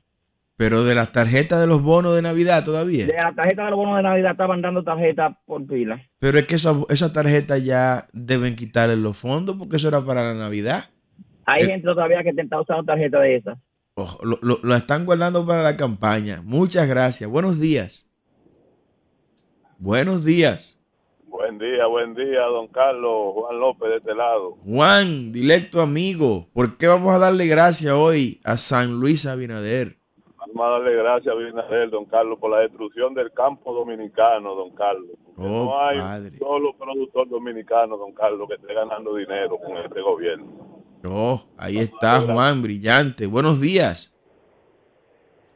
Pero 0.57 0.83
de 0.83 0.93
las 0.95 1.11
tarjetas 1.13 1.61
de 1.61 1.67
los 1.67 1.81
bonos 1.81 2.15
de 2.15 2.21
Navidad 2.21 2.65
todavía. 2.65 3.05
De 3.07 3.13
la 3.13 3.31
tarjeta 3.33 3.63
de 3.65 3.69
los 3.71 3.77
bonos 3.77 3.95
de 3.97 4.03
Navidad 4.03 4.31
estaban 4.31 4.61
dando 4.61 4.83
tarjeta 4.83 5.37
por 5.45 5.65
pila. 5.65 6.01
Pero 6.19 6.37
es 6.39 6.45
que 6.47 6.55
esa, 6.55 6.73
esa 6.89 7.13
tarjeta 7.13 7.57
ya 7.57 8.05
deben 8.11 8.55
quitarle 8.55 8.95
los 8.97 9.17
fondos 9.17 9.55
porque 9.57 9.77
eso 9.77 9.87
era 9.87 10.01
para 10.01 10.33
la 10.33 10.33
Navidad. 10.33 10.85
Hay 11.45 11.63
Eh. 11.63 11.67
gente 11.67 11.85
todavía 11.85 12.23
que 12.23 12.29
está 12.35 12.59
usando 12.59 12.83
tarjeta 12.83 13.19
de 13.19 13.35
esas. 13.37 13.57
Oh, 13.95 14.17
lo, 14.23 14.39
lo- 14.41 14.59
lo 14.63 14.75
están 14.75 15.05
guardando 15.05 15.45
para 15.45 15.61
la 15.63 15.77
campaña. 15.77 16.41
Muchas 16.43 16.87
gracias. 16.87 17.29
Buenos 17.29 17.59
días. 17.59 18.10
Buenos 19.81 20.23
días. 20.23 20.79
Buen 21.25 21.57
día, 21.57 21.87
buen 21.87 22.13
día, 22.13 22.41
don 22.41 22.67
Carlos 22.67 23.33
Juan 23.33 23.59
López 23.59 23.89
de 23.89 23.97
este 23.97 24.13
lado. 24.13 24.55
Juan, 24.63 25.31
directo 25.31 25.81
amigo, 25.81 26.45
¿por 26.53 26.77
qué 26.77 26.85
vamos 26.85 27.11
a 27.11 27.17
darle 27.17 27.47
gracias 27.47 27.91
hoy 27.91 28.39
a 28.43 28.57
San 28.57 28.99
Luis 28.99 29.25
Abinader? 29.25 29.97
Vamos 30.37 30.63
a 30.63 30.69
darle 30.69 30.95
gracias 30.97 31.33
a 31.33 31.35
Binader, 31.35 31.89
don 31.89 32.05
Carlos, 32.05 32.37
por 32.39 32.51
la 32.51 32.59
destrucción 32.59 33.15
del 33.15 33.31
campo 33.31 33.73
dominicano, 33.73 34.53
don 34.53 34.69
Carlos. 34.75 35.17
Oh, 35.35 35.65
no 35.65 35.81
hay 35.81 35.97
padre. 35.97 36.37
solo 36.37 36.77
productor 36.77 37.27
dominicano, 37.27 37.97
don 37.97 38.13
Carlos, 38.13 38.47
que 38.49 38.53
esté 38.61 38.75
ganando 38.75 39.15
dinero 39.15 39.57
con 39.57 39.77
este 39.77 39.99
gobierno. 39.99 40.45
Oh, 41.03 41.41
ahí 41.57 41.79
está 41.79 42.21
Juan, 42.21 42.61
brillante. 42.61 43.25
Buenos 43.25 43.59
días. 43.59 44.15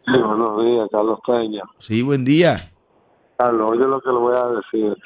Sí, 0.03 0.19
buenos 0.19 0.65
días, 0.65 0.87
Carlos 0.91 1.19
Peña. 1.27 1.61
Sí, 1.77 2.01
buen 2.01 2.25
día. 2.25 2.57
Carlos, 3.37 3.71
oye 3.71 3.85
lo 3.85 3.99
que 4.01 4.09
le 4.09 4.17
voy 4.17 4.35
a 4.35 4.45
decir, 4.47 4.97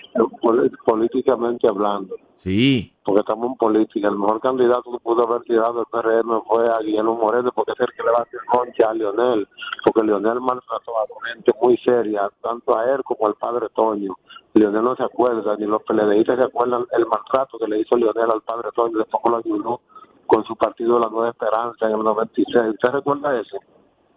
pol- 0.41 0.71
políticamente 0.85 1.67
hablando, 1.67 2.15
Sí, 2.37 2.93
porque 3.03 3.19
estamos 3.21 3.47
en 3.51 3.57
política. 3.57 4.07
El 4.07 4.17
mejor 4.17 4.39
candidato 4.39 4.91
que 4.91 4.99
pudo 4.99 5.27
haber 5.27 5.41
tirado 5.41 5.81
el 5.81 5.85
PRM 5.91 6.41
fue 6.47 6.69
a 6.69 6.79
Guillermo 6.79 7.15
Moreno, 7.15 7.51
porque 7.53 7.73
es 7.73 7.79
el 7.81 7.87
que 7.87 8.03
le 8.03 8.11
va 8.11 8.19
a 8.19 8.21
hacer 8.21 8.39
concha 8.47 8.89
a 8.89 8.93
Lionel, 8.93 9.47
porque 9.83 10.03
Lionel 10.07 10.39
maltrató 10.39 10.91
a 10.99 11.33
gente 11.33 11.51
muy 11.61 11.75
seria, 11.85 12.29
tanto 12.41 12.77
a 12.77 12.85
él 12.91 13.01
como 13.03 13.27
al 13.27 13.35
padre 13.35 13.67
Toño. 13.75 14.15
Lionel 14.53 14.83
no 14.83 14.95
se 14.95 15.03
acuerda, 15.03 15.55
ni 15.57 15.65
los 15.65 15.83
PLDistas 15.83 16.37
se 16.37 16.43
acuerdan 16.45 16.85
el 16.93 17.05
maltrato 17.07 17.57
que 17.57 17.67
le 17.67 17.79
hizo 17.81 17.97
Lionel 17.97 18.31
al 18.31 18.41
padre 18.43 18.69
Toño, 18.73 18.97
después 18.99 19.21
lo 19.29 19.37
ayudó 19.37 19.81
con 20.27 20.45
su 20.45 20.55
partido 20.55 20.93
de 20.95 21.01
la 21.01 21.09
Nueva 21.09 21.29
Esperanza 21.31 21.87
en 21.87 21.93
el 21.97 22.03
96. 22.03 22.69
¿Usted 22.75 22.89
recuerda 22.89 23.37
eso? 23.39 23.57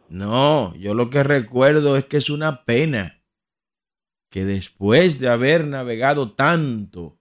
no, 0.09 0.75
yo 0.77 0.95
lo 0.95 1.09
que 1.11 1.23
recuerdo 1.25 1.97
es 1.97 2.05
que 2.07 2.19
es 2.19 2.29
una 2.31 2.65
pena 2.67 3.13
que 4.33 4.47
después 4.47 5.21
de 5.21 5.29
haber 5.29 5.67
navegado 5.67 6.27
tanto, 6.27 7.21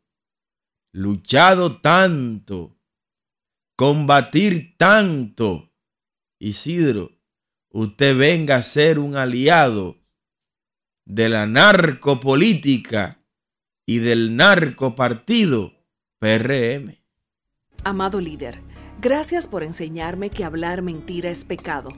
luchado 0.94 1.82
tanto, 1.82 2.80
combatir 3.76 4.78
tanto, 4.78 5.74
Isidro, 6.40 7.12
usted 7.70 8.18
venga 8.18 8.56
a 8.56 8.64
ser 8.64 8.98
un 8.98 9.18
aliado 9.18 9.98
de 11.06 11.28
la 11.28 11.46
narcopolítica 11.48 13.22
y 13.86 14.00
del 14.00 14.38
narcopartido 14.38 15.74
PRM. 16.20 16.96
Amado 17.84 18.22
líder, 18.22 18.62
gracias 19.02 19.50
por 19.50 19.64
enseñarme 19.64 20.30
que 20.30 20.46
hablar 20.46 20.82
mentira 20.82 21.30
es 21.30 21.44
pecado. 21.44 21.92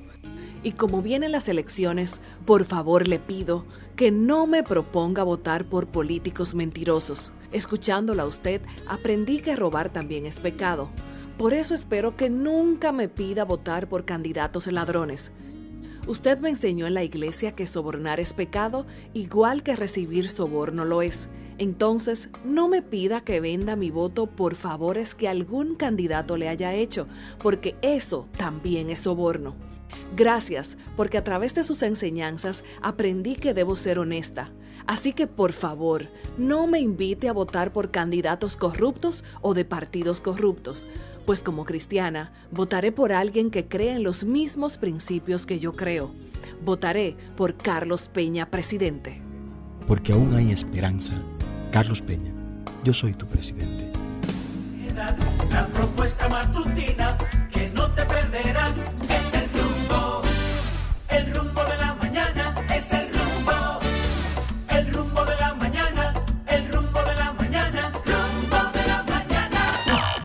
Y 0.64 0.72
como 0.72 1.02
vienen 1.02 1.34
las 1.34 1.50
elecciones, 1.50 2.22
por 2.46 2.64
favor 2.64 3.08
le 3.08 3.20
pido 3.20 3.66
que 3.98 4.12
no 4.12 4.48
me 4.48 4.64
proponga 4.64 5.24
votar 5.24 5.66
por 5.66 5.88
políticos 5.88 6.56
mentirosos. 6.56 7.34
Escuchándola 7.52 8.24
a 8.24 8.28
usted, 8.28 8.62
aprendí 8.88 9.40
que 9.40 9.58
robar 9.58 9.92
también 9.92 10.26
es 10.26 10.40
pecado. 10.40 10.90
Por 11.38 11.54
eso 11.54 11.76
espero 11.76 12.16
que 12.16 12.30
nunca 12.30 12.94
me 12.94 13.10
pida 13.10 13.44
votar 13.44 13.90
por 13.90 14.06
candidatos 14.06 14.68
ladrones. 14.68 15.32
Usted 16.08 16.40
me 16.40 16.50
enseñó 16.50 16.88
en 16.88 16.94
la 16.94 17.04
iglesia 17.04 17.54
que 17.54 17.68
sobornar 17.68 18.20
es 18.20 18.34
pecado, 18.34 18.86
igual 19.14 19.64
que 19.64 19.76
recibir 19.76 20.30
soborno 20.32 20.86
lo 20.86 21.02
es. 21.02 21.28
Entonces, 21.58 22.30
no 22.46 22.68
me 22.68 22.82
pida 22.82 23.22
que 23.22 23.40
venda 23.40 23.76
mi 23.76 23.92
voto 23.92 24.28
por 24.28 24.56
favores 24.56 25.14
que 25.14 25.28
algún 25.28 25.76
candidato 25.76 26.38
le 26.38 26.50
haya 26.50 26.74
hecho, 26.74 27.08
porque 27.40 27.76
eso 27.82 28.28
también 28.38 28.90
es 28.90 29.00
soborno. 29.00 29.73
Gracias, 30.16 30.78
porque 30.96 31.18
a 31.18 31.24
través 31.24 31.56
de 31.56 31.64
sus 31.64 31.82
enseñanzas 31.82 32.64
aprendí 32.82 33.36
que 33.36 33.54
debo 33.54 33.76
ser 33.76 33.98
honesta. 33.98 34.52
Así 34.86 35.14
que 35.14 35.28
por 35.28 35.54
favor, 35.54 36.08
no 36.38 36.68
me 36.68 36.80
invite 36.80 37.30
a 37.30 37.34
votar 37.34 37.72
por 37.72 37.90
candidatos 37.90 38.56
corruptos 38.58 39.24
o 39.42 39.54
de 39.54 39.66
partidos 39.66 40.22
corruptos, 40.22 40.88
pues 41.26 41.42
como 41.42 41.66
cristiana 41.66 42.34
votaré 42.52 42.92
por 42.92 43.12
alguien 43.14 43.50
que 43.50 43.68
crea 43.68 43.96
en 43.96 44.04
los 44.04 44.24
mismos 44.24 44.78
principios 44.78 45.46
que 45.46 45.60
yo 45.60 45.74
creo. 45.74 46.12
Votaré 46.64 47.16
por 47.36 47.56
Carlos 47.56 48.10
Peña, 48.10 48.52
presidente. 48.52 49.22
Porque 49.88 50.12
aún 50.12 50.36
hay 50.36 50.52
esperanza. 50.52 51.14
Carlos 51.72 52.02
Peña, 52.02 52.32
yo 52.84 52.94
soy 52.94 53.14
tu 53.14 53.26
presidente. 53.26 53.92
La 55.50 55.68
propuesta 55.68 56.30
matutina 56.30 57.18
que 57.52 57.68
no 57.70 57.90
te 57.92 58.04
el 61.16 61.34
rumbo 61.34 61.64
de 61.64 61.78
la 61.78 61.83